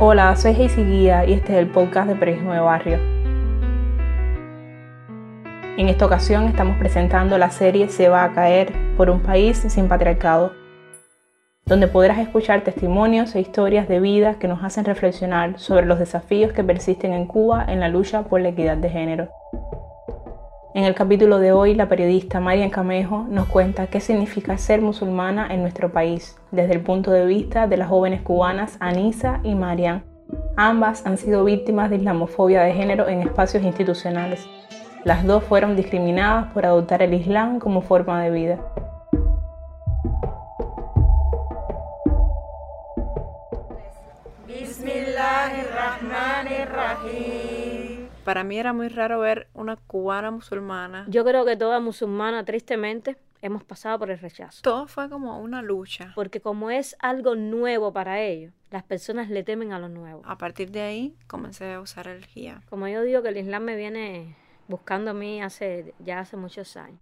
Hola, 0.00 0.36
soy 0.36 0.52
Heisy 0.52 0.84
Guía 0.84 1.24
y 1.24 1.32
este 1.32 1.54
es 1.54 1.58
el 1.58 1.72
podcast 1.72 2.08
de 2.08 2.14
Periodismo 2.14 2.52
de 2.52 2.60
Barrio. 2.60 3.00
En 5.76 5.88
esta 5.88 6.06
ocasión 6.06 6.44
estamos 6.44 6.78
presentando 6.78 7.36
la 7.36 7.50
serie 7.50 7.88
Se 7.88 8.08
va 8.08 8.22
a 8.22 8.32
caer 8.32 8.72
por 8.96 9.10
un 9.10 9.20
país 9.20 9.58
sin 9.58 9.88
patriarcado, 9.88 10.52
donde 11.66 11.88
podrás 11.88 12.20
escuchar 12.20 12.62
testimonios 12.62 13.34
e 13.34 13.40
historias 13.40 13.88
de 13.88 13.98
vida 13.98 14.38
que 14.38 14.46
nos 14.46 14.62
hacen 14.62 14.84
reflexionar 14.84 15.58
sobre 15.58 15.86
los 15.86 15.98
desafíos 15.98 16.52
que 16.52 16.62
persisten 16.62 17.12
en 17.12 17.26
Cuba 17.26 17.64
en 17.66 17.80
la 17.80 17.88
lucha 17.88 18.22
por 18.22 18.40
la 18.40 18.50
equidad 18.50 18.76
de 18.76 18.90
género. 18.90 19.37
En 20.78 20.84
el 20.84 20.94
capítulo 20.94 21.40
de 21.40 21.50
hoy, 21.50 21.74
la 21.74 21.88
periodista 21.88 22.38
Marian 22.38 22.70
Camejo 22.70 23.26
nos 23.28 23.48
cuenta 23.48 23.88
qué 23.88 23.98
significa 23.98 24.56
ser 24.58 24.80
musulmana 24.80 25.52
en 25.52 25.60
nuestro 25.60 25.90
país, 25.90 26.36
desde 26.52 26.74
el 26.74 26.82
punto 26.82 27.10
de 27.10 27.26
vista 27.26 27.66
de 27.66 27.76
las 27.76 27.88
jóvenes 27.88 28.22
cubanas 28.22 28.76
Anisa 28.78 29.40
y 29.42 29.56
Marian. 29.56 30.04
Ambas 30.56 31.04
han 31.04 31.18
sido 31.18 31.42
víctimas 31.42 31.90
de 31.90 31.96
islamofobia 31.96 32.62
de 32.62 32.74
género 32.74 33.08
en 33.08 33.22
espacios 33.22 33.64
institucionales. 33.64 34.46
Las 35.02 35.26
dos 35.26 35.42
fueron 35.42 35.74
discriminadas 35.74 36.52
por 36.52 36.64
adoptar 36.64 37.02
el 37.02 37.12
Islam 37.12 37.58
como 37.58 37.80
forma 37.80 38.22
de 38.22 38.30
vida. 38.30 38.60
Para 48.28 48.44
mí 48.44 48.58
era 48.58 48.74
muy 48.74 48.88
raro 48.88 49.20
ver 49.20 49.48
una 49.54 49.76
cubana 49.76 50.30
musulmana. 50.30 51.06
Yo 51.08 51.24
creo 51.24 51.46
que 51.46 51.56
toda 51.56 51.80
musulmana, 51.80 52.44
tristemente, 52.44 53.16
hemos 53.40 53.64
pasado 53.64 53.98
por 53.98 54.10
el 54.10 54.18
rechazo. 54.18 54.60
Todo 54.60 54.86
fue 54.86 55.08
como 55.08 55.40
una 55.40 55.62
lucha. 55.62 56.12
Porque 56.14 56.42
como 56.42 56.68
es 56.68 56.94
algo 56.98 57.36
nuevo 57.36 57.94
para 57.94 58.20
ellos, 58.20 58.52
las 58.70 58.82
personas 58.82 59.30
le 59.30 59.44
temen 59.44 59.72
a 59.72 59.78
lo 59.78 59.88
nuevo. 59.88 60.20
A 60.26 60.36
partir 60.36 60.70
de 60.70 60.82
ahí 60.82 61.16
comencé 61.26 61.72
a 61.72 61.80
usar 61.80 62.06
el 62.06 62.26
hijab. 62.34 62.62
Como 62.66 62.86
yo 62.86 63.00
digo 63.00 63.22
que 63.22 63.30
el 63.30 63.38
Islam 63.38 63.62
me 63.62 63.76
viene 63.76 64.36
buscando 64.66 65.12
a 65.12 65.14
mí 65.14 65.40
hace 65.40 65.94
ya 65.98 66.20
hace 66.20 66.36
muchos 66.36 66.76
años. 66.76 67.00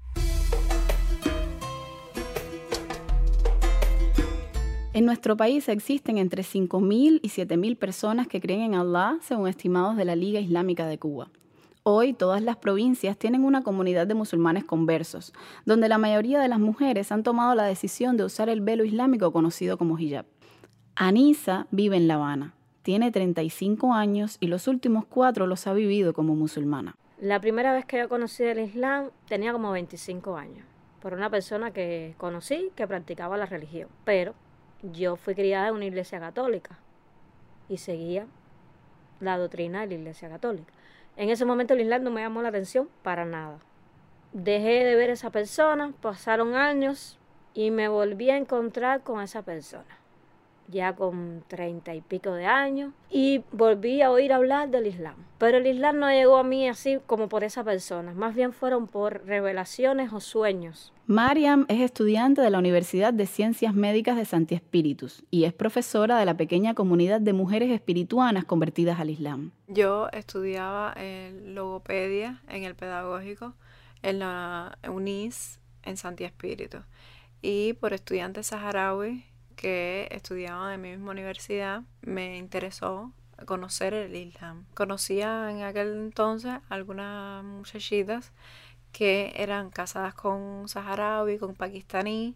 En 4.97 5.05
nuestro 5.05 5.37
país 5.37 5.69
existen 5.69 6.17
entre 6.17 6.43
5.000 6.43 7.21
y 7.23 7.29
7.000 7.29 7.77
personas 7.77 8.29
que 8.29 8.41
creen 8.41 8.63
en 8.63 8.75
Allah, 8.77 9.19
según 9.21 9.47
estimados 9.47 9.95
de 9.99 10.07
la 10.07 10.17
Liga 10.17 10.41
Islámica 10.41 10.87
de 10.87 10.97
Cuba. 10.97 11.29
Hoy 11.83 12.15
todas 12.15 12.41
las 12.41 12.57
provincias 12.57 13.19
tienen 13.19 13.45
una 13.45 13.63
comunidad 13.63 14.07
de 14.07 14.15
musulmanes 14.15 14.65
conversos, 14.65 15.35
donde 15.67 15.91
la 15.91 15.99
mayoría 15.99 16.41
de 16.41 16.49
las 16.49 16.61
mujeres 16.61 17.13
han 17.13 17.25
tomado 17.25 17.55
la 17.55 17.65
decisión 17.65 18.17
de 18.17 18.25
usar 18.25 18.49
el 18.49 18.63
velo 18.63 18.85
islámico 18.85 19.35
conocido 19.35 19.77
como 19.77 19.99
hijab. 19.99 20.25
Anisa 20.95 21.67
vive 21.71 21.99
en 21.99 22.09
La 22.09 22.15
Habana, 22.15 22.55
tiene 22.81 23.11
35 23.11 23.93
años 23.93 24.39
y 24.41 24.47
los 24.47 24.67
últimos 24.67 25.05
cuatro 25.05 25.47
los 25.47 25.67
ha 25.67 25.75
vivido 25.75 26.15
como 26.15 26.35
musulmana. 26.35 26.97
La 27.21 27.39
primera 27.39 27.75
vez 27.75 27.85
que 27.85 27.99
yo 27.99 28.09
conocí 28.09 28.45
el 28.45 28.61
Islam 28.61 29.11
tenía 29.29 29.53
como 29.53 29.73
25 29.73 30.39
años, 30.39 30.65
por 31.03 31.13
una 31.13 31.29
persona 31.29 31.71
que 31.71 32.15
conocí 32.17 32.71
que 32.75 32.87
practicaba 32.87 33.37
la 33.37 33.45
religión, 33.45 33.91
pero 34.07 34.35
yo 34.83 35.17
fui 35.17 35.35
criada 35.35 35.69
en 35.69 35.75
una 35.75 35.85
iglesia 35.85 36.21
católica 36.21 36.79
y 37.69 37.79
seguía 37.79 38.27
la 39.21 39.39
doctrina 39.39 39.81
de 39.81 39.87
la 39.89 39.95
iglesia 39.95 40.29
católica. 40.29 40.73
En 41.17 41.31
ese 41.31 41.45
momento 41.45 41.75
el 41.75 41.81
Islam 41.81 42.03
no 42.03 42.11
me 42.11 42.21
llamó 42.21 42.43
la 42.43 42.49
atención 42.49 42.89
para 43.03 43.25
nada. 43.25 43.59
Dejé 44.33 44.85
de 44.85 44.95
ver 44.95 45.11
a 45.11 45.15
esa 45.15 45.31
persona, 45.31 45.93
pasaron 46.01 46.55
años 46.55 47.19
y 47.55 47.71
me 47.71 47.89
volví 47.89 48.31
a 48.31 48.37
encontrar 48.37 49.03
con 49.03 49.23
esa 49.23 49.43
persona 49.43 50.06
ya 50.69 50.95
con 50.95 51.45
treinta 51.49 51.95
y 51.95 52.01
pico 52.01 52.33
de 52.33 52.47
años, 52.47 52.93
y 53.11 53.43
volví 53.53 54.03
a 54.03 54.11
oír 54.11 54.33
hablar 54.33 54.71
del 54.71 54.87
Islam. 54.87 55.17
Pero 55.39 55.59
el 55.59 55.67
Islam 55.67 55.99
no 55.99 56.11
llegó 56.11 56.37
a 56.39 56.45
mí 56.45 56.69
así 56.69 56.99
como 57.07 57.29
por 57.29 57.45
esa 57.45 57.65
persona, 57.65 58.13
más 58.15 58.35
bien 58.35 58.53
fueron 58.53 58.87
por 58.87 59.25
revelaciones 59.27 60.13
o 60.13 60.21
sueños. 60.21 60.93
Mariam 61.07 61.67
es 61.69 61.81
estudiante 61.81 62.41
de 62.43 62.51
la 62.51 62.59
Universidad 62.59 63.13
de 63.13 63.27
Ciencias 63.27 63.75
Médicas 63.75 64.17
de 64.17 64.25
Santi 64.25 64.57
Espíritus 64.57 65.25
y 65.31 65.45
es 65.45 65.53
profesora 65.53 66.19
de 66.19 66.25
la 66.25 66.37
pequeña 66.37 66.75
comunidad 66.75 67.21
de 67.21 67.33
mujeres 67.33 67.71
espirituanas 67.71 68.45
convertidas 68.45 68.99
al 68.99 69.11
Islam. 69.11 69.53
Yo 69.69 70.09
estudiaba 70.13 70.93
en 70.97 71.55
logopedia 71.55 72.43
en 72.49 72.65
el 72.65 72.75
pedagógico 72.75 73.55
en 74.03 74.19
la 74.19 74.79
UNIS 74.89 75.61
en 75.83 75.97
Santi 75.97 76.25
Espíritu 76.25 76.79
y 77.43 77.75
por 77.75 77.93
estudiantes 77.93 78.49
saharaui 78.49 79.25
que 79.57 80.09
estudiaban 80.11 80.75
en 80.75 80.81
mi 80.81 80.91
misma 80.91 81.13
universidad, 81.13 81.83
me 82.03 82.37
interesó 82.37 83.13
conocer 83.45 83.95
el 83.95 84.15
Islam. 84.15 84.67
Conocía 84.75 85.51
en 85.51 85.63
aquel 85.63 85.95
entonces 85.95 86.53
algunas 86.69 87.43
muchachitas 87.45 88.33
que 88.93 89.33
eran 89.37 89.71
casadas 89.71 90.15
con 90.15 90.69
saharaui, 90.69 91.39
con 91.39 91.55
pakistaní 91.55 92.35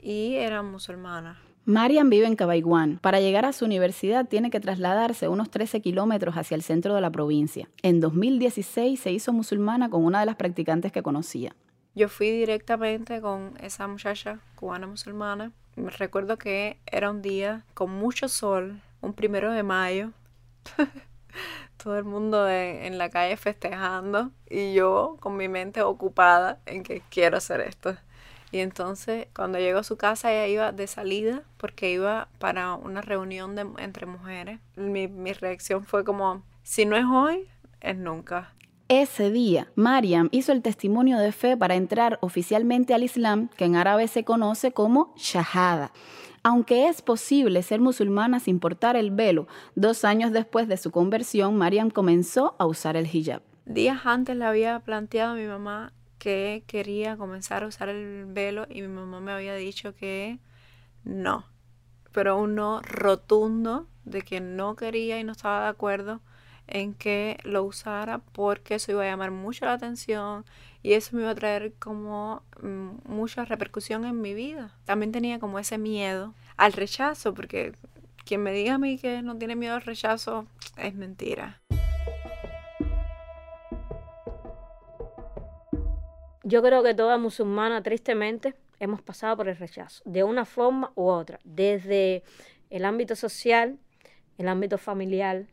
y 0.00 0.36
eran 0.36 0.70
musulmanas. 0.70 1.36
Mariam 1.64 2.08
vive 2.08 2.26
en 2.26 2.34
Cabaiguán. 2.34 2.98
Para 3.02 3.20
llegar 3.20 3.44
a 3.44 3.52
su 3.52 3.66
universidad 3.66 4.26
tiene 4.26 4.48
que 4.48 4.58
trasladarse 4.58 5.28
unos 5.28 5.50
13 5.50 5.82
kilómetros 5.82 6.36
hacia 6.36 6.54
el 6.54 6.62
centro 6.62 6.94
de 6.94 7.02
la 7.02 7.10
provincia. 7.10 7.68
En 7.82 8.00
2016 8.00 8.98
se 8.98 9.12
hizo 9.12 9.34
musulmana 9.34 9.90
con 9.90 10.02
una 10.02 10.20
de 10.20 10.26
las 10.26 10.36
practicantes 10.36 10.92
que 10.92 11.02
conocía. 11.02 11.54
Yo 11.94 12.08
fui 12.08 12.30
directamente 12.30 13.20
con 13.20 13.52
esa 13.60 13.86
muchacha 13.86 14.40
cubana 14.54 14.86
musulmana 14.86 15.52
recuerdo 15.86 16.38
que 16.38 16.78
era 16.86 17.10
un 17.10 17.22
día 17.22 17.64
con 17.74 17.90
mucho 17.90 18.28
sol, 18.28 18.80
un 19.00 19.12
primero 19.12 19.52
de 19.52 19.62
mayo. 19.62 20.12
Todo 21.82 21.96
el 21.96 22.04
mundo 22.04 22.48
en, 22.48 22.98
la 22.98 23.08
calle 23.08 23.36
festejando 23.36 24.32
y 24.50 24.74
yo 24.74 25.16
con 25.20 25.36
mi 25.36 25.48
mente 25.48 25.82
ocupada 25.82 26.58
en 26.66 26.82
que 26.82 27.02
quiero 27.08 27.36
hacer 27.36 27.60
esto. 27.60 27.96
Y 28.50 28.58
entonces 28.58 29.28
cuando 29.34 29.58
llego 29.58 29.78
a 29.78 29.84
su 29.84 29.96
casa 29.96 30.32
ella 30.32 30.46
iba 30.48 30.72
de 30.72 30.86
salida 30.86 31.42
porque 31.56 31.90
iba 31.90 32.28
para 32.38 32.74
una 32.74 33.00
reunión 33.00 33.54
de, 33.54 33.66
entre 33.78 34.06
mujeres. 34.06 34.58
Mi, 34.74 35.06
mi 35.06 35.32
reacción 35.32 35.84
fue 35.84 36.04
como, 36.04 36.42
si 36.64 36.84
no 36.84 36.96
es 36.96 37.04
hoy, 37.04 37.48
es 37.80 37.96
nunca. 37.96 38.52
Ese 38.90 39.30
día, 39.30 39.70
Mariam 39.74 40.30
hizo 40.32 40.50
el 40.50 40.62
testimonio 40.62 41.18
de 41.18 41.30
fe 41.30 41.58
para 41.58 41.74
entrar 41.74 42.18
oficialmente 42.22 42.94
al 42.94 43.02
Islam, 43.02 43.50
que 43.50 43.66
en 43.66 43.76
árabe 43.76 44.08
se 44.08 44.24
conoce 44.24 44.72
como 44.72 45.12
Shahada. 45.14 45.92
Aunque 46.42 46.88
es 46.88 47.02
posible 47.02 47.62
ser 47.62 47.80
musulmana 47.80 48.40
sin 48.40 48.60
portar 48.60 48.96
el 48.96 49.10
velo, 49.10 49.46
dos 49.74 50.06
años 50.06 50.32
después 50.32 50.68
de 50.68 50.78
su 50.78 50.90
conversión, 50.90 51.58
Mariam 51.58 51.90
comenzó 51.90 52.56
a 52.58 52.64
usar 52.64 52.96
el 52.96 53.14
hijab. 53.14 53.42
Días 53.66 54.06
antes 54.06 54.34
le 54.36 54.46
había 54.46 54.80
planteado 54.80 55.32
a 55.32 55.36
mi 55.36 55.46
mamá 55.46 55.92
que 56.18 56.64
quería 56.66 57.18
comenzar 57.18 57.64
a 57.64 57.66
usar 57.66 57.90
el 57.90 58.24
velo 58.24 58.66
y 58.70 58.80
mi 58.80 58.88
mamá 58.88 59.20
me 59.20 59.32
había 59.32 59.54
dicho 59.54 59.94
que 59.94 60.38
no, 61.04 61.44
pero 62.12 62.38
un 62.38 62.54
no 62.54 62.80
rotundo 62.80 63.86
de 64.06 64.22
que 64.22 64.40
no 64.40 64.76
quería 64.76 65.20
y 65.20 65.24
no 65.24 65.32
estaba 65.32 65.64
de 65.64 65.68
acuerdo 65.68 66.22
en 66.68 66.94
que 66.94 67.38
lo 67.44 67.64
usara 67.64 68.18
porque 68.32 68.76
eso 68.76 68.92
iba 68.92 69.02
a 69.02 69.06
llamar 69.06 69.30
mucho 69.30 69.64
la 69.64 69.74
atención 69.74 70.44
y 70.82 70.92
eso 70.92 71.16
me 71.16 71.22
iba 71.22 71.30
a 71.30 71.34
traer 71.34 71.72
como 71.78 72.42
mm, 72.62 72.90
mucha 73.04 73.44
repercusión 73.44 74.04
en 74.04 74.20
mi 74.20 74.34
vida. 74.34 74.76
También 74.84 75.12
tenía 75.12 75.38
como 75.38 75.58
ese 75.58 75.78
miedo 75.78 76.34
al 76.56 76.72
rechazo 76.72 77.34
porque 77.34 77.72
quien 78.24 78.42
me 78.42 78.52
diga 78.52 78.74
a 78.74 78.78
mí 78.78 78.98
que 78.98 79.22
no 79.22 79.36
tiene 79.36 79.56
miedo 79.56 79.74
al 79.74 79.82
rechazo 79.82 80.46
es 80.76 80.94
mentira. 80.94 81.60
Yo 86.44 86.62
creo 86.62 86.82
que 86.82 86.94
toda 86.94 87.18
musulmana, 87.18 87.82
tristemente, 87.82 88.54
hemos 88.80 89.02
pasado 89.02 89.36
por 89.36 89.48
el 89.48 89.56
rechazo, 89.56 90.02
de 90.06 90.24
una 90.24 90.46
forma 90.46 90.92
u 90.94 91.08
otra, 91.08 91.38
desde 91.44 92.22
el 92.70 92.86
ámbito 92.86 93.16
social, 93.16 93.78
el 94.38 94.48
ámbito 94.48 94.78
familiar, 94.78 95.46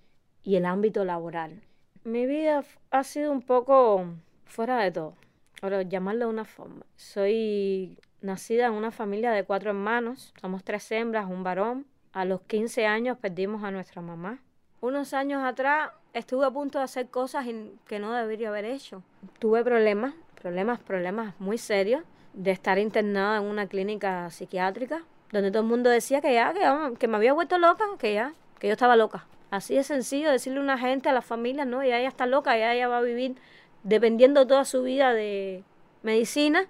y 0.45 0.55
el 0.55 0.65
ámbito 0.65 1.03
laboral. 1.03 1.61
Mi 2.05 2.25
vida 2.25 2.63
ha 2.91 3.03
sido 3.03 3.31
un 3.31 3.41
poco 3.41 4.05
fuera 4.45 4.77
de 4.77 4.91
todo, 4.91 5.15
ahora 5.61 5.81
llamarlo 5.81 6.27
de 6.27 6.31
una 6.31 6.45
forma. 6.45 6.85
Soy 6.95 7.97
nacida 8.21 8.67
en 8.67 8.73
una 8.73 8.91
familia 8.91 9.31
de 9.31 9.43
cuatro 9.43 9.71
hermanos, 9.71 10.33
somos 10.39 10.63
tres 10.63 10.89
hembras, 10.91 11.25
un 11.25 11.43
varón. 11.43 11.85
A 12.13 12.23
los 12.23 12.41
15 12.41 12.85
años 12.85 13.17
perdimos 13.17 13.63
a 13.63 13.71
nuestra 13.71 14.01
mamá. 14.01 14.39
Unos 14.79 15.13
años 15.13 15.43
atrás 15.43 15.89
estuve 16.13 16.45
a 16.45 16.51
punto 16.51 16.77
de 16.77 16.85
hacer 16.85 17.09
cosas 17.09 17.45
que 17.87 17.99
no 17.99 18.13
debería 18.13 18.49
haber 18.49 18.63
hecho. 18.63 19.03
Tuve 19.39 19.63
problemas, 19.63 20.13
problemas, 20.41 20.79
problemas 20.79 21.33
muy 21.39 21.57
serios 21.57 22.03
de 22.33 22.51
estar 22.51 22.77
internada 22.77 23.37
en 23.37 23.43
una 23.43 23.67
clínica 23.67 24.29
psiquiátrica 24.29 25.03
donde 25.31 25.51
todo 25.51 25.63
el 25.63 25.69
mundo 25.69 25.89
decía 25.89 26.21
que 26.21 26.33
ya, 26.33 26.53
que, 26.53 26.97
que 26.97 27.07
me 27.07 27.17
había 27.17 27.33
vuelto 27.33 27.57
loca, 27.57 27.83
que 27.97 28.13
ya, 28.13 28.33
que 28.59 28.67
yo 28.67 28.73
estaba 28.73 28.95
loca. 28.95 29.25
Así 29.55 29.75
de 29.75 29.83
sencillo 29.83 30.31
decirle 30.31 30.59
a 30.59 30.63
una 30.63 30.77
gente, 30.77 31.07
a 31.07 31.13
la 31.13 31.21
familia, 31.21 31.63
no, 31.63 31.83
ya 31.83 31.97
ella 31.97 32.09
está 32.09 32.25
loca, 32.25 32.57
ya 32.57 32.73
ella 32.73 32.87
va 32.87 32.97
a 32.97 33.01
vivir 33.01 33.35
dependiendo 33.83 34.45
toda 34.45 34.65
su 34.65 34.83
vida 34.83 35.13
de 35.13 35.63
medicina 36.03 36.67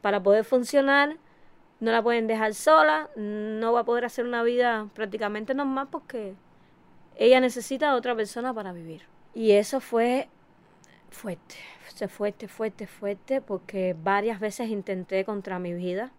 para 0.00 0.22
poder 0.22 0.44
funcionar, 0.44 1.16
no 1.80 1.92
la 1.92 2.02
pueden 2.02 2.26
dejar 2.26 2.54
sola, 2.54 3.10
no 3.16 3.72
va 3.72 3.80
a 3.80 3.84
poder 3.84 4.04
hacer 4.04 4.24
una 4.24 4.42
vida 4.42 4.88
prácticamente 4.94 5.54
normal 5.54 5.88
porque 5.90 6.34
ella 7.16 7.40
necesita 7.40 7.90
a 7.90 7.94
otra 7.94 8.16
persona 8.16 8.52
para 8.52 8.72
vivir. 8.72 9.02
Y 9.34 9.52
eso 9.52 9.80
fue 9.80 10.28
fuerte, 11.10 11.56
fue 11.96 12.08
fuerte, 12.08 12.48
fuerte, 12.48 12.86
fuerte, 12.86 13.40
porque 13.40 13.94
varias 14.02 14.40
veces 14.40 14.70
intenté 14.70 15.24
contra 15.24 15.58
mi 15.58 15.72
vida. 15.72 16.12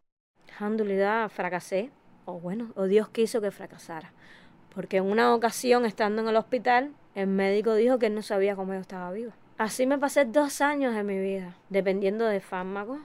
Alhamdulillah, 0.60 1.28
fracasé, 1.30 1.92
o 2.26 2.40
bueno, 2.40 2.72
o 2.76 2.86
Dios 2.86 3.10
quiso 3.10 3.42
que 3.42 3.52
fracasara. 3.52 4.14
Porque 4.75 4.98
en 4.98 5.06
una 5.06 5.33
ocasión, 5.33 5.86
estando 5.86 6.22
en 6.22 6.27
el 6.27 6.36
hospital, 6.36 6.92
el 7.16 7.27
médico 7.27 7.74
dijo 7.74 7.98
que 7.98 8.07
él 8.07 8.16
no 8.16 8.22
sabía 8.22 8.56
cómo 8.56 8.74
yo 8.74 8.80
estaba 8.80 9.10
viva. 9.12 9.33
Así 9.57 9.88
me 9.88 9.98
pasé 9.98 10.25
dos 10.25 10.60
años 10.60 10.94
de 10.94 11.04
mi 11.04 11.18
vida, 11.18 11.56
dependiendo 11.69 12.25
de 12.25 12.42
fármacos, 12.42 13.00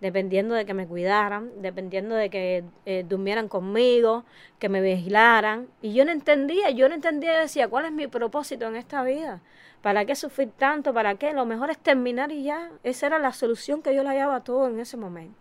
dependiendo 0.00 0.56
de 0.56 0.66
que 0.66 0.74
me 0.74 0.88
cuidaran, 0.88 1.52
dependiendo 1.62 2.16
de 2.16 2.28
que 2.28 2.64
eh, 2.84 3.04
durmieran 3.08 3.46
conmigo, 3.46 4.24
que 4.58 4.68
me 4.68 4.80
vigilaran. 4.80 5.68
Y 5.80 5.94
yo 5.94 6.04
no 6.04 6.10
entendía, 6.10 6.70
yo 6.70 6.88
no 6.88 6.96
entendía, 6.96 7.38
decía, 7.38 7.68
¿cuál 7.68 7.84
es 7.84 7.92
mi 7.92 8.08
propósito 8.08 8.66
en 8.66 8.74
esta 8.74 9.04
vida? 9.04 9.40
¿Para 9.82 10.04
qué 10.04 10.16
sufrir 10.16 10.50
tanto? 10.50 10.92
¿Para 10.92 11.14
qué? 11.14 11.32
Lo 11.32 11.46
mejor 11.46 11.70
es 11.70 11.78
terminar 11.78 12.32
y 12.32 12.42
ya. 12.42 12.72
Esa 12.82 13.06
era 13.06 13.20
la 13.20 13.32
solución 13.32 13.82
que 13.82 13.94
yo 13.94 14.02
le 14.02 14.08
hallaba 14.08 14.36
a 14.36 14.44
todo 14.44 14.66
en 14.66 14.80
ese 14.80 14.96
momento. 14.96 15.38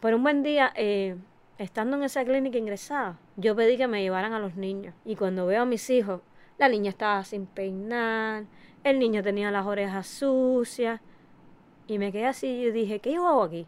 Pero 0.00 0.16
un 0.16 0.24
buen 0.24 0.42
día, 0.42 0.72
eh, 0.74 1.14
estando 1.60 1.98
en 1.98 2.04
esa 2.04 2.24
clínica 2.24 2.56
ingresada, 2.56 3.18
yo 3.36 3.54
pedí 3.54 3.76
que 3.76 3.86
me 3.86 4.00
llevaran 4.00 4.32
a 4.32 4.38
los 4.38 4.56
niños. 4.56 4.94
Y 5.04 5.14
cuando 5.14 5.44
veo 5.44 5.62
a 5.62 5.66
mis 5.66 5.90
hijos, 5.90 6.22
la 6.56 6.70
niña 6.70 6.88
estaba 6.88 7.22
sin 7.22 7.44
peinar, 7.46 8.44
el 8.82 8.98
niño 8.98 9.22
tenía 9.22 9.50
las 9.50 9.66
orejas 9.66 10.06
sucias. 10.06 11.00
Y 11.86 11.98
me 11.98 12.12
quedé 12.12 12.26
así 12.26 12.46
y 12.46 12.70
dije, 12.70 13.00
¿qué 13.00 13.12
yo 13.12 13.26
hago 13.26 13.42
aquí? 13.42 13.66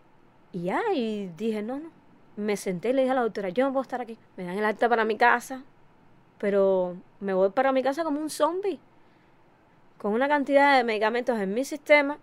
Y 0.52 0.64
ya, 0.64 0.80
y 0.94 1.30
dije, 1.36 1.62
no, 1.62 1.78
no. 1.78 1.90
Me 2.36 2.56
senté 2.56 2.90
y 2.90 2.92
le 2.94 3.02
dije 3.02 3.12
a 3.12 3.14
la 3.14 3.22
doctora, 3.22 3.50
yo 3.50 3.66
no 3.66 3.72
puedo 3.72 3.82
estar 3.82 4.00
aquí. 4.00 4.16
Me 4.38 4.44
dan 4.44 4.56
el 4.56 4.64
alta 4.64 4.88
para 4.88 5.04
mi 5.04 5.18
casa, 5.18 5.62
pero 6.38 6.96
me 7.20 7.34
voy 7.34 7.50
para 7.50 7.72
mi 7.72 7.82
casa 7.82 8.04
como 8.04 8.20
un 8.20 8.30
zombie. 8.30 8.80
Con 9.98 10.14
una 10.14 10.28
cantidad 10.28 10.78
de 10.78 10.84
medicamentos 10.84 11.38
en 11.38 11.52
mi 11.52 11.64
sistema 11.66 12.18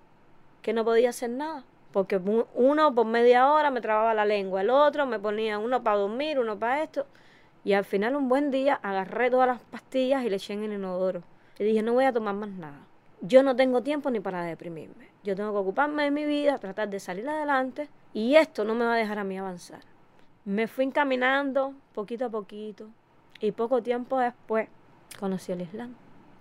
que 0.63 0.73
no 0.73 0.83
podía 0.83 1.09
hacer 1.09 1.29
nada. 1.29 1.63
Porque 1.91 2.17
uno 2.53 2.93
por 2.93 3.05
media 3.05 3.51
hora 3.51 3.71
me 3.71 3.81
trababa 3.81 4.13
la 4.13 4.25
lengua, 4.25 4.61
el 4.61 4.69
otro 4.69 5.05
me 5.05 5.19
ponía 5.19 5.57
uno 5.57 5.83
para 5.83 5.97
dormir, 5.97 6.39
uno 6.39 6.57
para 6.57 6.83
esto. 6.83 7.07
Y 7.63 7.73
al 7.73 7.83
final 7.83 8.15
un 8.15 8.29
buen 8.29 8.51
día 8.51 8.79
agarré 8.81 9.29
todas 9.31 9.47
las 9.47 9.61
pastillas 9.61 10.23
y 10.23 10.29
le 10.29 10.35
eché 10.35 10.53
en 10.53 10.63
el 10.63 10.73
inodoro. 10.73 11.23
Y 11.57 11.63
dije, 11.63 11.81
no 11.81 11.93
voy 11.93 12.05
a 12.05 12.13
tomar 12.13 12.35
más 12.35 12.49
nada. 12.49 12.79
Yo 13.21 13.43
no 13.43 13.55
tengo 13.55 13.81
tiempo 13.81 14.09
ni 14.11 14.19
para 14.19 14.43
deprimirme. 14.43 15.09
Yo 15.23 15.35
tengo 15.35 15.51
que 15.51 15.57
ocuparme 15.57 16.03
de 16.03 16.11
mi 16.11 16.25
vida, 16.25 16.57
tratar 16.57 16.89
de 16.89 16.99
salir 16.99 17.27
adelante 17.27 17.89
y 18.13 18.35
esto 18.35 18.63
no 18.63 18.75
me 18.75 18.85
va 18.85 18.93
a 18.93 18.97
dejar 18.97 19.19
a 19.19 19.23
mí 19.23 19.37
avanzar. 19.37 19.81
Me 20.45 20.67
fui 20.67 20.85
encaminando 20.85 21.73
poquito 21.93 22.25
a 22.25 22.29
poquito 22.29 22.87
y 23.41 23.51
poco 23.51 23.83
tiempo 23.83 24.19
después 24.19 24.69
conocí 25.19 25.51
el 25.51 25.61
Islam. 25.61 25.95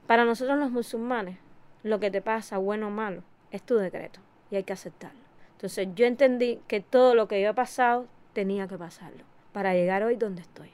Para 0.06 0.24
nosotros 0.24 0.56
los 0.58 0.70
musulmanes, 0.70 1.38
lo 1.82 1.98
que 1.98 2.10
te 2.10 2.22
pasa, 2.22 2.58
bueno 2.58 2.86
o 2.86 2.90
malo, 2.90 3.22
es 3.50 3.62
tu 3.62 3.76
decreto 3.76 4.20
y 4.50 4.56
hay 4.56 4.62
que 4.62 4.72
aceptarlo. 4.72 5.27
Entonces 5.58 5.88
yo 5.96 6.06
entendí 6.06 6.60
que 6.68 6.80
todo 6.80 7.16
lo 7.16 7.26
que 7.26 7.42
yo 7.42 7.48
he 7.48 7.54
pasado 7.54 8.06
tenía 8.32 8.68
que 8.68 8.78
pasarlo 8.78 9.24
para 9.50 9.74
llegar 9.74 10.04
hoy 10.04 10.14
donde 10.14 10.40
estoy. 10.40 10.68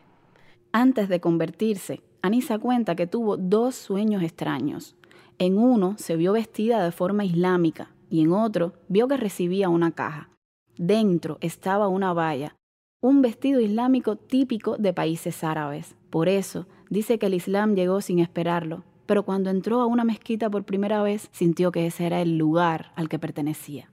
Antes 0.72 1.08
de 1.08 1.20
convertirse, 1.20 2.02
Anisa 2.20 2.58
cuenta 2.58 2.94
que 2.94 3.06
tuvo 3.06 3.38
dos 3.38 3.76
sueños 3.76 4.22
extraños. 4.22 4.94
En 5.38 5.56
uno 5.56 5.94
se 5.96 6.16
vio 6.16 6.34
vestida 6.34 6.84
de 6.84 6.92
forma 6.92 7.24
islámica 7.24 7.92
y 8.10 8.20
en 8.20 8.32
otro 8.32 8.74
vio 8.88 9.08
que 9.08 9.16
recibía 9.16 9.70
una 9.70 9.92
caja. 9.92 10.28
Dentro 10.76 11.38
estaba 11.40 11.88
una 11.88 12.12
valla, 12.12 12.54
un 13.00 13.22
vestido 13.22 13.62
islámico 13.62 14.16
típico 14.16 14.76
de 14.76 14.92
países 14.92 15.44
árabes. 15.44 15.96
Por 16.10 16.28
eso 16.28 16.66
dice 16.90 17.18
que 17.18 17.24
el 17.24 17.34
Islam 17.34 17.74
llegó 17.74 18.02
sin 18.02 18.18
esperarlo, 18.18 18.84
pero 19.06 19.22
cuando 19.22 19.48
entró 19.48 19.80
a 19.80 19.86
una 19.86 20.04
mezquita 20.04 20.50
por 20.50 20.64
primera 20.64 21.02
vez 21.02 21.30
sintió 21.32 21.72
que 21.72 21.86
ese 21.86 22.04
era 22.04 22.20
el 22.20 22.36
lugar 22.36 22.92
al 22.96 23.08
que 23.08 23.18
pertenecía. 23.18 23.88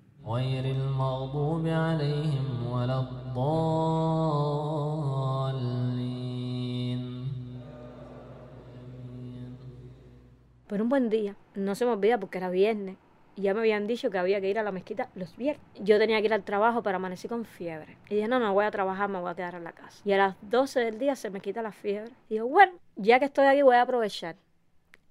Por 10.67 10.81
un 10.81 10.89
buen 10.89 11.09
día, 11.09 11.35
no 11.55 11.75
se 11.75 11.85
me 11.85 11.91
olvida 11.91 12.17
porque 12.19 12.37
era 12.37 12.49
viernes, 12.49 12.97
y 13.35 13.41
ya 13.41 13.53
me 13.53 13.61
habían 13.61 13.87
dicho 13.87 14.09
que 14.09 14.17
había 14.17 14.39
que 14.41 14.49
ir 14.49 14.59
a 14.59 14.63
la 14.63 14.71
mezquita 14.71 15.09
los 15.15 15.35
viernes. 15.35 15.65
Yo 15.79 15.97
tenía 15.97 16.19
que 16.19 16.25
ir 16.27 16.33
al 16.33 16.43
trabajo, 16.43 16.83
pero 16.83 16.97
amanecí 16.97 17.27
con 17.27 17.45
fiebre. 17.45 17.97
Y 18.09 18.15
dije, 18.15 18.27
no, 18.27 18.39
no 18.39 18.53
voy 18.53 18.65
a 18.65 18.71
trabajar, 18.71 19.09
me 19.09 19.19
voy 19.19 19.31
a 19.31 19.35
quedar 19.35 19.55
en 19.55 19.63
la 19.63 19.71
casa. 19.71 20.01
Y 20.05 20.13
a 20.13 20.17
las 20.17 20.35
12 20.41 20.79
del 20.81 20.99
día 20.99 21.15
se 21.15 21.29
me 21.29 21.41
quita 21.41 21.61
la 21.61 21.71
fiebre. 21.71 22.11
Y 22.29 22.35
digo, 22.35 22.47
bueno, 22.47 22.73
ya 22.95 23.19
que 23.19 23.25
estoy 23.25 23.47
aquí 23.47 23.61
voy 23.61 23.75
a 23.75 23.81
aprovechar. 23.81 24.35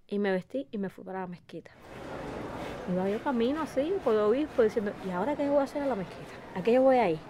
Y 0.07 0.19
me 0.19 0.33
vestí 0.33 0.67
y 0.71 0.79
me 0.79 0.89
fui 0.89 1.05
para 1.05 1.21
la 1.21 1.27
mezquita. 1.27 1.71
Iba 2.93 3.09
yo 3.09 3.23
camino 3.23 3.63
así, 3.63 3.93
por 4.03 4.15
el 4.15 4.21
obispo, 4.21 4.63
diciendo, 4.63 4.93
¿y 5.07 5.11
ahora 5.11 5.37
qué 5.37 5.49
voy 5.49 5.61
a 5.61 5.63
hacer 5.63 5.83
a 5.83 5.87
la 5.87 5.95
mezquita? 5.95 6.33
¿A 6.57 6.63
qué 6.63 6.79
voy 6.79 6.97
ahí? 6.97 7.21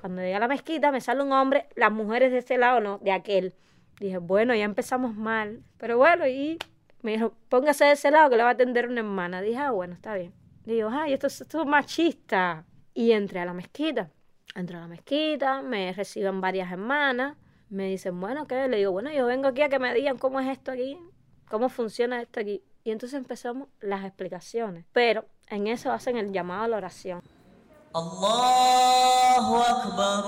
Cuando 0.00 0.22
llegué 0.22 0.34
a 0.34 0.38
la 0.38 0.48
mezquita 0.48 0.92
me 0.92 1.00
sale 1.00 1.22
un 1.22 1.32
hombre, 1.32 1.66
las 1.74 1.90
mujeres 1.90 2.30
de 2.30 2.38
este 2.38 2.58
lado, 2.58 2.80
no, 2.80 2.98
de 2.98 3.10
aquel. 3.10 3.54
Dije, 3.98 4.18
bueno, 4.18 4.54
ya 4.54 4.64
empezamos 4.64 5.16
mal. 5.16 5.62
Pero 5.78 5.96
bueno, 5.96 6.28
y 6.28 6.58
me 7.02 7.12
dijo, 7.12 7.34
póngase 7.48 7.86
de 7.86 7.92
ese 7.92 8.10
lado 8.10 8.30
que 8.30 8.36
le 8.36 8.42
va 8.42 8.50
a 8.50 8.52
atender 8.52 8.88
una 8.88 9.00
hermana. 9.00 9.40
Dije, 9.40 9.56
ah, 9.56 9.70
bueno, 9.70 9.94
está 9.94 10.14
bien. 10.14 10.32
Digo, 10.64 10.90
ay, 10.92 11.14
esto, 11.14 11.26
esto 11.26 11.62
es 11.62 11.66
machista. 11.66 12.64
Y 12.92 13.12
entré 13.12 13.40
a 13.40 13.46
la 13.46 13.52
mezquita. 13.52 14.10
Entré 14.54 14.76
a 14.76 14.80
la 14.80 14.86
mezquita, 14.86 15.62
me 15.62 15.92
reciben 15.92 16.40
varias 16.40 16.70
hermanas. 16.70 17.36
Me 17.68 17.88
dicen, 17.88 18.20
bueno, 18.20 18.46
¿qué? 18.46 18.68
Le 18.68 18.76
digo, 18.76 18.92
bueno, 18.92 19.10
yo 19.10 19.26
vengo 19.26 19.48
aquí 19.48 19.62
a 19.62 19.68
que 19.68 19.78
me 19.78 19.92
digan 19.92 20.18
cómo 20.18 20.38
es 20.38 20.48
esto 20.48 20.70
aquí, 20.70 20.98
cómo 21.48 21.68
funciona 21.68 22.22
esto 22.22 22.40
aquí. 22.40 22.62
Y 22.84 22.90
entonces 22.90 23.16
empezamos 23.18 23.68
las 23.80 24.04
explicaciones. 24.04 24.84
Pero 24.92 25.24
en 25.48 25.66
eso 25.68 25.90
hacen 25.90 26.18
el 26.18 26.32
llamado 26.32 26.64
a 26.64 26.68
la 26.68 26.76
oración. 26.76 27.22
Allahu 27.94 29.56
Akbar, 29.56 30.24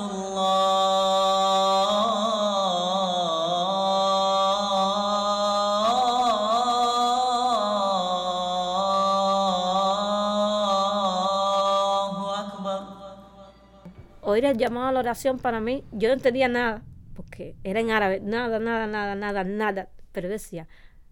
oír 14.22 14.44
el 14.44 14.56
llamado 14.56 14.88
a 14.88 14.92
la 14.92 15.00
oración 15.00 15.38
para 15.38 15.60
mí, 15.60 15.84
yo 15.92 16.08
no 16.08 16.14
entendía 16.14 16.48
nada, 16.48 16.82
porque 17.14 17.54
era 17.64 17.80
en 17.80 17.90
árabe, 17.90 18.20
nada, 18.20 18.58
nada, 18.58 18.86
nada, 18.86 19.14
nada, 19.14 19.44
nada. 19.44 19.88
Pero 20.12 20.28
decía, 20.28 20.68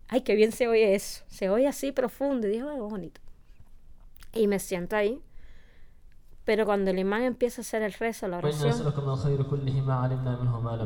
ay, 0.09 0.23
qué 0.23 0.35
bien 0.35 0.53
se 0.53 0.69
oye 0.69 0.95
eso, 0.95 1.25
se 1.29 1.49
oye 1.51 1.67
así 1.67 1.93
profundo. 1.93 2.47
Y 2.47 2.51
dije, 2.51 2.65
ay, 2.69 2.81
bonito. 2.81 3.21
Y 4.33 4.47
me 4.47 4.59
siento 4.59 4.97
ahí. 4.97 5.21
Pero 6.45 6.67
cuando 6.67 6.91
el 6.91 6.99
imán 6.99 7.23
empieza 7.23 7.61
a 7.61 7.63
hacer 7.63 7.83
el 7.83 7.93
rezo, 7.95 8.29
la 8.29 8.39
oración, 8.39 8.75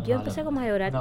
yo 0.04 0.14
empecé 0.14 0.44
como 0.44 0.60
a 0.60 0.66
llorar. 0.66 0.92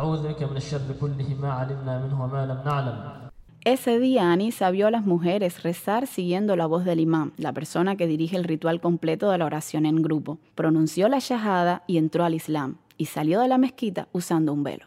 Ese 3.63 3.99
día 3.99 4.31
Anisa 4.31 4.71
vio 4.71 4.87
a 4.87 4.91
las 4.91 5.05
mujeres 5.05 5.61
rezar 5.61 6.07
siguiendo 6.07 6.55
la 6.55 6.65
voz 6.65 6.85
del 6.85 7.01
imán, 7.01 7.33
la 7.37 7.53
persona 7.53 7.97
que 7.97 8.07
dirige 8.07 8.37
el 8.37 8.45
ritual 8.45 8.81
completo 8.81 9.29
de 9.29 9.37
la 9.37 9.45
oración 9.45 9.85
en 9.85 10.01
grupo. 10.01 10.39
Pronunció 10.55 11.07
la 11.07 11.19
shahada 11.19 11.83
y 11.85 11.97
entró 11.97 12.23
al 12.23 12.33
Islam, 12.33 12.77
y 12.97 13.05
salió 13.05 13.41
de 13.41 13.49
la 13.49 13.57
mezquita 13.59 14.07
usando 14.11 14.53
un 14.53 14.63
velo. 14.63 14.85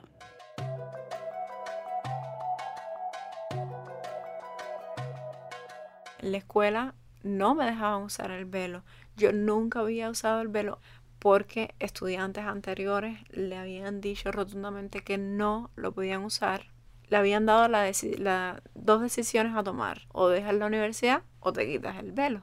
La 6.21 6.39
escuela 6.39 6.95
no 7.23 7.55
me 7.55 7.65
dejaban 7.65 8.03
usar 8.03 8.31
el 8.31 8.45
velo. 8.45 8.83
Yo 9.17 9.33
nunca 9.33 9.81
había 9.81 10.11
usado 10.11 10.41
el 10.41 10.49
velo 10.49 10.79
porque 11.19 11.75
estudiantes 11.79 12.45
anteriores 12.45 13.19
le 13.31 13.57
habían 13.57 14.01
dicho 14.01 14.33
rotundamente 14.33 15.03
que 15.03 15.19
no 15.19 15.71
lo 15.77 15.93
podían 15.93 16.25
usar 16.25 16.71
le 17.11 17.17
habían 17.17 17.45
dado 17.45 17.69
la, 17.69 18.63
dos 18.75 19.03
decisiones 19.03 19.55
a 19.57 19.65
tomar, 19.65 20.03
o 20.13 20.29
dejas 20.29 20.55
la 20.55 20.67
universidad 20.67 21.23
o 21.41 21.53
te 21.53 21.67
quitas 21.67 21.97
el 21.97 22.13
velo. 22.13 22.43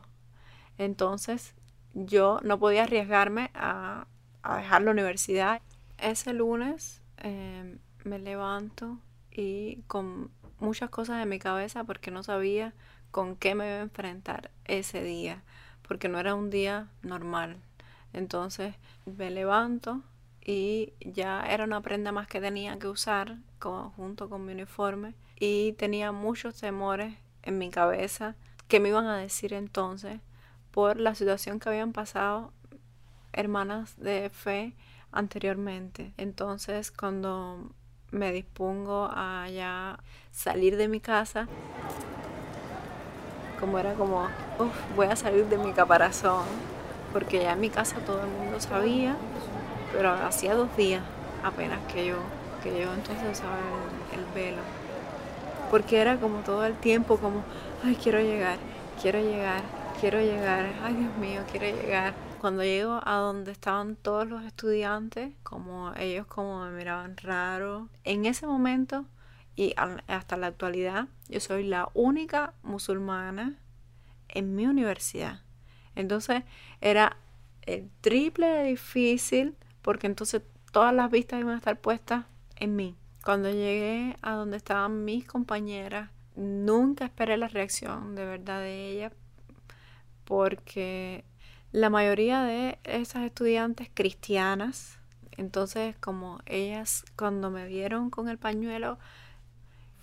Entonces 0.77 1.55
yo 1.93 2.39
no 2.43 2.59
podía 2.59 2.83
arriesgarme 2.83 3.49
a, 3.53 4.07
dejar 4.57 4.81
la 4.81 4.91
universidad. 4.91 5.61
Ese 5.97 6.33
lunes 6.33 7.01
em, 7.17 7.79
me 8.03 8.19
levanto 8.19 8.99
y 9.31 9.77
con 9.87 10.31
muchas 10.59 10.89
cosas 10.89 11.23
en 11.23 11.29
mi 11.29 11.39
cabeza 11.39 11.85
porque 11.85 12.11
no 12.11 12.23
sabía 12.23 12.73
con 13.11 13.35
qué 13.35 13.55
me 13.55 13.67
iba 13.67 13.77
a 13.77 13.81
enfrentar 13.81 14.51
ese 14.65 15.03
día, 15.03 15.43
porque 15.87 16.09
no 16.09 16.19
era 16.19 16.35
un 16.35 16.49
día 16.49 16.87
normal. 17.01 17.57
Entonces 18.13 18.75
me 19.05 19.29
levanto 19.29 20.01
y 20.43 20.93
ya 21.01 21.45
era 21.45 21.65
una 21.65 21.81
prenda 21.81 22.11
más 22.11 22.27
que 22.27 22.39
tenía 22.39 22.79
que 22.79 22.87
usar 22.87 23.37
junto 23.95 24.29
con 24.29 24.45
mi 24.45 24.53
uniforme 24.53 25.13
y 25.39 25.73
tenía 25.73 26.11
muchos 26.11 26.55
temores 26.55 27.15
en 27.43 27.57
mi 27.57 27.69
cabeza 27.69 28.35
que 28.67 28.79
me 28.79 28.89
iban 28.89 29.07
a 29.07 29.17
decir 29.17 29.53
entonces 29.53 30.21
por 30.71 30.99
la 30.99 31.15
situación 31.15 31.59
que 31.59 31.69
habían 31.69 31.91
pasado 31.91 32.53
hermanas 33.33 33.97
de 33.97 34.29
fe 34.29 34.73
anteriormente. 35.11 36.13
Entonces 36.17 36.91
cuando 36.91 37.71
me 38.11 38.31
dispongo 38.31 39.09
a 39.11 39.49
ya 39.49 39.99
salir 40.31 40.77
de 40.77 40.87
mi 40.87 41.01
casa, 41.01 41.47
como 43.59 43.79
era 43.79 43.93
como, 43.93 44.23
uff, 44.59 44.95
voy 44.95 45.07
a 45.07 45.15
salir 45.15 45.45
de 45.45 45.57
mi 45.57 45.73
caparazón, 45.73 46.45
porque 47.13 47.41
ya 47.41 47.53
en 47.53 47.59
mi 47.59 47.69
casa 47.69 47.97
todo 48.05 48.21
el 48.21 48.29
mundo 48.29 48.59
sabía, 48.59 49.15
pero 49.93 50.11
hacía 50.11 50.53
dos 50.53 50.75
días 50.77 51.03
apenas 51.43 51.79
que 51.91 52.05
yo, 52.05 52.17
que 52.63 52.79
yo 52.79 52.93
entonces 52.93 53.23
usaba 53.31 53.57
el, 54.13 54.19
el 54.19 54.25
velo, 54.33 54.61
porque 55.71 55.99
era 55.99 56.17
como 56.17 56.39
todo 56.39 56.65
el 56.65 56.75
tiempo 56.75 57.17
como, 57.17 57.43
ay, 57.83 57.95
quiero 57.95 58.19
llegar, 58.19 58.57
quiero 59.01 59.19
llegar, 59.19 59.61
quiero 59.99 60.19
llegar, 60.19 60.65
ay 60.83 60.93
Dios 60.93 61.15
mío, 61.17 61.41
quiero 61.51 61.65
llegar. 61.65 62.13
Cuando 62.39 62.63
llego 62.63 62.99
a 63.03 63.15
donde 63.15 63.51
estaban 63.51 63.95
todos 63.95 64.27
los 64.27 64.43
estudiantes, 64.43 65.33
como 65.41 65.91
ellos 65.95 66.27
como 66.27 66.63
me 66.65 66.71
miraban 66.71 67.17
raro, 67.17 67.89
en 68.03 68.25
ese 68.25 68.45
momento 68.45 69.05
y 69.57 69.73
hasta 69.75 70.37
la 70.37 70.47
actualidad, 70.47 71.07
yo 71.27 71.39
soy 71.39 71.63
la 71.63 71.89
única 71.95 72.53
musulmana 72.61 73.57
en 74.29 74.55
mi 74.55 74.67
universidad. 74.67 75.41
Entonces 75.95 76.43
era 76.79 77.17
el 77.63 77.89
triple 78.01 78.45
de 78.47 78.63
difícil 78.65 79.55
porque 79.81 80.05
entonces 80.05 80.43
todas 80.71 80.93
las 80.93 81.09
vistas 81.09 81.39
iban 81.39 81.55
a 81.55 81.57
estar 81.57 81.81
puestas 81.81 82.25
en 82.55 82.75
mí. 82.75 82.95
Cuando 83.25 83.49
llegué 83.49 84.15
a 84.21 84.33
donde 84.33 84.57
estaban 84.57 85.03
mis 85.03 85.25
compañeras, 85.25 86.11
nunca 86.35 87.05
esperé 87.05 87.35
la 87.35 87.47
reacción 87.47 88.13
de 88.13 88.25
verdad 88.25 88.61
de 88.61 88.91
ellas 88.91 89.11
porque 90.23 91.25
la 91.71 91.89
mayoría 91.89 92.43
de 92.43 92.77
esas 92.83 93.23
estudiantes 93.23 93.89
cristianas, 93.91 94.99
entonces 95.31 95.95
como 95.97 96.41
ellas 96.45 97.05
cuando 97.15 97.49
me 97.49 97.65
vieron 97.65 98.11
con 98.11 98.29
el 98.29 98.37
pañuelo, 98.37 98.99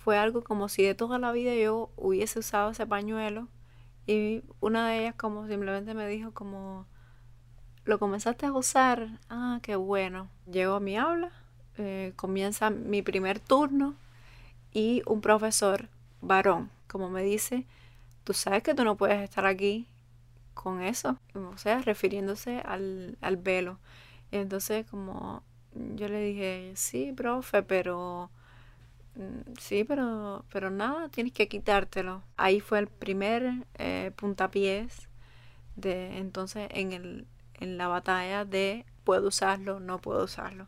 fue 0.05 0.19
algo 0.19 0.43
como 0.43 0.69
si 0.69 0.83
de 0.83 0.93
toda 0.93 1.17
la 1.17 1.31
vida 1.31 1.55
yo 1.55 1.89
hubiese 1.95 2.37
usado 2.37 2.69
ese 2.69 2.85
pañuelo 2.85 3.47
y 4.05 4.43
una 4.59 4.87
de 4.87 4.99
ellas 4.99 5.15
como 5.15 5.47
simplemente 5.47 5.95
me 5.95 6.07
dijo 6.07 6.31
como, 6.31 6.85
lo 7.85 7.97
comenzaste 7.97 8.45
a 8.45 8.53
usar, 8.53 9.19
ah, 9.29 9.57
qué 9.63 9.75
bueno. 9.75 10.29
Llego 10.45 10.75
a 10.75 10.79
mi 10.79 10.95
aula, 10.95 11.31
eh, 11.79 12.13
comienza 12.15 12.69
mi 12.69 13.01
primer 13.01 13.39
turno 13.39 13.95
y 14.71 15.01
un 15.07 15.21
profesor 15.21 15.89
varón, 16.21 16.69
como 16.87 17.09
me 17.09 17.23
dice, 17.23 17.65
tú 18.25 18.33
sabes 18.33 18.61
que 18.61 18.75
tú 18.75 18.83
no 18.83 18.97
puedes 18.97 19.23
estar 19.23 19.47
aquí 19.47 19.87
con 20.53 20.83
eso, 20.83 21.17
o 21.33 21.57
sea, 21.57 21.79
refiriéndose 21.79 22.59
al, 22.59 23.17
al 23.21 23.37
velo. 23.37 23.79
Entonces, 24.29 24.85
como 24.85 25.41
yo 25.73 26.07
le 26.09 26.21
dije, 26.21 26.73
sí, 26.75 27.11
profe, 27.11 27.63
pero 27.63 28.29
sí, 29.59 29.83
pero, 29.83 30.45
pero 30.51 30.69
nada, 30.69 31.09
tienes 31.09 31.33
que 31.33 31.47
quitártelo. 31.47 32.23
Ahí 32.37 32.59
fue 32.59 32.79
el 32.79 32.87
primer 32.87 33.65
eh, 33.77 34.11
puntapiés 34.15 35.07
de 35.75 36.17
entonces 36.17 36.67
en, 36.71 36.93
el, 36.93 37.27
en 37.59 37.77
la 37.77 37.87
batalla 37.87 38.45
de 38.45 38.85
puedo 39.03 39.27
usarlo, 39.27 39.79
no 39.79 39.99
puedo 39.99 40.23
usarlo. 40.23 40.67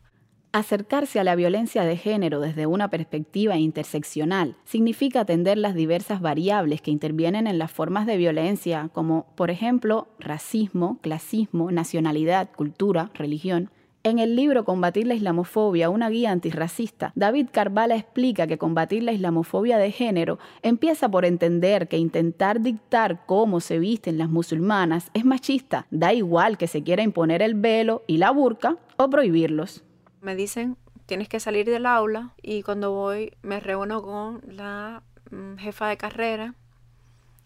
Acercarse 0.54 1.20
a 1.20 1.24
la 1.24 1.36
violencia 1.36 1.84
de 1.84 1.98
género 1.98 2.40
desde 2.40 2.66
una 2.66 2.90
perspectiva 2.90 3.58
interseccional 3.58 4.56
significa 4.64 5.20
atender 5.20 5.58
las 5.58 5.76
diversas 5.76 6.22
variables 6.22 6.82
que 6.82 6.90
intervienen 6.90 7.48
en 7.48 7.60
las 7.60 7.72
formas 7.72 8.06
de 8.08 8.18
violencia, 8.18 8.90
como 8.94 9.28
por 9.36 9.52
ejemplo 9.52 10.08
racismo, 10.20 11.00
clasismo, 11.02 11.70
nacionalidad, 11.72 12.50
cultura, 12.56 13.12
religión. 13.14 13.70
En 14.08 14.20
el 14.20 14.38
libro 14.38 14.64
Combatir 14.64 15.06
la 15.06 15.16
Islamofobia, 15.16 15.90
una 15.90 16.08
guía 16.10 16.32
antirracista, 16.32 17.12
David 17.16 17.50
Carvala 17.52 17.98
explica 17.98 18.48
que 18.48 18.58
combatir 18.58 19.04
la 19.04 19.12
islamofobia 19.12 19.78
de 19.78 19.92
género 19.92 20.40
empieza 20.62 21.10
por 21.10 21.26
entender 21.26 21.90
que 21.90 21.98
intentar 21.98 22.62
dictar 22.62 23.26
cómo 23.26 23.60
se 23.60 23.80
visten 23.80 24.18
las 24.18 24.30
musulmanas 24.30 25.12
es 25.14 25.26
machista, 25.26 25.88
da 25.92 26.14
igual 26.14 26.58
que 26.58 26.68
se 26.68 26.84
quiera 26.84 27.04
imponer 27.04 27.42
el 27.42 27.56
velo 27.56 28.04
y 28.08 28.16
la 28.16 28.32
burka 28.32 28.78
o 28.96 29.10
prohibirlos. 29.10 29.84
Me 30.22 30.38
dicen, 30.38 30.78
tienes 31.06 31.28
que 31.28 31.42
salir 31.42 31.66
del 31.66 31.86
aula 31.86 32.34
y 32.42 32.64
cuando 32.64 32.94
voy 32.94 33.34
me 33.42 33.60
reúno 33.60 34.02
con 34.02 34.40
la 34.48 35.04
mm, 35.32 35.58
jefa 35.58 35.90
de 35.90 35.98
carrera 35.98 36.56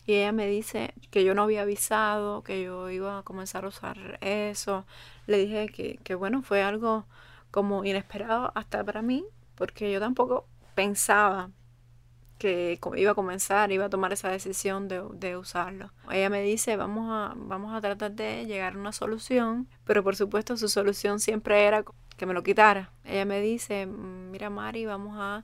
y 0.06 0.14
ella 0.14 0.32
me 0.32 0.48
dice 0.48 0.94
que 1.10 1.24
yo 1.24 1.34
no 1.36 1.44
había 1.44 1.62
avisado, 1.62 2.44
que 2.44 2.64
yo 2.64 2.90
iba 2.90 3.20
a 3.20 3.24
comenzar 3.24 3.66
a 3.66 3.70
usar 3.70 4.18
eso. 4.22 4.86
Le 5.28 5.38
dije 5.38 5.68
que, 5.70 6.00
que 6.04 6.16
bueno, 6.16 6.42
fue 6.42 6.64
algo 6.64 7.06
como 7.52 7.86
inesperado 7.86 8.52
hasta 8.56 8.84
para 8.84 9.02
mí, 9.02 9.26
porque 9.56 9.92
yo 9.92 10.00
tampoco 10.00 10.48
pensaba 10.76 11.52
que 12.42 12.80
iba 12.98 13.12
a 13.12 13.16
comenzar, 13.16 13.72
iba 13.72 13.86
a 13.86 13.90
tomar 13.90 14.14
esa 14.14 14.30
decisión 14.30 14.88
de, 14.88 15.04
de, 15.14 15.38
usarlo. 15.38 15.92
Ella 16.10 16.28
me 16.32 16.42
dice, 16.42 16.76
vamos 16.76 17.08
a, 17.12 17.34
vamos 17.36 17.72
a 17.72 17.82
tratar 17.82 18.14
de 18.14 18.48
llegar 18.48 18.74
a 18.74 18.80
una 18.80 18.92
solución, 18.94 19.68
pero 19.86 20.04
por 20.04 20.16
supuesto 20.16 20.58
su 20.58 20.68
solución 20.68 21.20
siempre 21.20 21.66
era 21.66 21.86
que 22.18 22.26
me 22.26 22.34
lo 22.34 22.42
quitara. 22.42 22.90
Ella 23.06 23.26
me 23.26 23.42
dice, 23.42 23.86
mira 23.86 24.50
Mari, 24.50 24.88
vamos 24.88 25.18
a, 25.20 25.44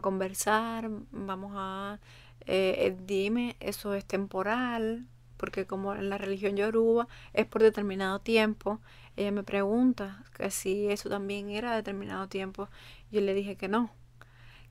conversar, 0.00 0.90
vamos 1.12 1.52
a, 1.54 2.00
eh, 2.46 2.86
eh, 2.86 2.96
dime, 3.06 3.56
eso 3.60 3.94
es 3.94 4.04
temporal, 4.04 5.06
porque 5.36 5.66
como 5.66 5.94
en 5.94 6.08
la 6.08 6.18
religión 6.18 6.56
yoruba 6.56 7.08
es 7.32 7.46
por 7.46 7.62
determinado 7.62 8.20
tiempo, 8.20 8.80
ella 9.16 9.32
me 9.32 9.42
pregunta 9.42 10.24
que 10.36 10.50
si 10.50 10.88
eso 10.88 11.08
también 11.08 11.50
era 11.50 11.74
determinado 11.74 12.28
tiempo. 12.28 12.68
Yo 13.10 13.20
le 13.20 13.34
dije 13.34 13.56
que 13.56 13.68
no, 13.68 13.90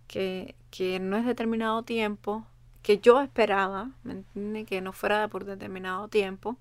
que, 0.08 0.56
que 0.72 1.00
no 1.00 1.18
es 1.18 1.26
determinado 1.26 1.84
tiempo, 1.84 2.46
que 2.82 3.00
yo 3.00 3.22
esperaba, 3.22 3.92
¿me? 4.34 4.66
Que 4.66 4.82
no 4.82 4.94
fuera 4.94 5.28
por 5.28 5.46
determinado 5.46 6.08
tiempo 6.08 6.58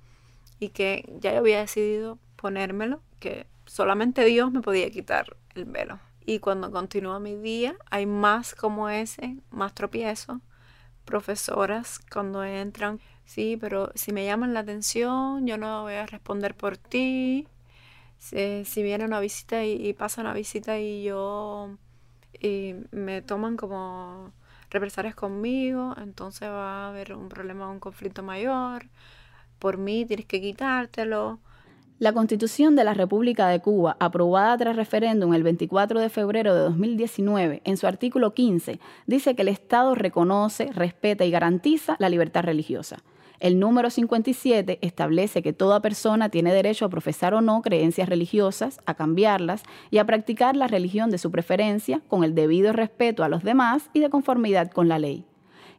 y 0.59 0.71
que 0.71 1.11
ya 1.21 1.33
yo 1.33 1.39
había 1.39 1.61
decidido 1.61 2.19
ponérmelo, 2.37 3.01
que 3.19 3.47
solamente 3.67 4.25
Dios 4.25 4.53
me 4.53 4.61
podía 4.61 4.91
quitar 4.91 5.37
el 5.55 5.65
velo. 5.65 5.99
Y 6.25 6.39
cuando 6.39 6.71
continúa 6.71 7.19
mi 7.19 7.37
día, 7.37 7.77
hay 7.91 8.07
más 8.07 8.55
como 8.55 8.89
ese, 8.89 9.39
más 9.51 9.75
tropiezos. 9.75 10.39
Profesoras 11.05 12.01
cuando 12.13 12.45
entran, 12.45 13.01
sí, 13.25 13.57
pero 13.61 13.91
si 13.95 14.13
me 14.13 14.25
llaman 14.25 14.55
la 14.55 14.61
atención, 14.61 15.47
yo 15.47 15.59
no 15.59 15.83
voy 15.83 15.95
a 15.95 16.07
responder 16.07 16.55
por 16.55 16.77
ti. 16.77 17.49
Si, 18.19 18.83
viene 18.83 19.05
una 19.05 19.21
visita 19.21 19.65
y, 19.65 19.93
pasa 19.95 20.21
una 20.21 20.35
visita 20.35 20.79
y 20.79 21.03
yo 21.05 21.77
y 22.41 22.75
me 22.93 23.23
toman 23.23 23.57
como 23.57 24.33
represalias 24.71 25.15
conmigo, 25.15 25.95
entonces 25.99 26.49
va 26.49 26.87
a 26.87 26.89
haber 26.89 27.15
un 27.15 27.29
problema, 27.29 27.71
un 27.71 27.81
conflicto 27.81 28.23
mayor. 28.23 28.87
Por 29.59 29.79
mí 29.79 30.07
tienes 30.07 30.27
que 30.27 30.41
quitártelo. 30.41 31.41
La 32.01 32.15
Constitución 32.15 32.77
de 32.77 32.85
la 32.85 32.95
República 32.95 33.49
de 33.49 33.61
Cuba, 33.61 33.99
aprobada 34.01 34.57
tras 34.57 34.75
referéndum 34.75 35.35
el 35.35 35.43
24 35.43 36.01
de 36.01 36.09
febrero 36.09 36.55
de 36.55 36.61
2019, 36.61 37.61
en 37.63 37.77
su 37.77 37.87
artículo 37.87 38.33
15, 38.33 38.81
dice 39.07 39.37
que 39.37 39.43
el 39.43 39.49
Estado 39.49 39.95
reconoce, 39.95 40.71
respeta 40.73 41.27
y 41.27 41.31
garantiza 41.31 41.97
la 41.99 42.09
libertad 42.09 42.43
religiosa. 42.43 43.03
El 43.39 43.61
número 43.61 43.91
57 43.91 44.79
establece 44.81 45.43
que 45.43 45.53
toda 45.53 45.83
persona 45.83 46.31
tiene 46.31 46.55
derecho 46.55 46.87
a 46.87 46.89
profesar 46.89 47.35
o 47.35 47.43
no 47.43 47.61
creencias 47.61 48.09
religiosas, 48.09 48.81
a 48.87 48.95
cambiarlas 48.95 49.63
y 49.91 49.99
a 49.99 50.07
practicar 50.07 50.57
la 50.57 50.69
religión 50.69 51.11
de 51.11 51.19
su 51.19 51.31
preferencia 51.31 52.01
con 52.09 52.25
el 52.25 52.35
debido 52.35 52.73
respeto 52.73 53.25
a 53.25 53.29
los 53.29 53.45
demás 53.45 53.91
y 53.93 54.01
de 54.01 54.09
conformidad 54.09 54.71
con 54.71 54.89
la 54.89 54.99
ley. 54.99 55.27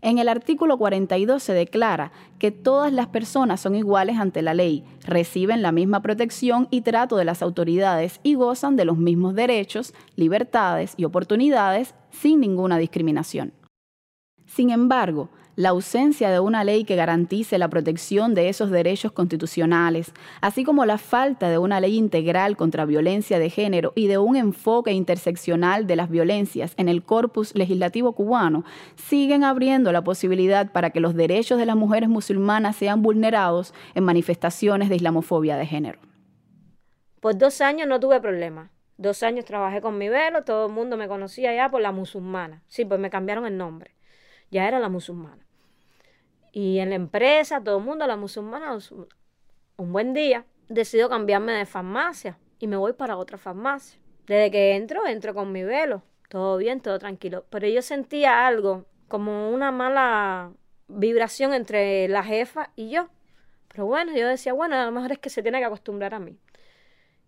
En 0.04 0.18
el 0.18 0.30
artículo 0.30 0.78
42 0.78 1.44
se 1.44 1.54
declara 1.54 2.12
que 2.40 2.52
todas 2.52 2.92
las 2.92 3.08
personas 3.08 3.62
son 3.62 3.76
iguales 3.76 4.18
ante 4.18 4.42
la 4.42 4.56
ley, 4.56 4.84
reciben 5.06 5.62
la 5.62 5.72
misma 5.72 6.02
protección 6.02 6.68
y 6.72 6.82
trato 6.82 7.18
de 7.18 7.26
las 7.26 7.44
autoridades 7.44 8.20
y 8.24 8.34
gozan 8.34 8.76
de 8.76 8.86
los 8.86 8.98
mismos 8.98 9.36
derechos, 9.36 9.94
libertades 10.16 10.96
y 10.98 11.06
oportunidades 11.06 11.94
sin 12.10 12.40
ninguna 12.40 12.80
discriminación. 12.80 13.54
Sin 14.48 14.72
embargo, 14.72 15.30
la 15.56 15.70
ausencia 15.70 16.30
de 16.30 16.40
una 16.40 16.64
ley 16.64 16.86
que 16.86 16.96
garantice 16.96 17.58
la 17.58 17.70
protección 17.70 18.34
de 18.34 18.50
esos 18.50 18.72
derechos 18.72 19.12
constitucionales, 19.12 20.14
así 20.40 20.64
como 20.64 20.86
la 20.86 20.98
falta 20.98 21.50
de 21.50 21.58
una 21.58 21.80
ley 21.80 21.98
integral 21.98 22.56
contra 22.56 22.86
violencia 22.86 23.38
de 23.40 23.50
género 23.50 23.92
y 23.96 24.08
de 24.08 24.18
un 24.18 24.36
enfoque 24.36 24.92
interseccional 24.92 25.88
de 25.88 25.96
las 25.96 26.10
violencias 26.10 26.74
en 26.78 26.88
el 26.88 27.04
corpus 27.04 27.54
legislativo 27.56 28.14
cubano, 28.14 28.64
siguen 28.96 29.44
abriendo 29.44 29.92
la 29.92 30.04
posibilidad 30.04 30.72
para 30.72 30.92
que 30.92 31.00
los 31.00 31.16
derechos 31.16 31.58
de 31.58 31.66
las 31.66 31.76
mujeres 31.76 32.10
musulmanas 32.10 32.76
sean 32.76 33.02
vulnerados 33.02 33.74
en 33.94 34.04
manifestaciones 34.04 34.90
de 34.90 34.96
islamofobia 34.96 35.58
de 35.58 35.66
género. 35.66 36.00
Por 37.20 37.38
dos 37.38 37.62
años 37.62 37.88
no 37.88 38.00
tuve 38.00 38.20
problema. 38.20 38.72
Dos 38.98 39.24
años 39.24 39.46
trabajé 39.46 39.82
con 39.82 39.98
mi 39.98 40.10
velo, 40.10 40.44
todo 40.44 40.68
el 40.68 40.74
mundo 40.74 40.96
me 40.96 41.08
conocía 41.08 41.54
ya 41.56 41.70
por 41.70 41.82
la 41.82 41.92
musulmana. 41.92 42.62
Sí, 42.68 42.86
pues 42.86 43.00
me 43.00 43.10
cambiaron 43.10 43.46
el 43.46 43.58
nombre 43.58 43.96
ya 44.52 44.68
era 44.68 44.80
la 44.80 44.90
musulmana. 44.90 45.46
Y 46.52 46.80
en 46.80 46.90
la 46.90 46.96
empresa, 46.96 47.64
todo 47.64 47.78
el 47.78 47.84
mundo, 47.84 48.06
la 48.06 48.18
musulmana, 48.18 48.78
un 49.78 49.94
buen 49.94 50.14
día, 50.14 50.46
decido 50.68 51.10
cambiarme 51.10 51.54
de 51.54 51.66
farmacia 51.66 52.38
y 52.60 52.68
me 52.68 52.76
voy 52.76 52.94
para 52.94 53.18
otra 53.18 53.38
farmacia. 53.38 54.00
Desde 54.28 54.52
que 54.52 54.76
entro, 54.76 55.08
entro 55.08 55.34
con 55.34 55.52
mi 55.52 55.64
velo. 55.64 56.04
todo 56.30 56.58
bien, 56.58 56.82
todo 56.82 57.00
tranquilo. 57.00 57.46
Pero 57.50 57.68
yo 57.68 57.82
sentía 57.82 58.46
algo, 58.48 58.86
como 59.08 59.52
una 59.52 59.72
mala 59.72 60.52
vibración 60.88 61.54
entre 61.54 62.08
la 62.08 62.24
jefa 62.24 62.72
y 62.76 62.90
yo. 62.90 63.10
Pero 63.70 63.86
bueno, 63.86 64.14
yo 64.16 64.28
decía, 64.28 64.54
bueno, 64.54 64.76
a 64.76 64.86
lo 64.86 64.92
mejor 64.92 65.14
es 65.14 65.20
que 65.20 65.30
se 65.30 65.42
tiene 65.42 65.60
que 65.60 65.66
acostumbrar 65.66 66.14
a 66.14 66.20
mí. 66.20 66.38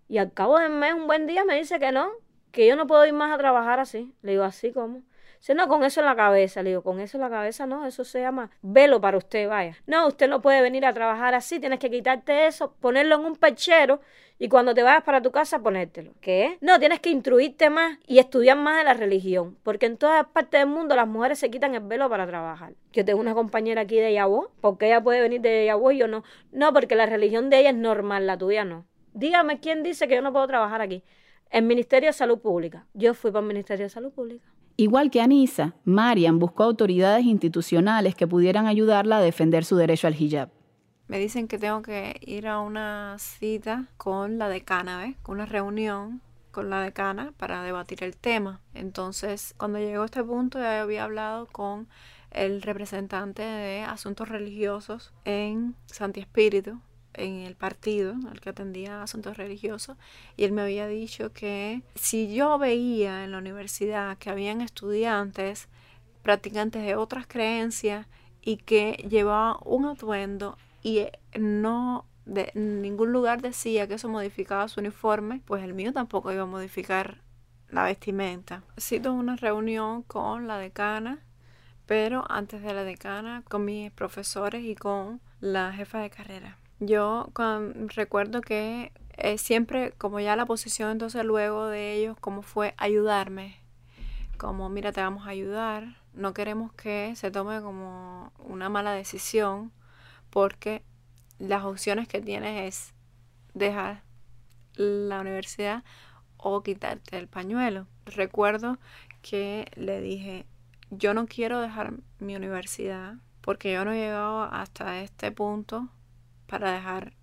Y 0.10 0.18
al 0.18 0.34
cabo 0.34 0.60
del 0.60 0.72
mes, 0.72 0.94
un 0.94 1.08
buen 1.08 1.28
día 1.28 1.46
me 1.46 1.56
dice 1.56 1.80
que 1.80 1.92
no, 1.92 2.12
que 2.52 2.68
yo 2.68 2.76
no 2.76 2.88
puedo 2.88 3.06
ir 3.06 3.14
más 3.14 3.32
a 3.34 3.38
trabajar 3.38 3.80
así. 3.80 4.14
Le 4.22 4.34
digo, 4.34 4.44
¿así 4.44 4.72
como 4.72 5.02
Dice, 5.44 5.56
no, 5.56 5.68
con 5.68 5.84
eso 5.84 6.00
en 6.00 6.06
la 6.06 6.16
cabeza. 6.16 6.64
Le 6.64 6.70
digo, 6.70 6.84
con 6.84 7.02
eso 7.02 7.18
en 7.18 7.22
la 7.22 7.30
cabeza 7.30 7.66
no, 7.66 7.86
eso 7.86 8.06
se 8.06 8.22
llama 8.22 8.50
velo 8.62 9.02
para 9.02 9.18
usted, 9.18 9.50
vaya. 9.50 9.76
No, 9.86 10.08
usted 10.08 10.30
no 10.30 10.42
puede 10.42 10.62
venir 10.62 10.86
a 10.86 10.94
trabajar 10.94 11.36
así, 11.36 11.60
tienes 11.60 11.80
que 11.80 11.92
quitarte 11.92 12.48
eso, 12.48 12.74
ponerlo 12.80 13.16
en 13.16 13.26
un 13.26 13.36
perchero 13.36 14.00
y 14.40 14.48
cuando 14.48 14.74
te 14.74 14.84
vayas 14.84 15.04
para 15.04 15.22
tu 15.22 15.32
casa 15.32 15.60
ponértelo. 15.60 16.14
¿Qué? 16.22 16.58
No, 16.62 16.80
tienes 16.80 17.02
que 17.02 17.10
instruirte 17.10 17.70
más 17.70 18.00
y 18.08 18.20
estudiar 18.20 18.58
más 18.58 18.78
de 18.78 18.84
la 18.86 18.94
religión, 18.94 19.58
porque 19.64 19.86
en 19.86 19.98
todas 19.98 20.26
partes 20.28 20.62
del 20.62 20.70
mundo 20.70 20.96
las 20.96 21.10
mujeres 21.10 21.40
se 21.40 21.52
quitan 21.52 21.76
el 21.76 21.82
velo 21.82 22.10
para 22.10 22.26
trabajar. 22.26 22.72
Yo 22.94 23.04
tengo 23.04 23.20
una 23.20 23.34
compañera 23.34 23.82
aquí 23.82 23.98
de 23.98 24.14
Yabó, 24.14 24.50
porque 24.62 24.86
ella 24.86 25.04
puede 25.04 25.20
venir 25.20 25.42
de 25.42 25.66
Yabó 25.66 25.92
y 25.92 25.98
yo 25.98 26.08
no. 26.08 26.24
No, 26.54 26.72
porque 26.72 26.96
la 26.96 27.06
religión 27.06 27.50
de 27.50 27.60
ella 27.60 27.72
es 27.72 27.76
normal, 27.76 28.28
la 28.28 28.38
tuya 28.38 28.64
no. 28.64 28.86
Dígame 29.12 29.60
quién 29.60 29.84
dice 29.84 30.08
que 30.08 30.16
yo 30.16 30.22
no 30.22 30.32
puedo 30.32 30.48
trabajar 30.48 30.80
aquí. 30.80 31.04
El 31.50 31.64
Ministerio 31.64 32.08
de 32.08 32.14
Salud 32.14 32.40
Pública. 32.40 32.88
Yo 32.94 33.14
fui 33.14 33.30
para 33.30 33.42
el 33.42 33.48
Ministerio 33.48 33.86
de 33.86 33.90
Salud 33.90 34.12
Pública. 34.14 34.53
Igual 34.76 35.12
que 35.12 35.22
Anisa, 35.22 35.76
Marian 35.86 36.40
buscó 36.40 36.64
autoridades 36.64 37.26
institucionales 37.26 38.16
que 38.16 38.28
pudieran 38.28 38.66
ayudarla 38.66 39.18
a 39.18 39.22
defender 39.22 39.66
su 39.66 39.76
derecho 39.76 40.08
al 40.08 40.20
hijab. 40.20 40.50
Me 41.08 41.20
dicen 41.20 41.48
que 41.48 41.60
tengo 41.60 41.82
que 41.84 42.16
ir 42.22 42.48
a 42.48 42.60
una 42.60 43.18
cita 43.20 43.86
con 43.98 44.40
la 44.40 44.50
decana, 44.50 44.98
¿ves? 44.98 45.16
Una 45.28 45.46
reunión 45.46 46.22
con 46.50 46.70
la 46.70 46.82
decana 46.82 47.34
para 47.38 47.62
debatir 47.62 48.04
el 48.04 48.16
tema. 48.16 48.62
Entonces, 48.74 49.54
cuando 49.58 49.80
llegó 49.80 50.04
a 50.04 50.06
este 50.06 50.24
punto, 50.24 50.60
ya 50.60 50.82
había 50.82 51.04
hablado 51.04 51.48
con 51.48 51.88
el 52.32 52.62
representante 52.62 53.44
de 53.44 53.82
asuntos 53.82 54.30
religiosos 54.30 55.14
en 55.26 55.76
Santi 55.86 56.20
Espíritu, 56.20 56.80
en 57.14 57.42
el 57.42 57.56
partido 57.56 58.16
al 58.30 58.40
que 58.40 58.50
atendía 58.50 59.04
asuntos 59.04 59.38
religiosos 59.38 59.98
y 60.38 60.44
él 60.44 60.52
me 60.52 60.62
había 60.62 60.88
dicho 60.88 61.32
que 61.32 61.82
si 61.96 62.34
yo 62.34 62.58
veía 62.58 63.24
en 63.24 63.32
la 63.32 63.38
universidad 63.38 64.18
que 64.18 64.30
habían 64.30 64.62
estudiantes 64.62 65.68
practicantes 66.22 66.84
de 66.84 66.96
otras 66.96 67.28
creencias 67.28 68.08
y 68.42 68.58
que 68.58 69.06
llevaban 69.10 69.58
un 69.66 69.86
atuendo 69.86 70.58
y 70.82 71.08
no 71.38 72.06
de 72.26 72.52
ningún 72.56 73.12
lugar 73.12 73.42
decía 73.42 73.88
que 73.88 73.96
eso 73.96 74.08
modificaba 74.10 74.68
su 74.68 74.80
uniforme, 74.80 75.42
pues 75.46 75.64
el 75.64 75.74
mío 75.74 75.92
tampoco 75.94 76.32
iba 76.32 76.44
a 76.44 76.48
modificar 76.48 77.22
la 77.70 77.84
vestimenta. 77.84 78.64
Cito 78.80 79.14
una 79.14 79.36
reunión 79.36 80.04
con 80.04 80.48
la 80.48 80.58
decana, 80.58 81.20
pero 81.86 82.24
antes 82.30 82.62
de 82.62 82.74
la 82.74 82.84
decana 82.84 83.44
con 83.50 83.66
mis 83.66 83.92
profesores 83.92 84.64
y 84.64 84.76
con 84.76 85.20
la 85.42 85.74
jefa 85.74 86.00
de 86.00 86.10
carrera. 86.10 86.58
Yo 86.86 87.32
recuerdo 87.96 88.42
que 88.42 88.92
eh, 89.18 89.38
siempre, 89.38 89.94
como 89.98 90.20
ya 90.20 90.36
la 90.36 90.46
posición 90.46 90.92
entonces 90.92 91.24
luego 91.24 91.68
de 91.68 91.94
ellos, 91.94 92.18
como 92.20 92.42
fue 92.42 92.74
ayudarme, 92.78 93.58
como 94.38 94.70
mira, 94.70 94.92
te 94.92 95.02
vamos 95.02 95.26
a 95.26 95.30
ayudar, 95.30 95.96
no 96.14 96.34
queremos 96.34 96.74
que 96.74 97.16
se 97.16 97.32
tome 97.32 97.62
como 97.62 98.34
una 98.40 98.68
mala 98.68 98.92
decisión, 98.92 99.72
porque 100.30 100.84
las 101.40 101.64
opciones 101.64 102.08
que 102.08 102.22
tienes 102.22 102.68
es 102.68 102.94
dejar 103.54 104.04
la 104.76 105.22
universidad 105.22 105.84
o 106.38 106.64
quitarte 106.64 107.18
el 107.18 107.28
pañuelo. 107.28 107.88
Recuerdo 108.06 108.78
que 109.22 109.72
le 109.76 110.02
dije, 110.02 110.46
yo 110.90 111.14
no 111.14 111.28
quiero 111.28 111.62
dejar 111.62 111.94
mi 112.20 112.36
universidad 112.36 113.16
porque 113.42 113.74
yo 113.74 113.86
no 113.86 113.92
he 113.92 114.00
llegado 114.00 114.44
hasta 114.44 115.02
este 115.02 115.32
punto 115.32 115.90
para 116.54 116.72
dejar 116.72 117.14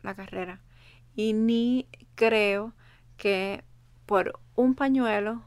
la 0.00 0.14
carrera. 0.14 0.62
Y 1.14 1.34
ni 1.34 1.86
creo 2.14 2.72
que 3.18 3.62
por 4.06 4.40
un 4.54 4.74
pañuelo 4.74 5.42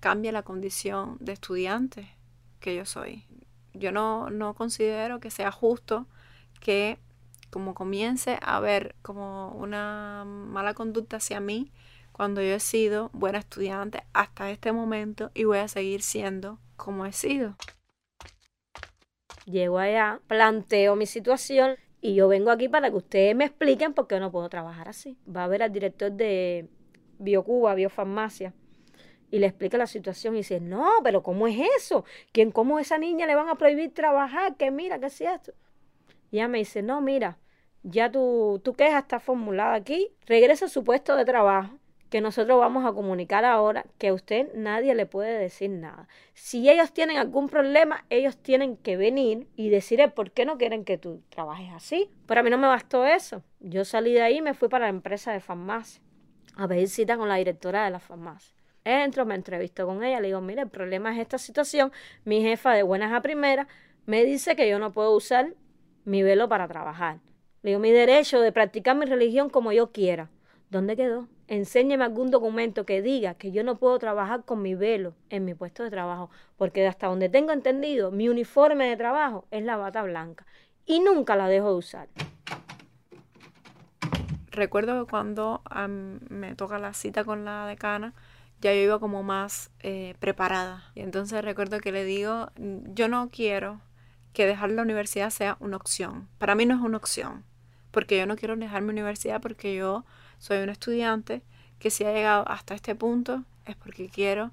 cambie 0.00 0.32
la 0.32 0.42
condición 0.42 1.18
de 1.20 1.32
estudiante 1.32 2.16
que 2.58 2.74
yo 2.74 2.86
soy. 2.86 3.26
Yo 3.74 3.92
no, 3.92 4.30
no 4.30 4.54
considero 4.54 5.20
que 5.20 5.30
sea 5.30 5.52
justo 5.52 6.06
que 6.58 6.98
como 7.50 7.74
comience 7.74 8.38
a 8.40 8.60
ver 8.60 8.94
como 9.02 9.50
una 9.50 10.24
mala 10.24 10.72
conducta 10.72 11.18
hacia 11.18 11.38
mí 11.38 11.70
cuando 12.12 12.40
yo 12.40 12.54
he 12.54 12.60
sido 12.60 13.10
buena 13.12 13.40
estudiante 13.40 14.04
hasta 14.14 14.50
este 14.50 14.72
momento 14.72 15.30
y 15.34 15.44
voy 15.44 15.58
a 15.58 15.68
seguir 15.68 16.00
siendo 16.00 16.58
como 16.78 17.04
he 17.04 17.12
sido. 17.12 17.56
Llego 19.44 19.78
allá, 19.78 20.22
planteo 20.28 20.96
mi 20.96 21.04
situación 21.04 21.76
y 22.02 22.14
yo 22.14 22.26
vengo 22.26 22.50
aquí 22.50 22.68
para 22.68 22.90
que 22.90 22.96
ustedes 22.96 23.36
me 23.36 23.44
expliquen 23.44 23.94
por 23.94 24.08
qué 24.08 24.18
no 24.18 24.32
puedo 24.32 24.48
trabajar 24.48 24.88
así. 24.88 25.16
Va 25.24 25.44
a 25.44 25.46
ver 25.46 25.62
al 25.62 25.72
director 25.72 26.10
de 26.10 26.68
Biocuba, 27.20 27.76
Biofarmacia, 27.76 28.52
y 29.30 29.38
le 29.38 29.46
explica 29.46 29.78
la 29.78 29.86
situación 29.86 30.34
y 30.34 30.38
dice, 30.38 30.60
no, 30.60 30.84
pero 31.04 31.22
¿cómo 31.22 31.46
es 31.46 31.56
eso? 31.78 32.04
¿Quién, 32.32 32.50
¿Cómo 32.50 32.80
esa 32.80 32.98
niña 32.98 33.24
le 33.26 33.36
van 33.36 33.48
a 33.48 33.54
prohibir 33.54 33.94
trabajar? 33.94 34.56
Que 34.56 34.72
mira, 34.72 34.98
¿qué 34.98 35.06
es 35.06 35.20
esto? 35.20 35.52
Y 36.32 36.38
ella 36.38 36.48
me 36.48 36.58
dice, 36.58 36.82
no, 36.82 37.00
mira, 37.00 37.38
ya 37.84 38.10
tu, 38.10 38.60
tu 38.64 38.74
queja 38.74 38.98
está 38.98 39.20
formulada 39.20 39.74
aquí, 39.74 40.10
regresa 40.26 40.64
a 40.64 40.68
su 40.68 40.82
puesto 40.82 41.14
de 41.14 41.24
trabajo 41.24 41.78
que 42.12 42.20
nosotros 42.20 42.60
vamos 42.60 42.84
a 42.84 42.92
comunicar 42.92 43.46
ahora 43.46 43.86
que 43.96 44.08
a 44.08 44.12
usted 44.12 44.52
nadie 44.54 44.94
le 44.94 45.06
puede 45.06 45.38
decir 45.38 45.70
nada. 45.70 46.08
Si 46.34 46.68
ellos 46.68 46.92
tienen 46.92 47.16
algún 47.16 47.48
problema, 47.48 48.04
ellos 48.10 48.36
tienen 48.36 48.76
que 48.76 48.98
venir 48.98 49.48
y 49.56 49.70
decir 49.70 49.98
por 50.14 50.30
qué 50.30 50.44
no 50.44 50.58
quieren 50.58 50.84
que 50.84 50.98
tú 50.98 51.22
trabajes 51.30 51.72
así. 51.72 52.10
Pero 52.26 52.40
a 52.40 52.42
mí 52.42 52.50
no 52.50 52.58
me 52.58 52.66
bastó 52.66 53.06
eso. 53.06 53.42
Yo 53.60 53.86
salí 53.86 54.12
de 54.12 54.20
ahí 54.20 54.36
y 54.36 54.42
me 54.42 54.52
fui 54.52 54.68
para 54.68 54.84
la 54.84 54.90
empresa 54.90 55.32
de 55.32 55.40
farmacia 55.40 56.02
a 56.54 56.68
pedir 56.68 56.90
cita 56.90 57.16
con 57.16 57.30
la 57.30 57.36
directora 57.36 57.86
de 57.86 57.90
la 57.90 57.98
farmacia. 57.98 58.54
Entro, 58.84 59.24
me 59.24 59.34
entrevisto 59.34 59.86
con 59.86 60.04
ella, 60.04 60.20
le 60.20 60.26
digo, 60.26 60.42
mire, 60.42 60.60
el 60.60 60.68
problema 60.68 61.14
es 61.14 61.18
esta 61.18 61.38
situación. 61.38 61.92
Mi 62.26 62.42
jefa 62.42 62.74
de 62.74 62.82
buenas 62.82 63.14
a 63.14 63.22
primeras 63.22 63.68
me 64.04 64.22
dice 64.22 64.54
que 64.54 64.68
yo 64.68 64.78
no 64.78 64.92
puedo 64.92 65.16
usar 65.16 65.54
mi 66.04 66.22
velo 66.22 66.46
para 66.46 66.68
trabajar. 66.68 67.20
Le 67.62 67.70
digo, 67.70 67.80
mi 67.80 67.90
derecho 67.90 68.38
de 68.42 68.52
practicar 68.52 68.96
mi 68.96 69.06
religión 69.06 69.48
como 69.48 69.72
yo 69.72 69.92
quiera. 69.92 70.28
¿Dónde 70.68 70.94
quedó? 70.94 71.26
Enséñeme 71.52 72.04
algún 72.04 72.30
documento 72.30 72.86
que 72.86 73.02
diga 73.02 73.34
que 73.34 73.52
yo 73.52 73.62
no 73.62 73.76
puedo 73.78 73.98
trabajar 73.98 74.42
con 74.46 74.62
mi 74.62 74.74
velo 74.74 75.12
en 75.28 75.44
mi 75.44 75.52
puesto 75.52 75.82
de 75.82 75.90
trabajo, 75.90 76.30
porque 76.56 76.86
hasta 76.86 77.08
donde 77.08 77.28
tengo 77.28 77.52
entendido, 77.52 78.10
mi 78.10 78.30
uniforme 78.30 78.86
de 78.86 78.96
trabajo 78.96 79.44
es 79.50 79.62
la 79.62 79.76
bata 79.76 80.02
blanca 80.02 80.46
y 80.86 81.00
nunca 81.00 81.36
la 81.36 81.48
dejo 81.48 81.68
de 81.68 81.74
usar. 81.74 82.08
Recuerdo 84.50 85.04
que 85.04 85.10
cuando 85.10 85.60
me 86.30 86.54
toca 86.54 86.78
la 86.78 86.94
cita 86.94 87.22
con 87.22 87.44
la 87.44 87.66
decana, 87.66 88.14
ya 88.62 88.72
yo 88.72 88.80
iba 88.80 88.98
como 88.98 89.22
más 89.22 89.70
eh, 89.80 90.14
preparada. 90.20 90.84
Y 90.94 91.00
entonces 91.00 91.44
recuerdo 91.44 91.80
que 91.80 91.92
le 91.92 92.04
digo, 92.04 92.48
yo 92.56 93.08
no 93.08 93.28
quiero 93.30 93.82
que 94.32 94.46
dejar 94.46 94.70
la 94.70 94.80
universidad 94.80 95.28
sea 95.28 95.58
una 95.60 95.76
opción. 95.76 96.28
Para 96.38 96.54
mí 96.54 96.64
no 96.64 96.74
es 96.76 96.80
una 96.80 96.96
opción, 96.96 97.44
porque 97.90 98.16
yo 98.16 98.24
no 98.24 98.36
quiero 98.36 98.56
dejar 98.56 98.80
mi 98.80 98.88
universidad 98.88 99.42
porque 99.42 99.74
yo 99.74 100.06
soy 100.42 100.58
un 100.58 100.70
estudiante 100.70 101.40
que 101.78 101.90
si 101.90 102.02
ha 102.02 102.12
llegado 102.12 102.44
hasta 102.48 102.74
este 102.74 102.96
punto 102.96 103.44
es 103.64 103.76
porque 103.76 104.08
quiero 104.08 104.50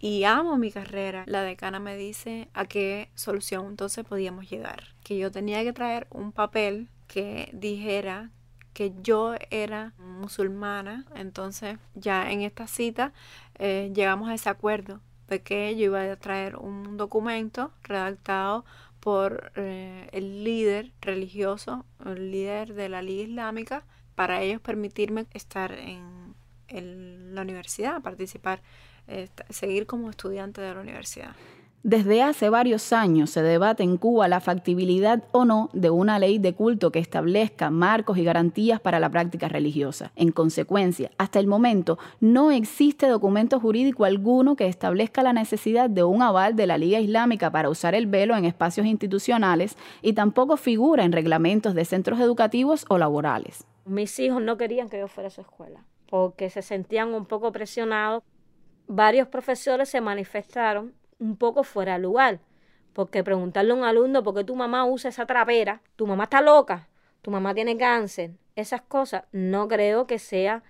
y 0.00 0.24
amo 0.24 0.58
mi 0.58 0.72
carrera. 0.72 1.22
La 1.28 1.42
decana 1.42 1.78
me 1.78 1.96
dice 1.96 2.48
a 2.54 2.64
qué 2.64 3.08
solución 3.14 3.66
entonces 3.66 4.04
podíamos 4.04 4.50
llegar. 4.50 4.82
Que 5.04 5.16
yo 5.16 5.30
tenía 5.30 5.62
que 5.62 5.72
traer 5.72 6.08
un 6.10 6.32
papel 6.32 6.88
que 7.06 7.50
dijera 7.52 8.32
que 8.72 8.92
yo 9.00 9.36
era 9.50 9.92
musulmana. 9.98 11.06
Entonces 11.14 11.78
ya 11.94 12.32
en 12.32 12.42
esta 12.42 12.66
cita 12.66 13.12
eh, 13.60 13.92
llegamos 13.94 14.28
a 14.30 14.34
ese 14.34 14.48
acuerdo 14.48 15.00
de 15.28 15.40
que 15.40 15.76
yo 15.76 15.84
iba 15.84 16.02
a 16.02 16.16
traer 16.16 16.56
un 16.56 16.96
documento 16.96 17.70
redactado 17.84 18.64
por 18.98 19.52
eh, 19.54 20.08
el 20.10 20.42
líder 20.42 20.90
religioso, 21.00 21.84
el 22.04 22.32
líder 22.32 22.74
de 22.74 22.88
la 22.88 23.02
Liga 23.02 23.22
Islámica, 23.22 23.84
para 24.18 24.42
ellos 24.42 24.60
permitirme 24.60 25.26
estar 25.32 25.70
en, 25.70 26.34
la 27.36 27.42
universidad, 27.42 28.02
participar, 28.02 28.62
seguir 29.48 29.86
como 29.86 30.10
estudiante 30.10 30.60
de 30.60 30.74
la 30.74 30.80
universidad. 30.80 31.36
Desde 31.84 32.24
hace 32.24 32.50
varios 32.50 32.92
años 32.92 33.30
se 33.30 33.42
debate 33.42 33.84
en 33.84 33.96
Cuba 33.96 34.26
la 34.26 34.40
factibilidad 34.40 35.22
o 35.30 35.44
no 35.44 35.70
de 35.72 35.90
una 35.90 36.18
ley 36.18 36.38
de 36.38 36.52
culto 36.52 36.90
que 36.90 36.98
establezca 36.98 37.70
marcos 37.70 38.18
y 38.18 38.24
garantías 38.24 38.80
para 38.80 38.98
la 38.98 39.08
práctica 39.08 39.46
religiosa. 39.46 40.10
En 40.16 40.32
consecuencia, 40.32 41.12
hasta 41.16 41.38
el 41.38 41.46
momento 41.46 41.96
no 42.18 42.50
existe 42.50 43.06
documento 43.06 43.60
jurídico 43.60 44.04
alguno 44.04 44.56
que 44.56 44.66
establezca 44.66 45.22
la 45.22 45.32
necesidad 45.32 45.88
de 45.88 46.02
un 46.02 46.22
aval 46.22 46.56
de 46.56 46.66
la 46.66 46.76
Liga 46.76 46.98
Islámica 46.98 47.52
para 47.52 47.70
usar 47.70 47.94
el 47.94 48.08
velo 48.08 48.36
en 48.36 48.46
espacios 48.46 48.84
institucionales 48.84 49.76
y 50.02 50.14
tampoco 50.14 50.56
figura 50.56 51.04
en 51.04 51.12
reglamentos 51.12 51.72
de 51.74 51.84
centros 51.84 52.18
educativos 52.18 52.84
o 52.88 52.98
laborales. 52.98 53.67
Mis 53.88 54.18
hijos 54.18 54.42
no 54.42 54.56
querían 54.56 54.88
que 54.88 54.98
yo 54.98 55.08
fuera 55.08 55.28
a 55.28 55.30
su 55.30 55.40
escuela 55.40 55.84
porque 56.08 56.50
se 56.50 56.62
sentían 56.62 57.14
un 57.14 57.26
poco 57.26 57.52
presionados. 57.52 58.22
varios 58.86 59.28
profesores 59.28 59.90
se 59.90 60.00
manifestaron 60.00 60.94
un 61.18 61.36
poco 61.36 61.62
fuera 61.62 61.94
de 61.94 61.98
lugar. 61.98 62.40
Porque 62.94 63.22
preguntarle 63.22 63.72
a 63.72 63.74
un 63.76 63.84
alumno 63.84 64.22
por 64.22 64.34
qué 64.34 64.44
tu 64.44 64.56
mamá 64.56 64.86
usa 64.86 65.10
esa 65.10 65.26
trapera, 65.26 65.82
tu 65.96 66.06
mamá 66.06 66.24
está 66.24 66.40
loca, 66.40 66.88
tu 67.22 67.30
mamá 67.30 67.54
tiene 67.54 67.76
cáncer, 67.76 68.32
esas 68.56 68.80
cosas, 68.82 69.24
no 69.30 69.68
creo 69.68 70.06
que 70.06 70.18
sea 70.18 70.64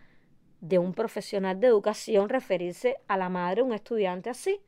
de 0.61 0.79
un 0.79 0.93
profesional 0.95 1.61
de 1.61 1.69
educación 1.69 2.29
referirse 2.29 2.97
a 3.07 3.17
la 3.17 3.29
madre 3.29 3.57
de 3.57 3.63
un 3.63 3.73
estudiante 3.73 4.31
así. 4.31 4.61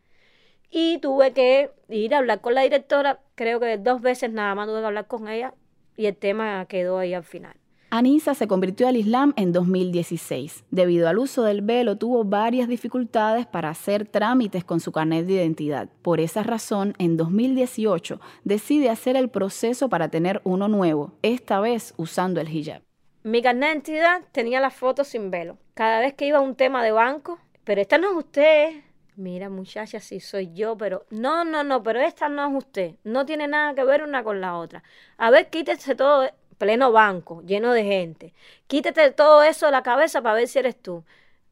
Y 0.71 0.99
tuve 0.99 1.33
que 1.33 1.73
ir 1.89 2.15
a 2.15 2.19
hablar 2.19 2.41
con 2.41 2.55
la 2.55 2.63
directora, 2.63 3.21
creo 3.35 3.59
que 3.61 3.77
dos 3.77 4.01
veces 4.01 4.31
nada 4.33 4.55
más 4.55 4.69
tuve 4.69 4.81
que 4.81 4.87
hablar 4.87 5.07
con 5.09 5.29
ella 5.29 5.55
y 5.97 6.07
el 6.07 6.17
tema 6.17 6.65
quedó 6.67 6.99
ahí 6.99 7.13
al 7.13 7.25
final. 7.25 7.60
Anisa 7.93 8.35
se 8.35 8.47
convirtió 8.47 8.87
al 8.87 8.97
Islam 8.97 9.33
en 9.35 9.51
2016. 9.53 10.65
Debido 10.71 11.09
al 11.09 11.19
uso 11.19 11.43
del 11.43 11.61
velo, 11.61 11.97
tuvo 11.97 12.23
varias 12.23 12.69
dificultades 12.69 13.47
para 13.47 13.69
hacer 13.69 14.07
trámites 14.07 14.63
con 14.63 14.79
su 14.79 14.93
carnet 14.93 15.27
de 15.27 15.33
identidad. 15.33 15.89
Por 16.01 16.21
esa 16.21 16.45
razón, 16.45 16.95
en 16.99 17.17
2018 17.17 18.21
decide 18.45 18.91
hacer 18.91 19.17
el 19.17 19.29
proceso 19.29 19.89
para 19.89 20.09
tener 20.09 20.41
uno 20.45 20.69
nuevo, 20.69 21.15
esta 21.23 21.59
vez 21.59 21.93
usando 21.97 22.41
el 22.41 22.49
hijab. 22.49 22.83
Mi 23.25 23.43
carnet 23.43 23.85
de 23.85 23.93
identidad 23.95 24.23
tenía 24.31 24.61
la 24.61 24.71
foto 24.71 25.03
sin 25.03 25.33
velo. 25.33 25.59
Cada 25.75 25.99
vez 25.99 26.15
que 26.15 26.29
iba 26.29 26.39
a 26.39 26.43
un 26.43 26.55
tema 26.55 26.85
de 26.85 26.93
banco, 26.93 27.41
pero 27.65 27.81
esta 27.81 27.99
no 27.99 28.13
es 28.13 28.17
usted. 28.19 28.85
Mira, 29.17 29.51
muchacha, 29.51 29.99
sí 29.99 30.21
soy 30.21 30.53
yo, 30.55 30.77
pero 30.77 31.07
no, 31.11 31.45
no, 31.45 31.65
no, 31.65 31.83
pero 31.83 32.01
esta 32.01 32.29
no 32.29 32.47
es 32.47 32.55
usted. 32.55 32.95
No 33.03 33.27
tiene 33.27 33.49
nada 33.49 33.75
que 33.75 33.83
ver 33.83 34.05
una 34.05 34.23
con 34.23 34.41
la 34.41 34.57
otra. 34.57 34.85
A 35.19 35.31
ver, 35.31 35.51
quítese 35.51 35.97
todo 35.97 36.31
pleno 36.61 36.93
banco, 36.93 37.41
lleno 37.41 37.73
de 37.73 37.85
gente. 37.85 38.35
Quítate 38.67 39.13
todo 39.13 39.43
eso 39.43 39.65
de 39.67 39.73
la 39.73 39.83
cabeza 39.83 40.21
para 40.21 40.35
ver 40.35 40.47
si 40.47 40.59
eres 40.59 40.77
tú. 40.77 41.05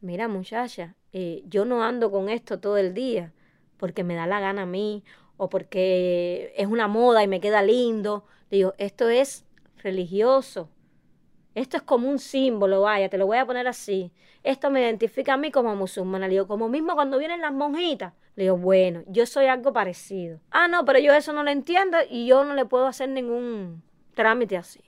Mira, 0.03 0.29
muchacha, 0.29 0.97
eh, 1.15 1.43
yo 1.47 1.65
no 1.65 1.83
ando 1.83 2.11
con 2.11 2.29
esto 2.29 2.61
todo 2.61 2.77
el 2.77 2.93
día 2.93 3.33
porque 3.79 4.05
me 4.05 4.15
da 4.15 4.27
la 4.27 4.39
gana 4.39 4.63
a 4.63 4.67
mí 4.67 5.03
o 5.39 5.49
porque 5.49 6.53
es 6.59 6.67
una 6.67 6.89
moda 6.89 7.23
y 7.23 7.27
me 7.27 7.41
queda 7.41 7.63
lindo. 7.63 8.27
Digo, 8.51 8.75
esto 8.77 9.09
es 9.09 9.47
religioso. 9.79 10.69
Esto 11.55 11.79
es 11.79 11.83
como 11.83 12.11
un 12.11 12.19
símbolo, 12.19 12.83
vaya, 12.83 13.09
te 13.09 13.17
lo 13.17 13.27
voy 13.27 13.39
a 13.39 13.47
poner 13.47 13.67
así. 13.67 14.13
Esto 14.45 14.71
me 14.71 14.83
identifica 14.83 15.33
a 15.33 15.37
mí 15.39 15.51
como 15.51 15.75
musulmana. 15.75 16.29
Le 16.29 16.35
digo, 16.35 16.47
como 16.47 16.69
mismo 16.69 16.95
cuando 16.95 17.19
vienen 17.19 17.41
las 17.41 17.53
monjitas. 17.53 18.13
Le 18.37 18.45
digo, 18.45 18.59
bueno, 18.59 19.05
yo 19.07 19.25
soy 19.25 19.47
algo 19.47 19.73
parecido. 19.73 20.39
Ah, 20.51 20.69
no, 20.69 20.85
pero 20.85 20.99
yo 20.99 21.15
eso 21.15 21.33
no 21.33 21.43
lo 21.43 21.51
entiendo 21.51 21.97
y 22.11 22.27
yo 22.27 22.45
no 22.45 22.55
le 22.55 22.67
puedo 22.67 22.87
hacer 22.87 23.09
ningún 23.09 23.83
trámite 24.15 24.59
así. 24.59 24.88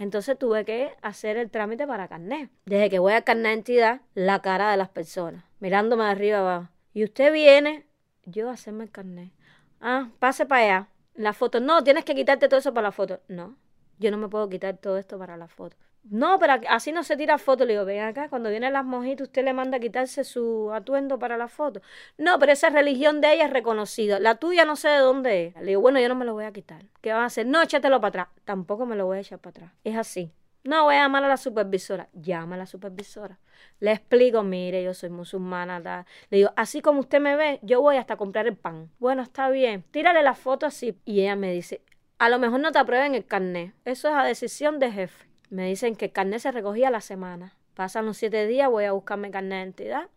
Entonces 0.00 0.38
tuve 0.38 0.64
que 0.64 0.96
hacer 1.02 1.36
el 1.36 1.50
trámite 1.50 1.86
para 1.86 2.08
carnet. 2.08 2.50
Desde 2.64 2.88
que 2.88 2.98
voy 2.98 3.12
a 3.12 3.20
carnet 3.20 3.52
entidad, 3.52 4.00
la 4.14 4.40
cara 4.40 4.70
de 4.70 4.78
las 4.78 4.88
personas, 4.88 5.44
mirándome 5.58 6.04
de 6.04 6.10
arriba 6.10 6.38
abajo. 6.38 6.68
Y 6.94 7.04
usted 7.04 7.30
viene, 7.30 7.86
yo 8.24 8.48
a 8.48 8.54
hacerme 8.54 8.84
el 8.84 8.90
carnet. 8.90 9.30
Ah, 9.78 10.08
pase 10.18 10.46
para 10.46 10.62
allá. 10.62 10.88
La 11.14 11.34
foto. 11.34 11.60
No, 11.60 11.84
tienes 11.84 12.06
que 12.06 12.14
quitarte 12.14 12.48
todo 12.48 12.60
eso 12.60 12.72
para 12.72 12.88
la 12.88 12.92
foto. 12.92 13.20
No, 13.28 13.58
yo 13.98 14.10
no 14.10 14.16
me 14.16 14.28
puedo 14.28 14.48
quitar 14.48 14.78
todo 14.78 14.96
esto 14.96 15.18
para 15.18 15.36
la 15.36 15.48
foto. 15.48 15.76
No, 16.04 16.38
pero 16.38 16.54
así 16.68 16.92
no 16.92 17.04
se 17.04 17.16
tira 17.16 17.38
foto. 17.38 17.64
Le 17.64 17.74
digo, 17.74 17.84
ven 17.84 18.00
acá, 18.02 18.28
cuando 18.28 18.50
vienen 18.50 18.72
las 18.72 18.84
monjitas, 18.84 19.28
usted 19.28 19.44
le 19.44 19.52
manda 19.52 19.76
a 19.76 19.80
quitarse 19.80 20.24
su 20.24 20.72
atuendo 20.72 21.18
para 21.18 21.36
la 21.36 21.48
foto. 21.48 21.82
No, 22.16 22.38
pero 22.38 22.52
esa 22.52 22.70
religión 22.70 23.20
de 23.20 23.34
ella 23.34 23.46
es 23.46 23.52
reconocida. 23.52 24.18
La 24.18 24.36
tuya 24.36 24.64
no 24.64 24.76
sé 24.76 24.88
de 24.88 24.98
dónde 24.98 25.46
es. 25.46 25.56
Le 25.56 25.66
digo, 25.66 25.80
bueno, 25.80 26.00
yo 26.00 26.08
no 26.08 26.14
me 26.14 26.24
lo 26.24 26.32
voy 26.32 26.44
a 26.44 26.52
quitar. 26.52 26.84
¿Qué 27.00 27.12
va 27.12 27.22
a 27.22 27.26
hacer? 27.26 27.46
No, 27.46 27.62
échatelo 27.62 28.00
para 28.00 28.08
atrás. 28.08 28.28
Tampoco 28.44 28.86
me 28.86 28.96
lo 28.96 29.06
voy 29.06 29.18
a 29.18 29.20
echar 29.20 29.38
para 29.38 29.50
atrás. 29.50 29.72
Es 29.84 29.96
así. 29.96 30.32
No, 30.64 30.84
voy 30.84 30.96
a 30.96 31.02
llamar 31.02 31.24
a 31.24 31.28
la 31.28 31.36
supervisora. 31.36 32.08
Llama 32.12 32.56
a 32.56 32.58
la 32.58 32.66
supervisora. 32.66 33.38
Le 33.78 33.92
explico, 33.92 34.42
mire, 34.42 34.82
yo 34.82 34.94
soy 34.94 35.10
musulmana. 35.10 36.04
Le 36.30 36.36
digo, 36.38 36.50
así 36.56 36.82
como 36.82 37.00
usted 37.00 37.20
me 37.20 37.36
ve, 37.36 37.60
yo 37.62 37.80
voy 37.80 37.96
hasta 37.96 38.16
comprar 38.16 38.46
el 38.46 38.56
pan. 38.56 38.90
Bueno, 38.98 39.22
está 39.22 39.48
bien. 39.48 39.84
Tírale 39.90 40.22
la 40.22 40.34
foto 40.34 40.66
así. 40.66 40.98
Y 41.04 41.20
ella 41.20 41.36
me 41.36 41.52
dice, 41.52 41.82
a 42.18 42.28
lo 42.28 42.38
mejor 42.38 42.60
no 42.60 42.72
te 42.72 42.78
aprueben 42.78 43.14
el 43.14 43.24
carnet. 43.24 43.74
Eso 43.84 44.08
es 44.08 44.14
a 44.14 44.24
decisión 44.24 44.78
de 44.78 44.92
jefe. 44.92 45.29
Me 45.50 45.66
dicen 45.66 45.96
que 45.96 46.06
el 46.06 46.12
carnet 46.12 46.40
se 46.40 46.52
recogía 46.52 46.90
la 46.90 47.00
semana. 47.00 47.56
Pasan 47.74 48.06
los 48.06 48.16
siete 48.16 48.46
días, 48.46 48.70
voy 48.70 48.84
a 48.84 48.92
buscarme 48.92 49.30
carnet 49.30 49.50
de 49.50 49.64
identidad. 49.64 50.08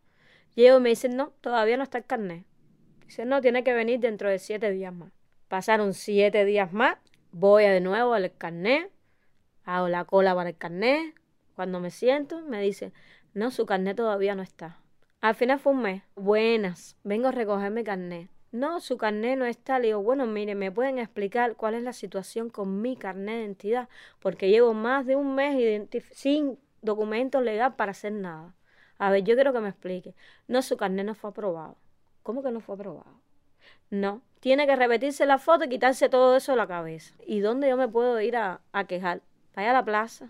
Llego 0.55 0.77
y 0.77 0.81
me 0.81 0.89
dicen, 0.89 1.17
no, 1.17 1.33
todavía 1.41 1.75
no 1.75 1.83
está 1.83 1.97
el 1.97 2.05
carnet. 2.05 2.45
Dicen, 3.05 3.29
no, 3.29 3.41
tiene 3.41 3.63
que 3.63 3.73
venir 3.73 3.99
dentro 3.99 4.29
de 4.29 4.37
siete 4.37 4.69
días 4.71 4.93
más. 4.93 5.11
Pasaron 5.47 5.93
siete 5.93 6.45
días 6.45 6.71
más, 6.71 6.97
voy 7.31 7.63
de 7.63 7.81
nuevo 7.81 8.13
al 8.13 8.31
carnet, 8.37 8.91
hago 9.65 9.87
la 9.87 10.05
cola 10.05 10.35
para 10.35 10.49
el 10.49 10.57
carnet. 10.57 11.15
Cuando 11.55 11.79
me 11.79 11.91
siento, 11.91 12.41
me 12.41 12.61
dicen, 12.61 12.93
no, 13.33 13.51
su 13.51 13.65
carnet 13.65 13.97
todavía 13.97 14.35
no 14.35 14.43
está. 14.43 14.79
Al 15.21 15.35
final 15.35 15.59
fue 15.59 15.73
un 15.73 15.81
mes. 15.81 16.03
Buenas, 16.15 16.95
vengo 17.03 17.27
a 17.27 17.31
recoger 17.31 17.71
mi 17.71 17.83
carnet. 17.83 18.29
No, 18.53 18.79
su 18.79 18.97
carnet 18.97 19.35
no 19.35 19.45
está. 19.45 19.79
Le 19.79 19.87
digo, 19.87 20.03
bueno, 20.03 20.27
mire, 20.27 20.53
¿me 20.53 20.71
pueden 20.71 20.99
explicar 20.99 21.55
cuál 21.55 21.73
es 21.73 21.81
la 21.81 21.91
situación 21.91 22.51
con 22.51 22.81
mi 22.83 22.95
carnet 22.95 23.35
de 23.35 23.41
identidad? 23.41 23.89
Porque 24.19 24.49
llevo 24.49 24.75
más 24.75 25.07
de 25.07 25.15
un 25.15 25.33
mes 25.33 25.89
sin 26.11 26.59
documento 26.83 27.41
legal 27.41 27.75
para 27.75 27.91
hacer 27.91 28.11
nada. 28.13 28.53
A 28.99 29.09
ver, 29.09 29.23
yo 29.23 29.33
quiero 29.33 29.53
que 29.53 29.59
me 29.59 29.69
explique. 29.69 30.13
No, 30.47 30.61
su 30.61 30.77
carnet 30.77 31.03
no 31.03 31.15
fue 31.15 31.31
aprobado. 31.31 31.77
¿Cómo 32.21 32.43
que 32.43 32.51
no 32.51 32.59
fue 32.59 32.75
aprobado? 32.75 33.19
No, 33.89 34.21
tiene 34.39 34.67
que 34.67 34.75
repetirse 34.75 35.25
la 35.25 35.39
foto 35.39 35.65
y 35.65 35.69
quitarse 35.69 36.07
todo 36.07 36.37
eso 36.37 36.51
de 36.51 36.59
la 36.59 36.67
cabeza. 36.67 37.15
¿Y 37.25 37.39
dónde 37.39 37.69
yo 37.69 37.75
me 37.75 37.87
puedo 37.87 38.21
ir 38.21 38.37
a, 38.37 38.61
a 38.71 38.83
quejar? 38.85 39.21
Vaya 39.55 39.71
a 39.71 39.73
la 39.73 39.83
plaza. 39.83 40.27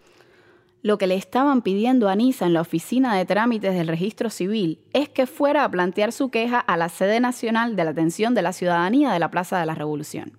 Lo 0.83 0.97
que 0.97 1.07
le 1.07 1.15
estaban 1.15 1.61
pidiendo 1.61 2.09
a 2.09 2.15
Nisa 2.17 2.45
en 2.45 2.51
la 2.51 2.59
oficina 2.59 3.15
de 3.15 3.25
trámites 3.25 3.73
del 3.73 3.87
registro 3.87 4.29
civil 4.29 4.81
es 4.91 5.07
que 5.07 5.27
fuera 5.27 5.63
a 5.63 5.71
plantear 5.71 6.11
su 6.11 6.29
queja 6.29 6.59
a 6.59 6.75
la 6.75 6.89
sede 6.89 7.21
nacional 7.21 7.77
de 7.77 7.85
la 7.85 7.91
atención 7.91 8.35
de 8.35 8.41
la 8.41 8.51
ciudadanía 8.51 9.13
de 9.13 9.19
la 9.19 9.31
Plaza 9.31 9.57
de 9.57 9.65
la 9.65 9.75
Revolución. 9.75 10.37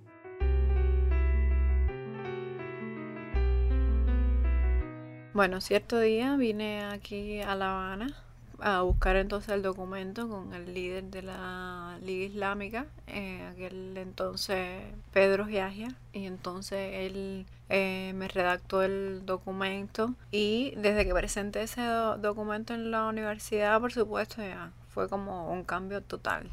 Bueno, 5.32 5.62
cierto 5.62 5.98
día 5.98 6.36
vine 6.36 6.84
aquí 6.84 7.40
a 7.40 7.54
La 7.54 7.70
Habana 7.70 8.23
a 8.64 8.80
buscar 8.80 9.16
entonces 9.16 9.50
el 9.50 9.60
documento 9.60 10.26
con 10.26 10.54
el 10.54 10.72
líder 10.72 11.04
de 11.04 11.20
la 11.20 11.98
Liga 12.02 12.24
Islámica, 12.24 12.86
aquel 13.06 13.94
entonces 13.98 14.80
Pedro 15.12 15.46
Yahya, 15.50 15.88
y 16.14 16.24
entonces 16.24 16.92
él 16.94 17.44
eh, 17.68 18.12
me 18.14 18.26
redactó 18.26 18.82
el 18.82 19.26
documento 19.26 20.14
y 20.30 20.72
desde 20.78 21.04
que 21.04 21.12
presenté 21.12 21.60
ese 21.60 21.82
documento 21.82 22.72
en 22.72 22.90
la 22.90 23.06
universidad, 23.06 23.78
por 23.82 23.92
supuesto, 23.92 24.40
ya 24.40 24.70
fue 24.88 25.10
como 25.10 25.52
un 25.52 25.62
cambio 25.64 26.00
total, 26.02 26.50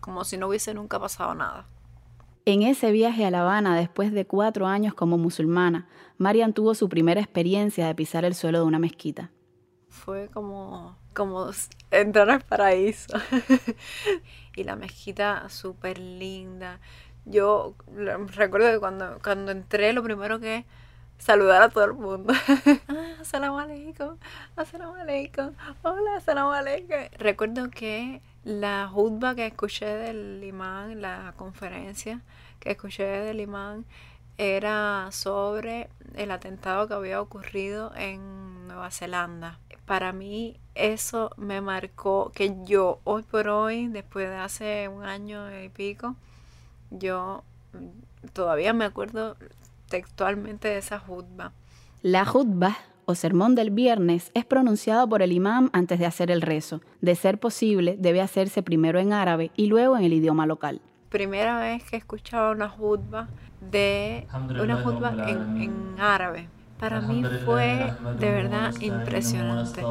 como 0.00 0.24
si 0.24 0.36
no 0.36 0.48
hubiese 0.48 0.74
nunca 0.74 1.00
pasado 1.00 1.34
nada. 1.34 1.64
En 2.44 2.64
ese 2.64 2.92
viaje 2.92 3.24
a 3.24 3.30
La 3.30 3.40
Habana, 3.40 3.74
después 3.76 4.12
de 4.12 4.26
cuatro 4.26 4.66
años 4.66 4.92
como 4.92 5.16
musulmana, 5.16 5.88
Marian 6.18 6.52
tuvo 6.52 6.74
su 6.74 6.90
primera 6.90 7.22
experiencia 7.22 7.86
de 7.86 7.94
pisar 7.94 8.26
el 8.26 8.34
suelo 8.34 8.58
de 8.58 8.66
una 8.66 8.78
mezquita. 8.78 9.30
Fue 10.04 10.28
como 10.28 10.96
como 11.16 11.50
entrar 11.90 12.30
al 12.30 12.42
paraíso. 12.42 13.16
y 14.54 14.64
la 14.64 14.76
mezquita 14.76 15.48
súper 15.48 15.98
linda. 15.98 16.78
Yo 17.24 17.74
recuerdo 18.36 18.70
que 18.70 18.78
cuando, 18.78 19.18
cuando 19.24 19.50
entré, 19.50 19.92
lo 19.92 20.02
primero 20.02 20.38
que 20.38 20.64
saludar 21.18 21.62
a 21.62 21.68
todo 21.70 21.84
el 21.84 21.94
mundo. 21.94 22.32
ah, 22.88 23.20
asalamu 23.20 23.58
alaikum, 23.58 24.18
asalamu 24.56 24.94
alaikum, 24.94 25.52
hola, 25.82 26.16
asalamu 26.16 26.52
alaikum. 26.52 26.96
Recuerdo 27.18 27.70
que 27.70 28.20
la 28.44 28.88
jutba 28.92 29.34
que 29.34 29.46
escuché 29.46 29.86
del 29.86 30.44
imán, 30.44 31.00
la 31.00 31.34
conferencia 31.36 32.20
que 32.60 32.72
escuché 32.72 33.04
del 33.04 33.40
imán, 33.40 33.86
era 34.38 35.08
sobre 35.12 35.88
el 36.14 36.30
atentado 36.30 36.88
que 36.88 36.94
había 36.94 37.20
ocurrido 37.20 37.92
en 37.96 38.68
Nueva 38.68 38.90
Zelanda 38.90 39.58
para 39.86 40.12
mí 40.12 40.56
eso 40.74 41.30
me 41.36 41.60
marcó 41.60 42.32
que 42.34 42.54
yo 42.64 43.00
hoy 43.04 43.22
por 43.22 43.48
hoy, 43.48 43.86
después 43.86 44.28
de 44.28 44.36
hace 44.36 44.88
un 44.88 45.04
año 45.04 45.46
y 45.62 45.68
pico, 45.68 46.16
yo 46.90 47.44
todavía 48.32 48.72
me 48.72 48.84
acuerdo 48.84 49.36
textualmente 49.88 50.68
de 50.68 50.78
esa 50.78 50.98
jutba. 50.98 51.52
La 52.02 52.24
jutba 52.24 52.76
o 53.06 53.14
sermón 53.14 53.54
del 53.54 53.70
viernes 53.70 54.32
es 54.34 54.44
pronunciado 54.44 55.08
por 55.08 55.22
el 55.22 55.32
imán 55.32 55.70
antes 55.72 56.00
de 56.00 56.06
hacer 56.06 56.32
el 56.32 56.42
rezo. 56.42 56.80
De 57.00 57.14
ser 57.14 57.38
posible, 57.38 57.96
debe 57.98 58.20
hacerse 58.20 58.64
primero 58.64 58.98
en 58.98 59.12
árabe 59.12 59.52
y 59.56 59.66
luego 59.66 59.96
en 59.96 60.04
el 60.04 60.12
idioma 60.12 60.46
local. 60.46 60.80
Primera 61.08 61.60
vez 61.60 61.82
que 61.84 61.96
he 61.96 61.98
escuchado 61.98 62.52
una 62.52 62.68
jutba 62.68 63.28
de 63.60 64.26
una 64.60 64.76
jutba 64.82 65.12
en, 65.28 65.62
en 65.62 66.00
árabe 66.00 66.48
para 66.78 67.00
mí 67.00 67.24
fue 67.44 67.92
de 68.18 68.30
verdad 68.30 68.74
impresionante. 68.80 69.82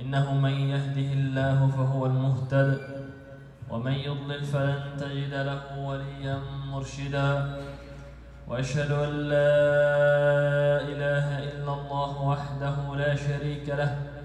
إنه 0.00 0.34
من 0.34 0.52
يهده 0.52 1.12
الله 1.12 1.68
فهو 1.68 2.06
المهتد 2.06 2.80
ومن 3.70 3.92
يضلل 3.92 4.44
فلن 4.44 4.96
تجد 5.00 5.34
له 5.34 5.78
وليا 5.78 6.40
مرشدا 6.68 7.56
واشهد 8.48 8.90
ان 8.92 9.12
لا 9.32 9.56
اله 10.92 11.26
الا 11.48 11.72
الله 11.72 12.22
وحده 12.22 12.76
لا 12.96 13.14
شريك 13.16 13.68
له 13.68 14.15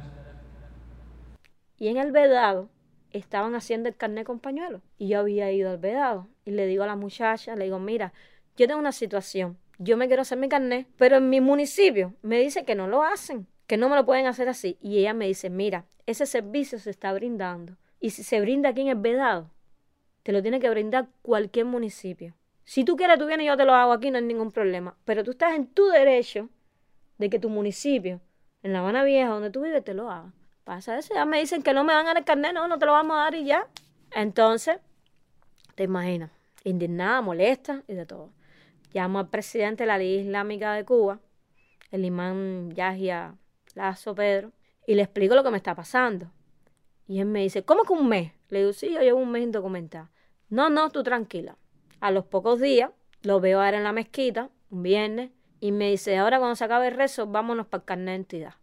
Y 1.82 1.88
en 1.88 1.98
el 1.98 2.12
vedado 2.12 2.70
estaban 3.10 3.56
haciendo 3.56 3.90
el 3.90 3.96
carnet 3.96 4.28
con 4.28 4.40
pañuelo. 4.40 4.84
Y 5.00 5.08
yo 5.08 5.20
había 5.20 5.52
ido 5.52 5.72
al 5.72 5.80
vedado. 5.80 6.28
Y 6.46 6.52
le 6.52 6.68
digo 6.68 6.84
a 6.84 6.86
la 6.86 6.96
muchacha, 6.96 7.56
le 7.56 7.64
digo, 7.64 7.80
mira, 7.80 8.14
yo 8.56 8.68
tengo 8.68 8.80
una 8.80 8.92
situación. 8.92 9.58
Yo 9.80 9.98
me 9.98 10.06
quiero 10.06 10.22
hacer 10.22 10.38
mi 10.38 10.48
carnet, 10.48 10.88
pero 10.96 11.18
en 11.18 11.32
mi 11.32 11.42
municipio 11.42 12.14
me 12.22 12.40
dice 12.40 12.66
que 12.66 12.76
no 12.76 12.88
lo 12.88 13.02
hacen, 13.02 13.48
que 13.66 13.78
no 13.78 13.90
me 13.90 13.96
lo 13.96 14.06
pueden 14.06 14.28
hacer 14.28 14.48
así. 14.48 14.78
Y 14.80 15.00
ella 15.00 15.16
me 15.16 15.26
dice, 15.26 15.50
mira, 15.50 15.88
ese 16.06 16.28
servicio 16.28 16.78
se 16.78 16.92
está 16.92 17.12
brindando. 17.14 17.78
Y 18.00 18.12
si 18.12 18.22
se 18.22 18.40
brinda 18.42 18.70
aquí 18.70 18.82
en 18.82 18.90
el 18.90 18.98
vedado, 18.98 19.50
te 20.22 20.34
lo 20.34 20.44
tiene 20.44 20.60
que 20.60 20.70
brindar 20.70 21.08
cualquier 21.24 21.66
municipio. 21.66 22.36
Si 22.64 22.84
tú 22.84 22.96
quieres, 22.96 23.18
tú 23.18 23.26
vienes 23.26 23.46
y 23.46 23.48
yo 23.48 23.58
te 23.58 23.66
lo 23.66 23.74
hago 23.74 23.92
aquí, 23.92 24.12
no 24.12 24.20
hay 24.20 24.24
ningún 24.24 24.52
problema. 24.52 24.96
Pero 25.04 25.24
tú 25.24 25.32
estás 25.32 25.56
en 25.56 25.66
tu 25.66 25.88
derecho 25.88 26.48
de 27.18 27.32
que 27.32 27.40
tu 27.40 27.50
municipio, 27.50 28.22
en 28.62 28.72
La 28.72 28.82
Habana 28.82 29.04
Vieja, 29.04 29.30
donde 29.30 29.50
tú 29.50 29.62
vives, 29.62 29.84
te 29.84 29.96
lo 29.96 30.12
haga. 30.12 30.32
Pasa 30.64 30.98
eso, 30.98 31.14
ya 31.14 31.26
me 31.26 31.40
dicen 31.40 31.64
que 31.64 31.74
no 31.74 31.84
me 31.84 31.94
van 31.94 32.06
a 32.06 32.10
dar 32.10 32.18
el 32.18 32.24
carnet, 32.24 32.54
no, 32.54 32.68
no 32.68 32.78
te 32.78 32.86
lo 32.86 32.92
vamos 32.92 33.18
a 33.18 33.22
dar 33.22 33.36
y 33.36 33.46
ya. 33.46 33.68
Entonces, 34.12 34.78
te 35.76 35.84
imaginas, 35.84 36.32
indignada, 36.64 37.22
molesta 37.22 37.84
y 37.88 37.94
de 37.94 38.06
todo. 38.06 38.30
Llamo 38.94 39.20
al 39.20 39.30
presidente 39.30 39.84
de 39.84 39.88
la 39.88 39.98
Liga 39.98 40.22
Islámica 40.22 40.74
de 40.74 40.86
Cuba, 40.86 41.20
el 41.92 42.06
imán 42.06 42.72
Yahya 42.72 43.36
Lazo 43.74 44.14
Pedro, 44.14 44.52
y 44.86 44.96
le 44.96 45.04
explico 45.04 45.36
lo 45.36 45.44
que 45.44 45.52
me 45.52 45.58
está 45.58 45.76
pasando. 45.76 46.32
Y 47.08 47.20
él 47.20 47.26
me 47.26 47.42
dice, 47.42 47.64
¿cómo 47.64 47.84
que 47.84 47.94
un 47.94 48.08
mes? 48.08 48.34
Le 48.50 48.60
digo, 48.60 48.74
sí, 48.74 48.94
yo 48.94 49.00
llevo 49.00 49.20
un 49.20 49.32
mes 49.32 49.44
indocumentado. 49.44 50.10
No, 50.50 50.70
no, 50.70 50.90
tú 50.90 51.04
tranquila. 51.04 51.58
A 52.00 52.12
los 52.12 52.26
pocos 52.26 52.60
días 52.60 52.92
lo 53.22 53.40
veo 53.40 53.62
ahora 53.62 53.78
en 53.78 53.84
la 53.84 53.94
mezquita, 53.94 54.50
un 54.70 54.84
viernes, 54.84 55.32
y 55.60 55.72
me 55.72 55.90
dice, 55.90 56.18
ahora 56.18 56.40
cuando 56.40 56.56
se 56.56 56.66
acabe 56.66 56.88
el 56.88 56.96
rezo, 56.96 57.28
vámonos 57.28 57.68
para 57.68 57.82
el 57.82 57.86
carnet 57.86 58.08
de 58.08 58.16
entidad. 58.16 58.54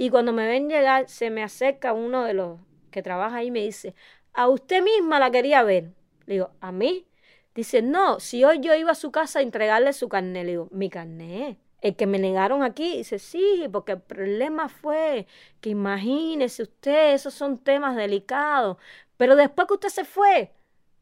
Y 0.00 0.10
cuando 0.10 0.32
me 0.32 0.46
ven 0.46 0.68
llegar, 0.68 1.08
se 1.08 1.28
me 1.28 1.42
acerca 1.42 1.92
uno 1.92 2.22
de 2.22 2.32
los 2.32 2.60
que 2.92 3.02
trabaja 3.02 3.38
ahí 3.38 3.48
y 3.48 3.50
me 3.50 3.64
dice, 3.64 3.96
a 4.32 4.48
usted 4.48 4.80
misma 4.80 5.18
la 5.18 5.32
quería 5.32 5.64
ver. 5.64 5.90
Le 6.26 6.34
digo, 6.34 6.52
¿a 6.60 6.70
mí? 6.70 7.08
Dice, 7.52 7.82
no, 7.82 8.20
si 8.20 8.44
hoy 8.44 8.60
yo 8.60 8.76
iba 8.76 8.92
a 8.92 8.94
su 8.94 9.10
casa 9.10 9.40
a 9.40 9.42
entregarle 9.42 9.92
su 9.92 10.08
carnet. 10.08 10.44
Le 10.44 10.52
digo, 10.52 10.68
¿mi 10.70 10.88
carnet? 10.88 11.58
El 11.80 11.96
que 11.96 12.06
me 12.06 12.20
negaron 12.20 12.62
aquí. 12.62 12.98
Dice, 12.98 13.18
sí, 13.18 13.66
porque 13.72 13.90
el 13.90 14.00
problema 14.00 14.68
fue 14.68 15.26
que 15.60 15.70
imagínese 15.70 16.62
usted, 16.62 17.14
esos 17.14 17.34
son 17.34 17.58
temas 17.58 17.96
delicados. 17.96 18.76
Pero 19.16 19.34
después 19.34 19.66
que 19.66 19.74
usted 19.74 19.88
se 19.88 20.04
fue, 20.04 20.52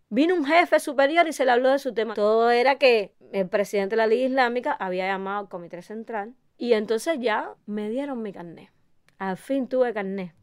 vino 0.09 0.35
un 0.35 0.47
jefe 0.47 0.81
superior 0.81 1.29
y 1.29 1.35
se 1.35 1.45
le 1.45 1.51
habló 1.51 1.69
de 1.69 1.81
su 1.81 1.93
tema. 1.93 2.15
Todo 2.15 2.51
era 2.51 2.77
que 2.77 3.13
el 3.33 3.47
presidente 3.47 3.95
de 3.95 3.99
la 3.99 4.07
Liga 4.07 4.27
Islámica 4.27 4.73
había 4.73 5.07
llamado 5.07 5.41
al 5.41 5.49
Comité 5.51 5.83
Central 5.83 6.35
y 6.57 6.73
entonces 6.73 7.19
ya 7.21 7.53
me 7.67 7.91
dieron 7.91 8.23
mi 8.23 8.33
carnet. 8.33 8.71
Al 9.18 9.37
fin 9.37 9.66
tuve 9.66 9.94
carnet. 9.94 10.35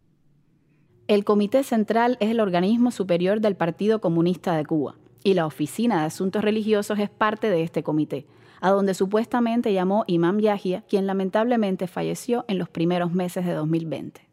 El 1.08 1.24
Comité 1.26 1.64
Central 1.64 2.18
es 2.20 2.32
el 2.32 2.40
organismo 2.40 2.90
superior 2.90 3.40
del 3.40 3.56
Partido 3.56 4.02
Comunista 4.02 4.56
de 4.56 4.66
Cuba 4.66 4.96
y 5.24 5.36
la 5.36 5.46
Oficina 5.46 6.00
de 6.00 6.06
Asuntos 6.08 6.44
Religiosos 6.44 6.98
es 7.00 7.10
parte 7.10 7.50
de 7.50 7.64
este 7.64 7.84
comité, 7.84 8.26
a 8.62 8.72
donde 8.72 8.94
supuestamente 8.94 9.74
llamó 9.74 10.06
Imam 10.08 10.40
Yahya, 10.40 10.84
quien 10.90 11.06
lamentablemente 11.06 11.88
falleció 11.88 12.46
en 12.48 12.58
los 12.58 12.70
primeros 12.70 13.12
meses 13.12 13.46
de 13.46 13.54
2020. 13.54 14.28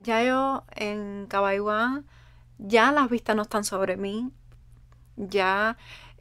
Ya 0.00 0.24
yo 0.24 0.64
en 0.74 1.26
Cabaiguá, 1.28 2.02
ya 2.58 2.92
las 2.92 3.08
vistas 3.08 3.36
no 3.36 3.42
están 3.42 3.64
sobre 3.64 3.96
mí. 3.96 4.30
Ya 5.16 5.78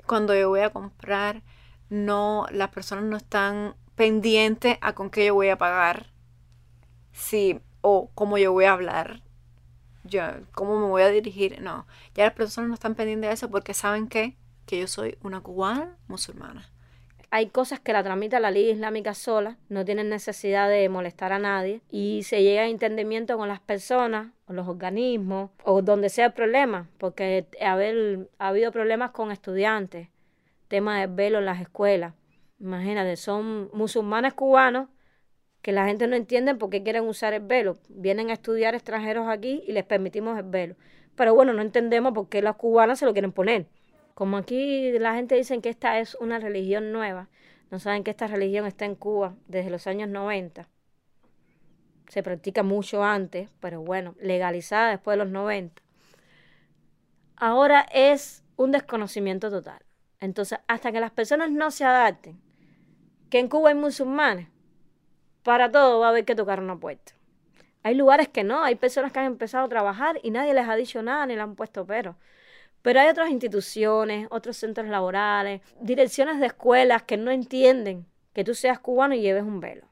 cuando 0.07 0.35
yo 0.35 0.49
voy 0.49 0.61
a 0.61 0.69
comprar, 0.69 1.43
no, 1.89 2.45
las 2.51 2.69
personas 2.69 3.05
no 3.05 3.17
están 3.17 3.75
pendientes 3.95 4.77
a 4.81 4.93
con 4.93 5.09
qué 5.09 5.25
yo 5.25 5.33
voy 5.33 5.49
a 5.49 5.57
pagar. 5.57 6.12
Sí, 7.13 7.59
o 7.81 8.09
cómo 8.13 8.37
yo 8.37 8.51
voy 8.51 8.65
a 8.65 8.73
hablar. 8.73 9.21
Yo, 10.03 10.21
cómo 10.53 10.79
me 10.79 10.87
voy 10.87 11.03
a 11.03 11.09
dirigir. 11.09 11.61
No, 11.61 11.87
ya 12.15 12.25
las 12.25 12.33
personas 12.33 12.67
no 12.67 12.73
están 12.73 12.95
pendientes 12.95 13.29
de 13.29 13.33
eso 13.33 13.49
porque 13.49 13.73
saben 13.73 14.07
que, 14.07 14.35
que 14.65 14.79
yo 14.79 14.87
soy 14.87 15.17
una 15.23 15.41
cubana 15.41 15.95
musulmana. 16.07 16.69
Hay 17.29 17.47
cosas 17.47 17.79
que 17.79 17.93
la 17.93 18.03
tramita 18.03 18.39
la 18.39 18.51
Liga 18.51 18.71
Islámica 18.71 19.15
sola, 19.15 19.57
no 19.67 19.83
tienen 19.85 20.07
necesidad 20.07 20.69
de 20.69 20.87
molestar 20.87 21.33
a 21.33 21.39
nadie 21.39 21.81
y 21.89 22.21
se 22.23 22.43
llega 22.43 22.61
a 22.61 22.67
entendimiento 22.67 23.37
con 23.37 23.47
las 23.47 23.59
personas 23.59 24.27
o 24.45 24.53
los 24.53 24.67
organismos 24.67 25.49
o 25.63 25.81
donde 25.81 26.09
sea 26.09 26.27
el 26.27 26.33
problema, 26.33 26.89
porque 26.99 27.47
haber, 27.59 28.29
ha 28.37 28.49
habido 28.49 28.71
problemas 28.71 29.11
con 29.11 29.31
estudiantes, 29.31 30.09
tema 30.67 30.99
de 30.99 31.07
velo 31.07 31.39
en 31.39 31.45
las 31.45 31.59
escuelas. 31.59 32.13
Imagínate, 32.59 33.15
son 33.15 33.67
musulmanes 33.73 34.35
cubanos 34.35 34.89
que 35.63 35.71
la 35.71 35.85
gente 35.87 36.07
no 36.07 36.15
entiende 36.15 36.53
por 36.53 36.69
qué 36.69 36.83
quieren 36.83 37.07
usar 37.07 37.33
el 37.33 37.41
velo. 37.41 37.77
Vienen 37.87 38.29
a 38.29 38.33
estudiar 38.33 38.75
extranjeros 38.75 39.27
aquí 39.29 39.63
y 39.65 39.71
les 39.71 39.85
permitimos 39.85 40.37
el 40.37 40.43
velo. 40.43 40.75
Pero 41.15 41.33
bueno, 41.33 41.53
no 41.53 41.61
entendemos 41.61 42.13
por 42.13 42.27
qué 42.27 42.41
las 42.41 42.57
cubanas 42.57 42.99
se 42.99 43.05
lo 43.05 43.13
quieren 43.13 43.31
poner. 43.31 43.67
Como 44.13 44.35
aquí 44.35 44.91
la 44.99 45.15
gente 45.15 45.35
dice 45.35 45.59
que 45.61 45.69
esta 45.69 45.99
es 45.99 46.15
una 46.15 46.37
religión 46.37 46.91
nueva, 46.91 47.29
no 47.71 47.79
saben 47.79 48.03
que 48.03 48.11
esta 48.11 48.27
religión 48.27 48.65
está 48.65 48.85
en 48.85 48.95
Cuba 48.95 49.35
desde 49.47 49.71
los 49.71 49.87
años 49.87 50.09
90. 50.09 50.67
Se 52.09 52.21
practica 52.21 52.61
mucho 52.61 53.03
antes, 53.03 53.49
pero 53.61 53.81
bueno, 53.81 54.15
legalizada 54.19 54.89
después 54.89 55.17
de 55.17 55.23
los 55.23 55.31
90. 55.31 55.81
Ahora 57.37 57.87
es 57.91 58.43
un 58.57 58.71
desconocimiento 58.71 59.49
total. 59.49 59.81
Entonces, 60.19 60.59
hasta 60.67 60.91
que 60.91 60.99
las 60.99 61.11
personas 61.11 61.51
no 61.51 61.71
se 61.71 61.85
adapten, 61.85 62.39
que 63.31 63.39
en 63.39 63.47
Cuba 63.47 63.69
hay 63.69 63.75
musulmanes, 63.75 64.52
para 65.43 65.71
todo 65.71 65.99
va 65.99 66.07
a 66.07 66.09
haber 66.09 66.25
que 66.25 66.35
tocar 66.35 66.59
una 66.59 66.77
puerta. 66.77 67.13
Hay 67.83 67.95
lugares 67.95 68.29
que 68.29 68.43
no, 68.43 68.63
hay 68.63 68.75
personas 68.75 69.11
que 69.11 69.19
han 69.19 69.25
empezado 69.25 69.65
a 69.65 69.69
trabajar 69.69 70.19
y 70.23 70.31
nadie 70.31 70.53
les 70.53 70.67
ha 70.67 70.75
dicho 70.75 71.03
nada 71.03 71.25
ni 71.25 71.35
le 71.35 71.41
han 71.41 71.55
puesto 71.55 71.85
pero. 71.85 72.15
Pero 72.81 72.99
hay 72.99 73.09
otras 73.09 73.29
instituciones, 73.29 74.27
otros 74.29 74.57
centros 74.57 74.87
laborales, 74.87 75.61
direcciones 75.79 76.39
de 76.39 76.47
escuelas 76.47 77.03
que 77.03 77.17
no 77.17 77.31
entienden 77.31 78.05
que 78.33 78.43
tú 78.43 78.55
seas 78.55 78.79
cubano 78.79 79.15
y 79.15 79.21
lleves 79.21 79.43
un 79.43 79.59
velo. 79.59 79.87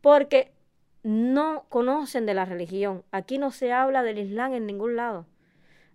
Porque 0.00 0.52
no 1.02 1.64
conocen 1.68 2.26
de 2.26 2.34
la 2.34 2.44
religión. 2.44 3.04
Aquí 3.10 3.38
no 3.38 3.50
se 3.50 3.72
habla 3.72 4.02
del 4.02 4.18
Islam 4.18 4.54
en 4.54 4.66
ningún 4.66 4.96
lado. 4.96 5.26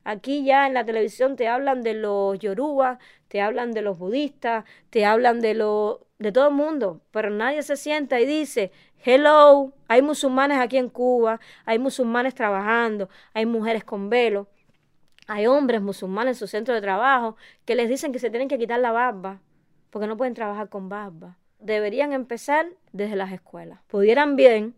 Aquí 0.06 0.46
ya 0.46 0.68
en 0.68 0.76
la 0.76 0.86
televisión 0.86 1.36
te 1.36 1.48
hablan 1.48 1.82
de 1.82 1.96
los 1.96 2.38
yoruba, 2.38 3.00
te 3.28 3.42
hablan 3.42 3.72
de 3.72 3.82
los 3.82 3.98
budistas, 3.98 4.64
te 4.92 5.04
hablan 5.04 5.42
de 5.42 5.56
lo 5.56 6.06
de 6.20 6.32
todo 6.32 6.50
el 6.50 6.54
mundo, 6.54 7.02
pero 7.10 7.32
nadie 7.32 7.64
se 7.64 7.76
sienta 7.76 8.20
y 8.22 8.26
dice, 8.28 8.72
"Hello, 9.04 9.74
hay 9.88 10.04
musulmanes 10.04 10.60
aquí 10.60 10.78
en 10.78 10.90
Cuba, 10.90 11.40
hay 11.66 11.80
musulmanes 11.80 12.36
trabajando, 12.36 13.10
hay 13.34 13.48
mujeres 13.48 13.84
con 13.84 14.12
velo, 14.12 14.48
hay 15.28 15.48
hombres 15.48 15.82
musulmanes 15.82 16.38
en 16.38 16.40
su 16.40 16.48
centro 16.48 16.76
de 16.76 16.82
trabajo 16.82 17.36
que 17.66 17.74
les 17.74 17.90
dicen 17.90 18.14
que 18.14 18.20
se 18.20 18.30
tienen 18.30 18.48
que 18.48 18.60
quitar 18.60 18.80
la 18.80 18.92
barba 18.92 19.42
porque 19.90 20.08
no 20.08 20.18
pueden 20.18 20.36
trabajar 20.36 20.70
con 20.70 20.88
barba." 20.88 21.40
Deberían 21.60 22.14
empezar 22.14 22.68
desde 22.92 23.16
las 23.16 23.32
escuelas. 23.32 23.80
Pudieran 23.88 24.36
bien 24.36 24.76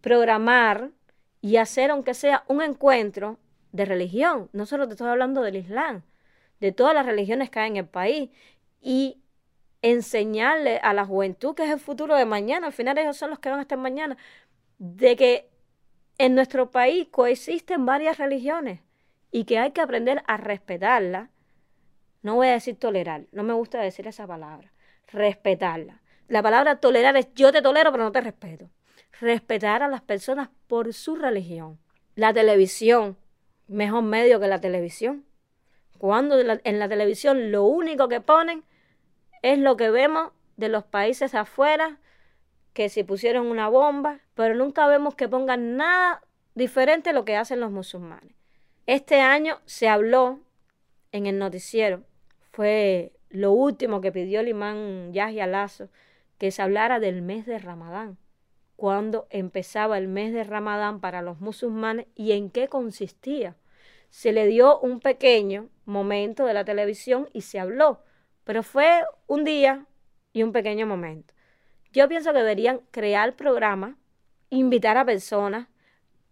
programar 0.00 0.88
y 1.42 1.56
hacer 1.56 1.90
aunque 1.90 2.14
sea 2.14 2.44
un 2.48 2.62
encuentro 2.62 3.38
de 3.72 3.84
religión. 3.84 4.48
No 4.52 4.66
solo 4.66 4.86
te 4.86 4.94
estoy 4.94 5.08
hablando 5.08 5.42
del 5.42 5.56
Islam, 5.56 6.02
de 6.60 6.72
todas 6.72 6.94
las 6.94 7.06
religiones 7.06 7.50
que 7.50 7.60
hay 7.60 7.70
en 7.70 7.76
el 7.76 7.86
país. 7.86 8.30
Y 8.80 9.18
enseñarle 9.82 10.78
a 10.78 10.92
la 10.92 11.04
juventud, 11.04 11.54
que 11.54 11.64
es 11.64 11.70
el 11.70 11.80
futuro 11.80 12.14
de 12.16 12.26
mañana, 12.26 12.66
al 12.66 12.72
final 12.72 12.98
ellos 12.98 13.16
son 13.16 13.30
los 13.30 13.38
que 13.38 13.50
van 13.50 13.58
a 13.58 13.62
estar 13.62 13.78
mañana, 13.78 14.16
de 14.78 15.16
que 15.16 15.50
en 16.18 16.34
nuestro 16.34 16.70
país 16.70 17.08
coexisten 17.10 17.86
varias 17.86 18.18
religiones 18.18 18.80
y 19.30 19.44
que 19.44 19.58
hay 19.58 19.72
que 19.72 19.80
aprender 19.80 20.22
a 20.26 20.36
respetarla. 20.36 21.30
No 22.22 22.34
voy 22.34 22.48
a 22.48 22.52
decir 22.52 22.78
tolerar, 22.78 23.24
no 23.32 23.42
me 23.42 23.54
gusta 23.54 23.80
decir 23.80 24.06
esa 24.06 24.26
palabra, 24.26 24.72
respetarla. 25.08 26.02
La 26.28 26.42
palabra 26.42 26.76
tolerar 26.76 27.16
es 27.16 27.32
yo 27.34 27.52
te 27.52 27.62
tolero 27.62 27.90
pero 27.90 28.04
no 28.04 28.12
te 28.12 28.20
respeto. 28.20 28.70
Respetar 29.20 29.82
a 29.82 29.88
las 29.88 30.02
personas 30.02 30.48
por 30.68 30.92
su 30.94 31.16
religión. 31.16 31.78
La 32.14 32.32
televisión, 32.32 33.16
mejor 33.70 34.02
medio 34.02 34.40
que 34.40 34.48
la 34.48 34.60
televisión. 34.60 35.24
Cuando 35.98 36.38
en 36.38 36.78
la 36.78 36.88
televisión 36.88 37.52
lo 37.52 37.64
único 37.64 38.08
que 38.08 38.20
ponen 38.20 38.64
es 39.42 39.58
lo 39.58 39.76
que 39.76 39.90
vemos 39.90 40.32
de 40.56 40.68
los 40.68 40.84
países 40.84 41.34
afuera, 41.34 41.98
que 42.72 42.88
si 42.88 43.04
pusieron 43.04 43.46
una 43.46 43.68
bomba, 43.68 44.20
pero 44.34 44.54
nunca 44.54 44.86
vemos 44.86 45.14
que 45.14 45.28
pongan 45.28 45.76
nada 45.76 46.22
diferente 46.54 47.10
a 47.10 47.12
lo 47.12 47.24
que 47.24 47.36
hacen 47.36 47.60
los 47.60 47.70
musulmanes. 47.70 48.34
Este 48.86 49.20
año 49.20 49.60
se 49.66 49.88
habló 49.88 50.40
en 51.12 51.26
el 51.26 51.38
noticiero, 51.38 52.02
fue 52.52 53.12
lo 53.28 53.52
último 53.52 54.00
que 54.00 54.12
pidió 54.12 54.40
el 54.40 54.48
imán 54.48 55.12
Yahya 55.12 55.46
Lazo, 55.46 55.88
que 56.38 56.50
se 56.50 56.62
hablara 56.62 57.00
del 57.00 57.22
mes 57.22 57.46
de 57.46 57.58
Ramadán, 57.58 58.18
cuando 58.76 59.26
empezaba 59.30 59.98
el 59.98 60.08
mes 60.08 60.32
de 60.32 60.44
Ramadán 60.44 61.00
para 61.00 61.22
los 61.22 61.40
musulmanes 61.40 62.06
y 62.14 62.32
en 62.32 62.50
qué 62.50 62.68
consistía. 62.68 63.56
Se 64.10 64.32
le 64.32 64.46
dio 64.46 64.78
un 64.80 65.00
pequeño 65.00 65.68
momento 65.84 66.44
de 66.44 66.54
la 66.54 66.64
televisión 66.64 67.28
y 67.32 67.42
se 67.42 67.58
habló, 67.58 68.02
pero 68.44 68.62
fue 68.62 69.02
un 69.26 69.44
día 69.44 69.86
y 70.32 70.42
un 70.42 70.52
pequeño 70.52 70.86
momento. 70.86 71.34
Yo 71.92 72.08
pienso 72.08 72.32
que 72.32 72.38
deberían 72.38 72.80
crear 72.90 73.34
programas, 73.34 73.96
invitar 74.50 74.96
a 74.96 75.04
personas 75.04 75.68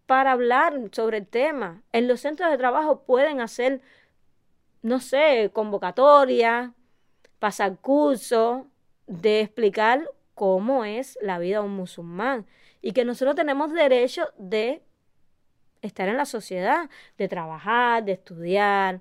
para 0.06 0.32
hablar 0.32 0.80
sobre 0.92 1.18
el 1.18 1.26
tema. 1.26 1.82
En 1.92 2.08
los 2.08 2.20
centros 2.20 2.50
de 2.50 2.58
trabajo 2.58 3.04
pueden 3.04 3.40
hacer, 3.40 3.80
no 4.82 5.00
sé, 5.00 5.50
convocatorias, 5.52 6.70
pasar 7.38 7.78
cursos, 7.78 8.62
de 9.06 9.40
explicar 9.40 10.08
cómo 10.34 10.84
es 10.84 11.18
la 11.20 11.38
vida 11.38 11.58
de 11.58 11.64
un 11.64 11.74
musulmán 11.74 12.46
y 12.80 12.92
que 12.92 13.04
nosotros 13.04 13.34
tenemos 13.34 13.72
derecho 13.72 14.28
de 14.38 14.82
estar 15.82 16.08
en 16.08 16.16
la 16.16 16.24
sociedad, 16.24 16.88
de 17.16 17.28
trabajar, 17.28 18.04
de 18.04 18.12
estudiar, 18.12 19.00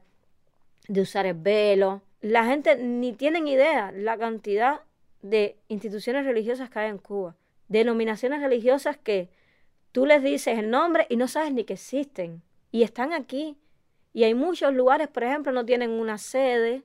de 0.87 1.01
usar 1.01 1.25
el 1.25 1.35
velo. 1.35 2.01
La 2.21 2.45
gente 2.45 2.75
ni 2.77 3.13
tienen 3.13 3.47
idea 3.47 3.91
la 3.91 4.17
cantidad 4.17 4.81
de 5.21 5.57
instituciones 5.67 6.25
religiosas 6.25 6.69
que 6.69 6.79
hay 6.79 6.89
en 6.89 6.97
Cuba, 6.97 7.35
denominaciones 7.67 8.41
religiosas 8.41 8.97
que 8.97 9.29
tú 9.91 10.05
les 10.05 10.23
dices 10.23 10.57
el 10.57 10.69
nombre 10.69 11.05
y 11.09 11.17
no 11.17 11.27
sabes 11.27 11.53
ni 11.53 11.63
que 11.63 11.73
existen 11.73 12.41
y 12.71 12.83
están 12.83 13.13
aquí. 13.13 13.57
Y 14.13 14.23
hay 14.23 14.33
muchos 14.33 14.73
lugares, 14.73 15.07
por 15.07 15.23
ejemplo, 15.23 15.51
no 15.51 15.65
tienen 15.65 15.91
una 15.91 16.17
sede, 16.17 16.83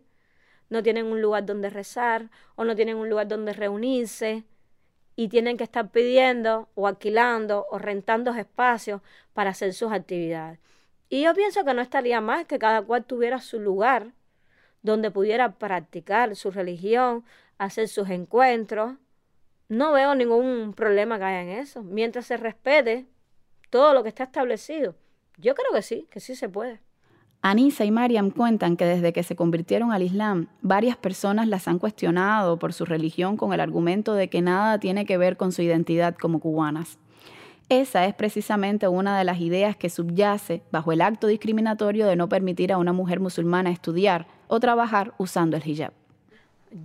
no 0.68 0.83
tienen 0.83 1.07
un 1.07 1.20
lugar 1.20 1.46
donde 1.46 1.70
rezar 1.70 2.31
o 2.57 2.64
no 2.64 2.74
tienen 2.74 2.96
un 2.96 3.09
lugar 3.09 3.28
donde 3.28 3.52
reunirse 3.52 4.44
y 5.16 5.29
tienen 5.29 5.57
que 5.57 5.64
estar 5.64 5.90
pidiendo 5.90 6.68
o 6.75 6.87
alquilando 6.87 7.66
o 7.70 7.79
rentando 7.79 8.33
espacios 8.35 9.01
para 9.33 9.51
hacer 9.51 9.75
sus 9.75 9.92
actividades. 9.92 10.59
Y 11.09 11.22
yo 11.22 11.35
pienso 11.35 11.64
que 11.64 11.75
no 11.75 11.83
estaría 11.83 12.20
mal 12.20 12.46
que 12.46 12.59
cada 12.59 12.83
cual 12.83 13.05
tuviera 13.05 13.40
su 13.40 13.61
lugar 13.61 14.12
donde 14.83 15.11
pudiera 15.11 15.53
practicar 15.53 16.35
su 16.37 16.51
religión, 16.51 17.25
hacer 17.59 17.88
sus 17.88 18.11
encuentros. 18.11 18.94
No 19.68 19.92
veo 19.92 20.14
ningún 20.14 20.75
problema 20.75 21.18
que 21.18 21.25
haya 21.25 21.42
en 21.42 21.51
eso, 21.51 21.83
mientras 21.83 22.27
se 22.27 22.37
respete 22.37 23.07
todo 23.70 23.94
lo 23.94 24.03
que 24.03 24.09
está 24.09 24.25
establecido. 24.25 24.96
Yo 25.38 25.55
creo 25.55 25.72
que 25.72 25.83
sí, 25.83 26.07
que 26.11 26.20
sí 26.20 26.35
se 26.35 26.48
puede. 26.48 26.81
Anisa 27.44 27.85
y 27.85 27.90
Mariam 27.90 28.31
cuentan 28.31 28.76
que 28.76 28.85
desde 28.85 29.12
que 29.12 29.24
se 29.24 29.35
convirtieron 29.35 29.90
al 29.90 30.05
Islam, 30.05 30.46
varias 30.61 30.96
personas 30.96 31.48
las 31.48 31.66
han 31.66 31.81
cuestionado 31.81 32.57
por 32.57 32.72
su 32.72 32.85
religión 32.85 33.37
con 33.37 33.52
el 33.52 33.59
argumento 33.59 34.14
de 34.14 34.28
que 34.28 34.40
nada 34.40 34.78
tiene 34.78 35.05
que 35.07 35.18
ver 35.18 35.37
con 35.37 35.50
su 35.50 35.61
identidad 35.61 36.14
como 36.14 36.38
cubanas. 36.38 36.98
Esa 37.68 38.07
es 38.07 38.14
precisamente 38.14 38.87
una 38.87 39.18
de 39.18 39.24
las 39.24 39.40
ideas 39.40 39.76
que 39.76 39.90
subyace 39.90 40.62
bajo 40.70 40.92
el 40.92 41.00
acto 41.00 41.26
discriminatorio 41.26 42.07
de 42.07 42.14
no 42.14 42.28
permitir 42.28 42.72
a 42.72 42.78
una 42.78 42.92
mujer 42.92 43.18
musulmana 43.18 43.70
estudiar 43.70 44.28
o 44.46 44.61
trabajar 44.61 45.12
usando 45.18 45.57
el 45.57 45.66
hijab. 45.66 45.92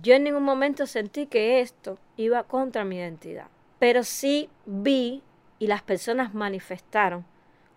Yo 0.02 0.14
en 0.14 0.24
ningún 0.24 0.42
momento 0.42 0.86
sentí 0.86 1.26
que 1.26 1.60
esto 1.60 1.98
iba 2.16 2.42
contra 2.42 2.84
mi 2.84 2.96
identidad, 2.96 3.46
pero 3.78 4.02
sí 4.02 4.48
vi 4.66 5.22
y 5.60 5.68
las 5.68 5.82
personas 5.82 6.34
manifestaron 6.34 7.24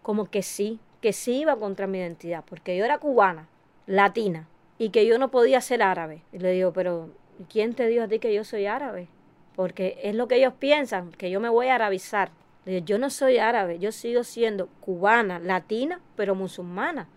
como 0.01 0.25
que 0.25 0.41
sí, 0.41 0.79
que 1.01 1.13
sí 1.13 1.41
iba 1.41 1.57
contra 1.57 1.87
mi 1.87 1.97
identidad, 1.97 2.43
porque 2.47 2.77
yo 2.77 2.85
era 2.85 2.99
cubana, 2.99 3.47
latina, 3.87 4.47
y 4.77 4.89
que 4.89 5.05
yo 5.05 5.17
no 5.17 5.29
podía 5.29 5.59
ser 5.61 5.83
árabe. 5.83 6.23
Y 6.31 6.39
le 6.39 6.51
digo, 6.51 6.71
pero 6.73 7.09
¿quién 7.49 7.73
te 7.73 7.87
dijo 7.87 8.03
a 8.03 8.07
ti 8.07 8.19
que 8.19 8.33
yo 8.33 8.43
soy 8.43 8.67
árabe? 8.67 9.09
Porque 9.55 9.99
es 10.03 10.15
lo 10.15 10.27
que 10.27 10.35
ellos 10.35 10.53
piensan, 10.57 11.11
que 11.11 11.29
yo 11.29 11.39
me 11.39 11.49
voy 11.49 11.67
a 11.67 11.75
arabizar. 11.75 12.31
Yo 12.65 12.99
no 12.99 13.09
soy 13.09 13.39
árabe, 13.39 13.79
yo 13.79 13.91
sigo 13.91 14.23
siendo 14.23 14.67
cubana, 14.79 15.39
latina, 15.39 15.99
pero 16.15 16.35
musulmana. 16.35 17.09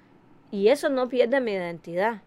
Y 0.50 0.68
eso 0.68 0.88
no 0.88 1.08
pierde 1.08 1.40
mi 1.40 1.52
identidad. 1.52 2.22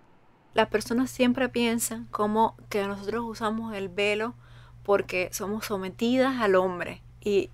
Las 0.53 0.69
personas 0.69 1.09
siempre 1.09 1.49
piensan 1.49 2.05
como 2.05 2.55
que 2.69 2.85
nosotros 2.85 3.23
usamos 3.25 3.75
el 3.75 3.89
velo 3.89 4.35
porque 4.83 5.29
somos 5.31 5.65
sometidas 5.65 6.41
al 6.41 6.55
hombre. 6.55 7.01
Y 7.21 7.49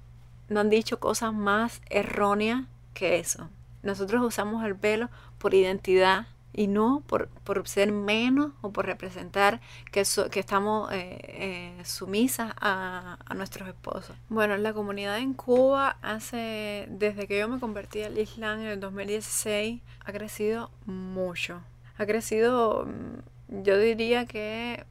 no 0.49 0.59
han 0.59 0.69
dicho 0.69 0.99
cosas 0.99 1.33
más 1.33 1.81
erróneas 1.89 2.65
que 2.93 3.19
eso. 3.19 3.49
Nosotros 3.83 4.23
usamos 4.25 4.65
el 4.65 4.73
velo 4.73 5.09
por 5.37 5.53
identidad 5.53 6.27
y 6.53 6.67
no 6.67 7.03
por, 7.07 7.29
ser 7.67 7.91
menos 7.91 8.51
o 8.61 8.71
por 8.71 8.85
representar 8.85 9.59
que, 9.91 10.03
que 10.31 10.39
estamos 10.39 10.91
eh, 10.93 11.19
eh, 11.27 11.81
sumisas 11.83 12.53
a, 12.61 13.17
a, 13.25 13.33
nuestros 13.33 13.67
esposos. 13.67 14.15
Bueno, 14.29 14.55
la 14.57 14.71
comunidad 14.73 15.17
en 15.17 15.33
Cuba 15.33 15.97
hace, 16.01 16.85
desde 16.89 17.27
que 17.27 17.39
yo 17.39 17.47
me 17.49 17.59
convertí 17.59 18.03
al 18.03 18.17
Islam 18.19 18.61
en 18.61 18.67
el 18.67 18.79
2016, 18.79 19.81
ha 20.05 20.11
crecido 20.11 20.69
mucho. 20.85 21.61
Ha 21.97 22.05
crecido, 22.05 22.85
mm, 22.85 23.63
yo 23.63 23.77
diría 23.77 24.25
que 24.27 24.85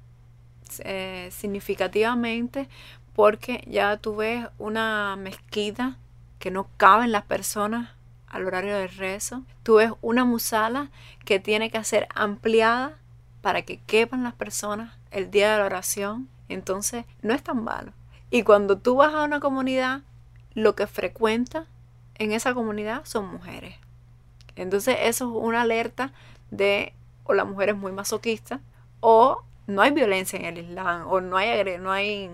eh, 0.81 1.28
significativamente 1.31 2.68
porque 3.14 3.62
ya 3.66 3.96
tú 3.98 4.16
ves 4.16 4.46
una 4.59 5.16
mezquita 5.16 5.96
que 6.38 6.50
no 6.50 6.66
caben 6.76 7.12
las 7.12 7.24
personas 7.24 7.90
al 8.33 8.47
horario 8.47 8.77
de 8.77 8.88
rezo. 8.88 9.45
Tú 9.62 9.77
ves 9.77 9.92
una 10.01 10.25
musala 10.25 10.90
que 11.25 11.38
tiene 11.38 11.71
que 11.71 11.85
ser 11.85 12.09
ampliada 12.14 12.99
para 13.42 13.62
que 13.62 13.79
quepan 13.79 14.25
las 14.25 14.35
personas 14.35 14.97
el 15.11 15.31
día 15.31 15.53
de 15.53 15.59
la 15.59 15.66
oración. 15.66 16.29
Entonces, 16.49 17.05
no 17.21 17.35
es 17.35 17.42
tan 17.42 17.62
malo. 17.62 17.92
Y 18.31 18.42
cuando 18.42 18.79
tú 18.79 18.97
vas 18.97 19.14
a 19.14 19.23
una 19.23 19.40
comunidad, 19.40 20.01
lo 20.55 20.75
que 20.75 20.87
frecuenta 20.87 21.66
en 22.16 22.33
esa 22.33 22.55
comunidad 22.55 23.05
son 23.05 23.29
mujeres. 23.29 23.77
Entonces, 24.57 24.97
eso 25.01 25.25
es 25.27 25.45
una 25.45 25.62
alerta 25.62 26.12
de 26.51 26.95
o 27.25 27.35
la 27.35 27.45
mujer 27.45 27.71
es 27.71 27.77
muy 27.77 27.92
masoquista 27.92 28.61
o 29.01 29.42
no 29.66 29.83
hay 29.83 29.92
violencia 29.92 30.38
en 30.38 30.45
el 30.47 30.59
Islam 30.59 31.07
o 31.07 31.21
no 31.21 31.37
hay, 31.37 31.79
no 31.79 31.92
hay, 31.92 32.31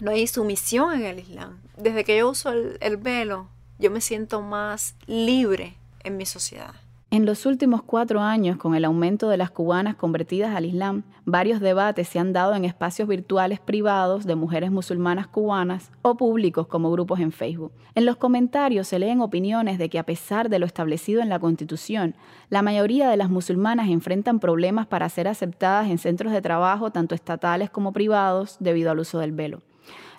no 0.00 0.10
hay 0.10 0.26
sumisión 0.26 0.94
en 0.94 1.06
el 1.06 1.18
Islam. 1.20 1.60
Desde 1.76 2.04
que 2.04 2.16
yo 2.16 2.30
uso 2.30 2.50
el 2.52 2.96
velo, 2.96 3.48
yo 3.80 3.90
me 3.90 4.02
siento 4.02 4.42
más 4.42 4.94
libre 5.06 5.74
en 6.04 6.18
mi 6.18 6.26
sociedad. 6.26 6.74
En 7.12 7.26
los 7.26 7.44
últimos 7.44 7.82
cuatro 7.82 8.20
años, 8.20 8.56
con 8.56 8.76
el 8.76 8.84
aumento 8.84 9.28
de 9.30 9.36
las 9.36 9.50
cubanas 9.50 9.96
convertidas 9.96 10.54
al 10.54 10.64
Islam, 10.64 11.02
varios 11.24 11.60
debates 11.60 12.06
se 12.06 12.20
han 12.20 12.32
dado 12.32 12.54
en 12.54 12.64
espacios 12.64 13.08
virtuales 13.08 13.58
privados 13.58 14.26
de 14.26 14.36
mujeres 14.36 14.70
musulmanas 14.70 15.26
cubanas 15.26 15.90
o 16.02 16.16
públicos 16.16 16.68
como 16.68 16.92
grupos 16.92 17.18
en 17.18 17.32
Facebook. 17.32 17.72
En 17.96 18.06
los 18.06 18.16
comentarios 18.16 18.86
se 18.86 19.00
leen 19.00 19.22
opiniones 19.22 19.76
de 19.76 19.88
que 19.88 19.98
a 19.98 20.06
pesar 20.06 20.50
de 20.50 20.60
lo 20.60 20.66
establecido 20.66 21.20
en 21.20 21.30
la 21.30 21.40
Constitución, 21.40 22.14
la 22.48 22.62
mayoría 22.62 23.10
de 23.10 23.16
las 23.16 23.28
musulmanas 23.28 23.88
enfrentan 23.88 24.38
problemas 24.38 24.86
para 24.86 25.08
ser 25.08 25.26
aceptadas 25.26 25.90
en 25.90 25.98
centros 25.98 26.32
de 26.32 26.42
trabajo 26.42 26.92
tanto 26.92 27.16
estatales 27.16 27.70
como 27.70 27.92
privados 27.92 28.56
debido 28.60 28.92
al 28.92 29.00
uso 29.00 29.18
del 29.18 29.32
velo 29.32 29.62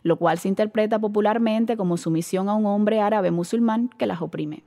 lo 0.04 0.18
cual 0.18 0.38
se 0.38 0.48
interpreta 0.48 1.00
popularmente 1.00 1.78
como 1.78 1.98
sumisión 1.98 2.50
a 2.50 2.56
un 2.56 2.66
hombre 2.66 3.02
árabe 3.02 3.32
musulmán 3.32 3.90
que 3.98 4.08
las 4.08 4.22
oprime. 4.22 4.64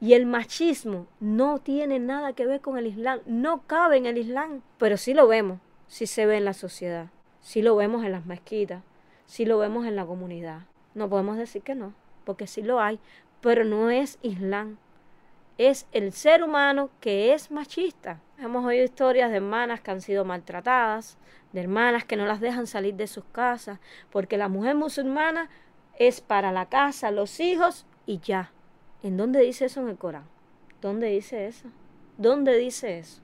Y 0.00 0.14
el 0.14 0.26
machismo 0.26 1.06
no 1.20 1.58
tiene 1.58 1.98
nada 1.98 2.32
que 2.32 2.46
ver 2.46 2.60
con 2.60 2.76
el 2.76 2.86
Islam, 2.86 3.20
no 3.26 3.62
cabe 3.66 3.98
en 3.98 4.06
el 4.06 4.18
Islam, 4.18 4.62
pero 4.78 4.96
sí 4.96 5.14
lo 5.14 5.28
vemos, 5.28 5.60
sí 5.86 6.06
se 6.06 6.26
ve 6.26 6.38
en 6.38 6.44
la 6.44 6.54
sociedad, 6.54 7.10
sí 7.40 7.62
lo 7.62 7.76
vemos 7.76 8.04
en 8.04 8.12
las 8.12 8.26
mezquitas, 8.26 8.82
sí 9.26 9.44
lo 9.44 9.58
vemos 9.58 9.86
en 9.86 9.94
la 9.94 10.04
comunidad. 10.04 10.62
No 10.94 11.08
podemos 11.08 11.36
decir 11.36 11.62
que 11.62 11.74
no, 11.74 11.94
porque 12.24 12.46
sí 12.46 12.62
lo 12.62 12.80
hay, 12.80 12.98
pero 13.40 13.64
no 13.64 13.90
es 13.90 14.18
Islam, 14.22 14.78
es 15.58 15.86
el 15.92 16.12
ser 16.12 16.42
humano 16.42 16.90
que 17.00 17.34
es 17.34 17.50
machista. 17.50 18.20
Hemos 18.38 18.64
oído 18.64 18.84
historias 18.84 19.30
de 19.30 19.36
hermanas 19.36 19.80
que 19.80 19.90
han 19.90 20.00
sido 20.00 20.24
maltratadas, 20.24 21.18
de 21.52 21.60
hermanas 21.60 22.04
que 22.04 22.16
no 22.16 22.26
las 22.26 22.40
dejan 22.40 22.66
salir 22.66 22.94
de 22.94 23.06
sus 23.06 23.24
casas, 23.24 23.78
porque 24.10 24.38
la 24.38 24.48
mujer 24.48 24.74
musulmana 24.74 25.50
es 25.98 26.20
para 26.20 26.52
la 26.52 26.66
casa, 26.66 27.10
los 27.10 27.38
hijos 27.40 27.86
y 28.06 28.18
ya. 28.18 28.50
¿En 29.02 29.16
dónde 29.16 29.40
dice 29.40 29.66
eso 29.66 29.80
en 29.80 29.88
el 29.88 29.98
Corán? 29.98 30.24
¿Dónde 30.80 31.08
dice 31.08 31.46
eso? 31.46 31.68
¿Dónde 32.16 32.56
dice 32.56 32.98
eso? 32.98 33.22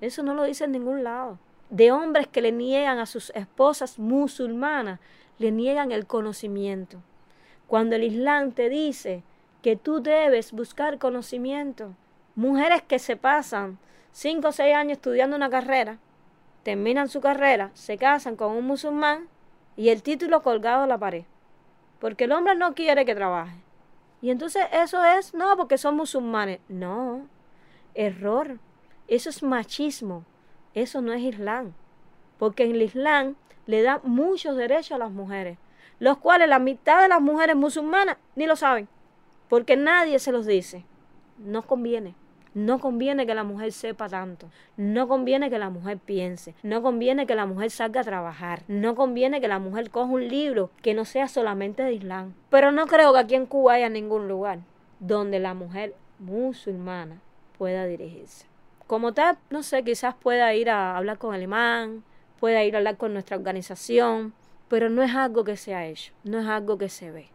Eso 0.00 0.22
no 0.22 0.34
lo 0.34 0.44
dice 0.44 0.64
en 0.64 0.72
ningún 0.72 1.04
lado. 1.04 1.38
De 1.70 1.90
hombres 1.90 2.26
que 2.26 2.42
le 2.42 2.52
niegan 2.52 2.98
a 2.98 3.06
sus 3.06 3.30
esposas 3.30 3.98
musulmanas, 3.98 5.00
le 5.38 5.50
niegan 5.52 5.92
el 5.92 6.06
conocimiento. 6.06 7.02
Cuando 7.66 7.96
el 7.96 8.04
Islam 8.04 8.52
te 8.52 8.68
dice 8.68 9.22
que 9.66 9.74
tú 9.74 10.00
debes 10.00 10.52
buscar 10.52 10.96
conocimiento, 11.00 11.92
mujeres 12.36 12.82
que 12.82 13.00
se 13.00 13.16
pasan 13.16 13.80
cinco 14.12 14.50
o 14.50 14.52
seis 14.52 14.72
años 14.72 14.98
estudiando 14.98 15.34
una 15.34 15.50
carrera, 15.50 15.98
terminan 16.62 17.08
su 17.08 17.20
carrera, 17.20 17.72
se 17.74 17.98
casan 17.98 18.36
con 18.36 18.52
un 18.52 18.64
musulmán 18.64 19.26
y 19.76 19.88
el 19.88 20.04
título 20.04 20.44
colgado 20.44 20.84
a 20.84 20.86
la 20.86 20.98
pared. 20.98 21.24
Porque 21.98 22.26
el 22.26 22.30
hombre 22.30 22.54
no 22.54 22.76
quiere 22.76 23.04
que 23.04 23.16
trabaje. 23.16 23.56
Y 24.22 24.30
entonces 24.30 24.62
eso 24.70 25.04
es, 25.04 25.34
no, 25.34 25.56
porque 25.56 25.78
son 25.78 25.96
musulmanes. 25.96 26.60
No, 26.68 27.26
error. 27.94 28.60
Eso 29.08 29.30
es 29.30 29.42
machismo. 29.42 30.24
Eso 30.74 31.00
no 31.00 31.12
es 31.12 31.22
Islam. 31.22 31.72
Porque 32.38 32.62
en 32.62 32.70
el 32.76 32.82
Islam 32.82 33.34
le 33.66 33.82
da 33.82 34.00
muchos 34.04 34.54
derechos 34.56 34.92
a 34.92 34.98
las 34.98 35.10
mujeres, 35.10 35.58
los 35.98 36.18
cuales 36.18 36.48
la 36.48 36.60
mitad 36.60 37.02
de 37.02 37.08
las 37.08 37.20
mujeres 37.20 37.56
musulmanas 37.56 38.16
ni 38.36 38.46
lo 38.46 38.54
saben, 38.54 38.88
porque 39.48 39.76
nadie 39.76 40.18
se 40.18 40.32
los 40.32 40.46
dice. 40.46 40.84
No 41.38 41.62
conviene. 41.62 42.14
No 42.54 42.78
conviene 42.78 43.26
que 43.26 43.34
la 43.34 43.44
mujer 43.44 43.70
sepa 43.72 44.08
tanto. 44.08 44.48
No 44.78 45.08
conviene 45.08 45.50
que 45.50 45.58
la 45.58 45.68
mujer 45.68 45.98
piense. 45.98 46.54
No 46.62 46.80
conviene 46.80 47.26
que 47.26 47.34
la 47.34 47.44
mujer 47.44 47.70
salga 47.70 48.00
a 48.00 48.04
trabajar. 48.04 48.62
No 48.66 48.94
conviene 48.94 49.42
que 49.42 49.48
la 49.48 49.58
mujer 49.58 49.90
coja 49.90 50.10
un 50.10 50.26
libro 50.26 50.70
que 50.80 50.94
no 50.94 51.04
sea 51.04 51.28
solamente 51.28 51.82
de 51.82 51.92
Islam. 51.92 52.32
Pero 52.48 52.72
no 52.72 52.86
creo 52.86 53.12
que 53.12 53.18
aquí 53.18 53.34
en 53.34 53.44
Cuba 53.44 53.74
haya 53.74 53.90
ningún 53.90 54.26
lugar 54.26 54.60
donde 55.00 55.38
la 55.38 55.52
mujer 55.52 55.94
musulmana 56.18 57.20
pueda 57.58 57.84
dirigirse. 57.84 58.46
Como 58.86 59.12
tal, 59.12 59.36
no 59.50 59.62
sé, 59.62 59.82
quizás 59.82 60.14
pueda 60.14 60.54
ir 60.54 60.70
a 60.70 60.96
hablar 60.96 61.18
con 61.18 61.34
el 61.34 61.42
imán, 61.42 62.04
pueda 62.40 62.64
ir 62.64 62.74
a 62.74 62.78
hablar 62.78 62.96
con 62.96 63.12
nuestra 63.12 63.36
organización, 63.36 64.32
pero 64.68 64.88
no 64.88 65.02
es 65.02 65.14
algo 65.14 65.44
que 65.44 65.56
se 65.56 65.74
ha 65.74 65.86
hecho, 65.86 66.12
no 66.24 66.38
es 66.38 66.46
algo 66.46 66.78
que 66.78 66.88
se 66.88 67.10
ve. 67.10 67.28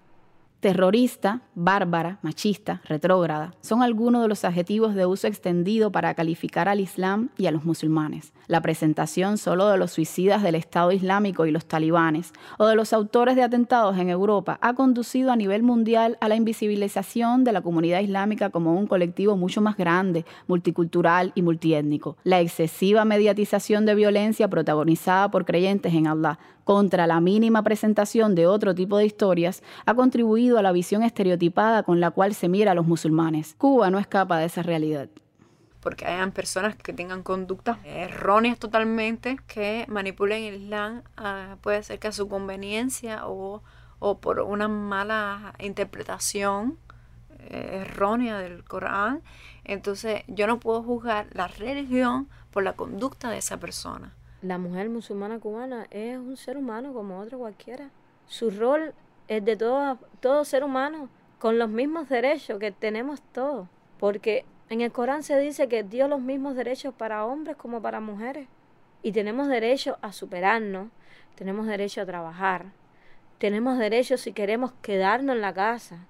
Terrorista, 0.61 1.41
bárbara, 1.55 2.19
machista, 2.21 2.83
retrógrada 2.85 3.55
son 3.61 3.81
algunos 3.81 4.21
de 4.21 4.27
los 4.27 4.45
adjetivos 4.45 4.93
de 4.93 5.07
uso 5.07 5.25
extendido 5.25 5.91
para 5.91 6.13
calificar 6.13 6.69
al 6.69 6.79
Islam 6.79 7.29
y 7.35 7.47
a 7.47 7.51
los 7.51 7.65
musulmanes. 7.65 8.31
La 8.45 8.61
presentación 8.61 9.39
solo 9.39 9.69
de 9.69 9.79
los 9.79 9.91
suicidas 9.91 10.43
del 10.43 10.53
Estado 10.53 10.91
Islámico 10.91 11.47
y 11.47 11.51
los 11.51 11.65
talibanes 11.65 12.31
o 12.59 12.67
de 12.67 12.75
los 12.75 12.93
autores 12.93 13.35
de 13.35 13.41
atentados 13.41 13.97
en 13.97 14.11
Europa 14.11 14.59
ha 14.61 14.75
conducido 14.75 15.31
a 15.31 15.35
nivel 15.35 15.63
mundial 15.63 16.19
a 16.21 16.27
la 16.27 16.35
invisibilización 16.35 17.43
de 17.43 17.53
la 17.53 17.63
comunidad 17.63 18.01
islámica 18.01 18.51
como 18.51 18.75
un 18.75 18.85
colectivo 18.85 19.35
mucho 19.35 19.61
más 19.61 19.77
grande, 19.77 20.27
multicultural 20.45 21.31
y 21.33 21.41
multiétnico. 21.41 22.17
La 22.23 22.39
excesiva 22.39 23.03
mediatización 23.03 23.87
de 23.87 23.95
violencia 23.95 24.47
protagonizada 24.47 25.31
por 25.31 25.43
creyentes 25.43 25.91
en 25.95 26.05
Allah 26.05 26.37
contra 26.63 27.07
la 27.07 27.19
mínima 27.19 27.63
presentación 27.63 28.35
de 28.35 28.47
otro 28.47 28.75
tipo 28.75 28.97
de 28.97 29.05
historias 29.05 29.63
ha 29.85 29.93
contribuido 29.93 30.57
a 30.57 30.61
la 30.61 30.71
visión 30.71 31.03
estereotipada 31.03 31.83
con 31.83 31.99
la 31.99 32.11
cual 32.11 32.33
se 32.33 32.49
mira 32.49 32.71
a 32.71 32.75
los 32.75 32.87
musulmanes. 32.87 33.55
Cuba 33.57 33.89
no 33.89 33.99
escapa 33.99 34.37
de 34.39 34.45
esa 34.45 34.63
realidad 34.63 35.09
porque 35.81 36.05
hayan 36.05 36.31
personas 36.31 36.75
que 36.75 36.93
tengan 36.93 37.23
conductas 37.23 37.79
erróneas 37.83 38.59
totalmente, 38.59 39.37
que 39.47 39.85
manipulen 39.89 40.43
el 40.43 40.61
Islam, 40.61 41.01
ah, 41.17 41.57
puede 41.61 41.81
ser 41.81 41.99
que 41.99 42.07
a 42.07 42.11
su 42.11 42.29
conveniencia 42.29 43.23
o, 43.25 43.63
por 44.21 44.39
una 44.41 44.67
mala 44.67 45.55
interpretación 45.59 46.77
eh, 47.39 47.79
errónea 47.81 48.37
del 48.37 48.63
Corán. 48.63 49.23
Entonces 49.63 50.23
yo 50.27 50.47
no 50.47 50.59
puedo 50.59 50.83
juzgar 50.83 51.27
la 51.31 51.47
religión 51.47 52.29
por 52.51 52.63
la 52.63 52.73
conducta 52.73 53.31
de 53.31 53.39
esa 53.39 53.57
persona 53.57 54.13
la 54.41 54.57
mujer 54.57 54.89
musulmana 54.89 55.39
cubana 55.39 55.85
es 55.91 56.17
un 56.17 56.35
ser 56.35 56.57
humano 56.57 56.93
como 56.93 57.19
otro 57.19 57.37
cualquiera. 57.37 57.89
Su 58.27 58.49
rol 58.49 58.93
es 59.27 59.45
de 59.45 59.55
todo, 59.55 59.99
todo 60.19 60.45
ser 60.45 60.63
humano, 60.63 61.09
con 61.39 61.57
los 61.59 61.69
mismos 61.69 62.09
derechos 62.09 62.59
que 62.59 62.71
tenemos 62.71 63.21
todos. 63.33 63.67
Porque 63.99 64.45
en 64.69 64.81
el 64.81 64.91
Corán 64.91 65.23
se 65.23 65.37
dice 65.39 65.67
que 65.67 65.83
dio 65.83 66.07
los 66.07 66.21
mismos 66.21 66.55
derechos 66.55 66.93
para 66.93 67.25
hombres 67.25 67.55
como 67.55 67.81
para 67.81 67.99
mujeres. 67.99 68.47
Y 69.03 69.11
tenemos 69.11 69.47
derecho 69.47 69.97
a 70.01 70.11
superarnos, 70.11 70.89
tenemos 71.35 71.67
derecho 71.67 72.01
a 72.01 72.05
trabajar, 72.05 72.65
tenemos 73.37 73.77
derecho 73.77 74.17
si 74.17 74.33
queremos 74.33 74.73
quedarnos 74.81 75.35
en 75.35 75.41
la 75.41 75.53
casa, 75.53 76.05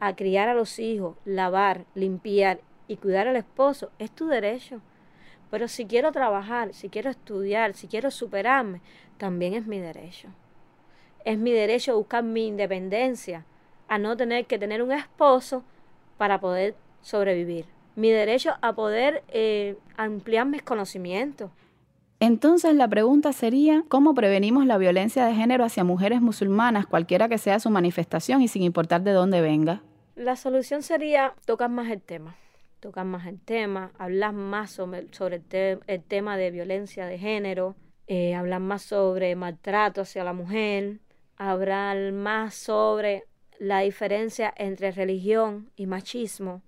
a 0.00 0.14
criar 0.14 0.48
a 0.48 0.54
los 0.54 0.78
hijos, 0.78 1.16
lavar, 1.24 1.84
limpiar 1.94 2.60
y 2.86 2.96
cuidar 2.96 3.28
al 3.28 3.36
esposo. 3.36 3.90
Es 3.98 4.10
tu 4.10 4.26
derecho. 4.28 4.80
Pero 5.50 5.68
si 5.68 5.86
quiero 5.86 6.12
trabajar, 6.12 6.74
si 6.74 6.88
quiero 6.88 7.10
estudiar, 7.10 7.74
si 7.74 7.88
quiero 7.88 8.10
superarme, 8.10 8.80
también 9.16 9.54
es 9.54 9.66
mi 9.66 9.78
derecho. 9.78 10.28
Es 11.24 11.38
mi 11.38 11.52
derecho 11.52 11.92
a 11.92 11.96
buscar 11.96 12.22
mi 12.22 12.46
independencia, 12.46 13.44
a 13.88 13.98
no 13.98 14.16
tener 14.16 14.46
que 14.46 14.58
tener 14.58 14.82
un 14.82 14.92
esposo 14.92 15.64
para 16.16 16.40
poder 16.40 16.74
sobrevivir. 17.00 17.66
Mi 17.96 18.10
derecho 18.10 18.54
a 18.60 18.74
poder 18.74 19.24
eh, 19.28 19.76
ampliar 19.96 20.46
mis 20.46 20.62
conocimientos. 20.62 21.50
Entonces 22.20 22.74
la 22.74 22.88
pregunta 22.88 23.32
sería, 23.32 23.84
¿cómo 23.88 24.14
prevenimos 24.14 24.66
la 24.66 24.76
violencia 24.76 25.24
de 25.24 25.34
género 25.34 25.64
hacia 25.64 25.84
mujeres 25.84 26.20
musulmanas, 26.20 26.86
cualquiera 26.86 27.28
que 27.28 27.38
sea 27.38 27.60
su 27.60 27.70
manifestación 27.70 28.42
y 28.42 28.48
sin 28.48 28.62
importar 28.62 29.02
de 29.02 29.12
dónde 29.12 29.40
venga? 29.40 29.82
La 30.16 30.34
solución 30.34 30.82
sería 30.82 31.34
tocar 31.44 31.70
más 31.70 31.90
el 31.90 32.02
tema 32.02 32.36
tocar 32.80 33.04
más 33.04 33.26
el 33.26 33.40
tema, 33.40 33.92
hablar 33.98 34.32
más 34.32 34.70
sobre, 34.70 35.06
el, 35.86 36.02
tema 36.02 36.36
de 36.36 36.50
violencia 36.50 37.06
de 37.06 37.18
género, 37.18 37.76
eh, 38.06 38.34
hablar 38.34 38.60
más 38.60 38.82
sobre 38.82 39.34
maltrato 39.36 40.02
hacia 40.02 40.24
la 40.24 40.32
mujer, 40.32 41.00
hablar 41.36 42.12
más 42.12 42.54
sobre 42.54 43.24
la 43.58 43.80
diferencia 43.80 44.52
entre 44.56 44.92
religión 44.92 45.70
y 45.76 45.86
machismo, 45.86 46.62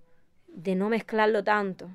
de 0.47 0.75
no 0.75 0.89
mezclarlo 0.89 1.43
tanto, 1.43 1.89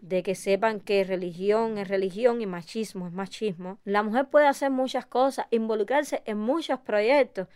de 0.00 0.22
que 0.22 0.34
sepan 0.34 0.80
que 0.80 1.04
religión 1.04 1.76
es 1.78 1.88
religión 1.88 2.40
y 2.40 2.46
machismo 2.46 3.06
es 3.06 3.12
machismo. 3.12 3.78
La 3.84 4.02
mujer 4.02 4.28
puede 4.28 4.46
hacer 4.46 4.70
muchas 4.70 5.06
cosas, 5.06 5.46
involucrarse 5.50 6.22
en 6.24 6.38
muchos 6.38 6.80
proyectos 6.80 7.48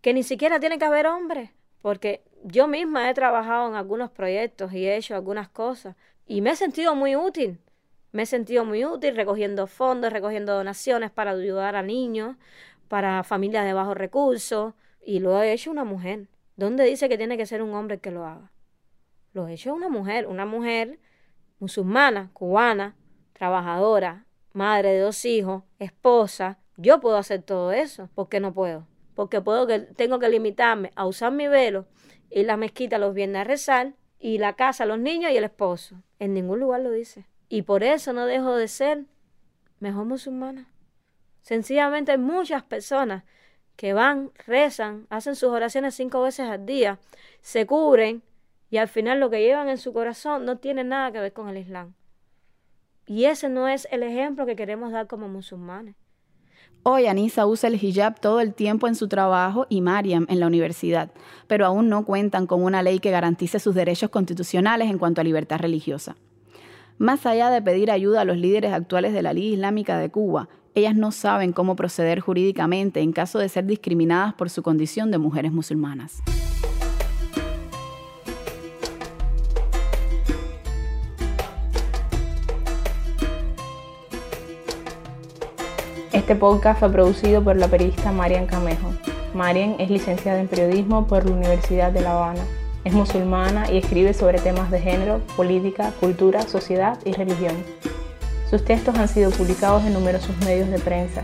que 0.00 0.14
ni 0.14 0.22
siquiera 0.22 0.60
tiene 0.60 0.78
que 0.78 0.84
haber 0.84 1.06
hombres, 1.06 1.50
porque 1.82 2.22
yo 2.44 2.66
misma 2.66 3.10
he 3.10 3.14
trabajado 3.14 3.68
en 3.68 3.74
algunos 3.74 4.10
proyectos 4.10 4.72
y 4.72 4.86
he 4.86 4.96
hecho 4.96 5.14
algunas 5.14 5.48
cosas 5.48 5.96
y 6.26 6.40
me 6.40 6.50
he 6.50 6.56
sentido 6.56 6.94
muy 6.94 7.16
útil. 7.16 7.58
Me 8.12 8.22
he 8.22 8.26
sentido 8.26 8.64
muy 8.64 8.84
útil 8.84 9.16
recogiendo 9.16 9.66
fondos, 9.66 10.12
recogiendo 10.12 10.54
donaciones 10.54 11.10
para 11.10 11.32
ayudar 11.32 11.76
a 11.76 11.82
niños, 11.82 12.36
para 12.88 13.22
familias 13.22 13.64
de 13.64 13.74
bajos 13.74 13.96
recursos 13.96 14.74
y 15.04 15.20
lo 15.20 15.36
ha 15.36 15.46
hecho 15.46 15.70
una 15.70 15.84
mujer. 15.84 16.28
¿Dónde 16.56 16.84
dice 16.84 17.08
que 17.08 17.18
tiene 17.18 17.36
que 17.36 17.46
ser 17.46 17.62
un 17.62 17.74
hombre 17.74 17.98
que 17.98 18.10
lo 18.10 18.24
haga? 18.24 18.50
Lo 19.32 19.44
ha 19.44 19.52
hecho 19.52 19.74
una 19.74 19.88
mujer, 19.88 20.26
una 20.26 20.46
mujer 20.46 20.98
musulmana, 21.60 22.30
cubana, 22.32 22.96
trabajadora, 23.32 24.26
madre 24.52 24.92
de 24.92 25.00
dos 25.00 25.24
hijos, 25.24 25.64
esposa. 25.78 26.58
Yo 26.76 27.00
puedo 27.00 27.16
hacer 27.16 27.42
todo 27.42 27.72
eso. 27.72 28.08
¿Por 28.14 28.28
qué 28.28 28.40
no 28.40 28.54
puedo? 28.54 28.86
Porque 29.14 29.40
puedo 29.40 29.66
que 29.66 29.80
tengo 29.80 30.18
que 30.18 30.28
limitarme 30.28 30.92
a 30.96 31.06
usar 31.06 31.32
mi 31.32 31.46
velo 31.46 31.86
y 32.30 32.42
la 32.44 32.56
mezquita 32.56 32.98
los 32.98 33.14
viene 33.14 33.38
a 33.38 33.44
rezar 33.44 33.94
y 34.18 34.38
la 34.38 34.54
casa, 34.54 34.86
los 34.86 34.98
niños 34.98 35.30
y 35.32 35.36
el 35.36 35.44
esposo. 35.44 36.02
En 36.18 36.34
ningún 36.34 36.60
lugar 36.60 36.80
lo 36.80 36.90
dice. 36.90 37.26
Y 37.48 37.62
por 37.62 37.82
eso 37.82 38.12
no 38.12 38.26
dejo 38.26 38.56
de 38.56 38.68
ser 38.68 39.04
mejor 39.80 40.04
musulmana. 40.04 40.68
Sencillamente 41.42 42.12
hay 42.12 42.18
muchas 42.18 42.62
personas 42.62 43.24
que 43.76 43.92
van, 43.92 44.32
rezan, 44.46 45.06
hacen 45.08 45.36
sus 45.36 45.50
oraciones 45.50 45.94
cinco 45.94 46.20
veces 46.20 46.48
al 46.48 46.66
día, 46.66 46.98
se 47.40 47.64
cubren 47.64 48.22
y 48.70 48.78
al 48.78 48.88
final 48.88 49.20
lo 49.20 49.30
que 49.30 49.40
llevan 49.40 49.68
en 49.68 49.78
su 49.78 49.92
corazón 49.92 50.44
no 50.44 50.58
tiene 50.58 50.84
nada 50.84 51.12
que 51.12 51.20
ver 51.20 51.32
con 51.32 51.48
el 51.48 51.56
Islam. 51.56 51.94
Y 53.06 53.24
ese 53.24 53.48
no 53.48 53.68
es 53.68 53.88
el 53.90 54.02
ejemplo 54.02 54.44
que 54.44 54.56
queremos 54.56 54.92
dar 54.92 55.06
como 55.06 55.28
musulmanes. 55.28 55.94
Hoy 56.82 57.06
Anisa 57.06 57.46
usa 57.46 57.68
el 57.68 57.82
hijab 57.82 58.18
todo 58.20 58.40
el 58.40 58.54
tiempo 58.54 58.88
en 58.88 58.94
su 58.94 59.08
trabajo 59.08 59.66
y 59.68 59.80
Mariam 59.82 60.26
en 60.28 60.40
la 60.40 60.46
universidad, 60.46 61.10
pero 61.46 61.66
aún 61.66 61.88
no 61.88 62.04
cuentan 62.04 62.46
con 62.46 62.62
una 62.62 62.82
ley 62.82 62.98
que 62.98 63.10
garantice 63.10 63.58
sus 63.58 63.74
derechos 63.74 64.10
constitucionales 64.10 64.90
en 64.90 64.98
cuanto 64.98 65.20
a 65.20 65.24
libertad 65.24 65.58
religiosa. 65.58 66.16
Más 66.96 67.26
allá 67.26 67.50
de 67.50 67.62
pedir 67.62 67.90
ayuda 67.90 68.22
a 68.22 68.24
los 68.24 68.38
líderes 68.38 68.72
actuales 68.72 69.12
de 69.12 69.22
la 69.22 69.32
Liga 69.32 69.54
Islámica 69.54 69.98
de 69.98 70.10
Cuba, 70.10 70.48
ellas 70.74 70.94
no 70.94 71.12
saben 71.12 71.52
cómo 71.52 71.76
proceder 71.76 72.20
jurídicamente 72.20 73.00
en 73.00 73.12
caso 73.12 73.38
de 73.38 73.48
ser 73.48 73.66
discriminadas 73.66 74.34
por 74.34 74.48
su 74.48 74.62
condición 74.62 75.10
de 75.10 75.18
mujeres 75.18 75.52
musulmanas. 75.52 76.22
Este 86.28 86.38
podcast 86.38 86.78
fue 86.78 86.92
producido 86.92 87.42
por 87.42 87.56
la 87.56 87.68
periodista 87.68 88.12
Marian 88.12 88.44
Camejo. 88.44 88.92
Marian 89.32 89.76
es 89.78 89.88
licenciada 89.88 90.38
en 90.38 90.46
periodismo 90.46 91.06
por 91.06 91.24
la 91.24 91.34
Universidad 91.34 91.90
de 91.90 92.02
La 92.02 92.12
Habana. 92.12 92.42
Es 92.84 92.92
musulmana 92.92 93.72
y 93.72 93.78
escribe 93.78 94.12
sobre 94.12 94.38
temas 94.38 94.70
de 94.70 94.78
género, 94.78 95.22
política, 95.38 95.90
cultura, 95.98 96.42
sociedad 96.42 96.98
y 97.06 97.12
religión. 97.12 97.54
Sus 98.50 98.62
textos 98.62 98.98
han 98.98 99.08
sido 99.08 99.30
publicados 99.30 99.86
en 99.86 99.94
numerosos 99.94 100.36
medios 100.44 100.68
de 100.68 100.78
prensa. 100.78 101.22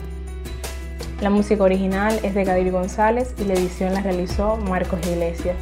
La 1.20 1.28
música 1.28 1.62
original 1.62 2.18
es 2.22 2.34
de 2.34 2.44
Gabriel 2.44 2.72
González 2.72 3.34
y 3.38 3.44
la 3.44 3.52
edición 3.52 3.92
la 3.92 4.00
realizó 4.00 4.56
Marcos 4.56 5.06
Iglesias. 5.06 5.56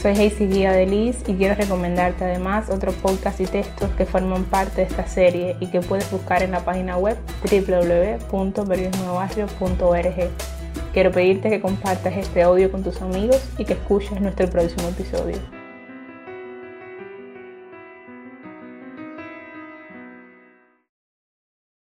Soy 0.00 0.12
Hazy 0.12 0.46
Guía 0.46 0.72
de 0.72 0.86
Liz 0.86 1.18
y 1.26 1.34
quiero 1.34 1.56
recomendarte 1.56 2.24
además 2.24 2.70
otros 2.70 2.94
podcasts 2.94 3.42
y 3.42 3.44
textos 3.44 3.90
que 3.98 4.06
forman 4.06 4.44
parte 4.44 4.76
de 4.76 4.86
esta 4.86 5.06
serie 5.06 5.58
y 5.60 5.66
que 5.66 5.82
puedes 5.82 6.10
buscar 6.10 6.42
en 6.42 6.52
la 6.52 6.64
página 6.64 6.96
web 6.96 7.18
www.periodismobarrio.org. 7.42 10.30
Quiero 10.94 11.12
pedirte 11.12 11.50
que 11.50 11.60
compartas 11.60 12.16
este 12.16 12.42
audio 12.42 12.72
con 12.72 12.82
tus 12.82 13.02
amigos 13.02 13.46
y 13.58 13.66
que 13.66 13.74
escuches 13.74 14.18
nuestro 14.22 14.48
próximo 14.48 14.88
episodio. 14.88 15.59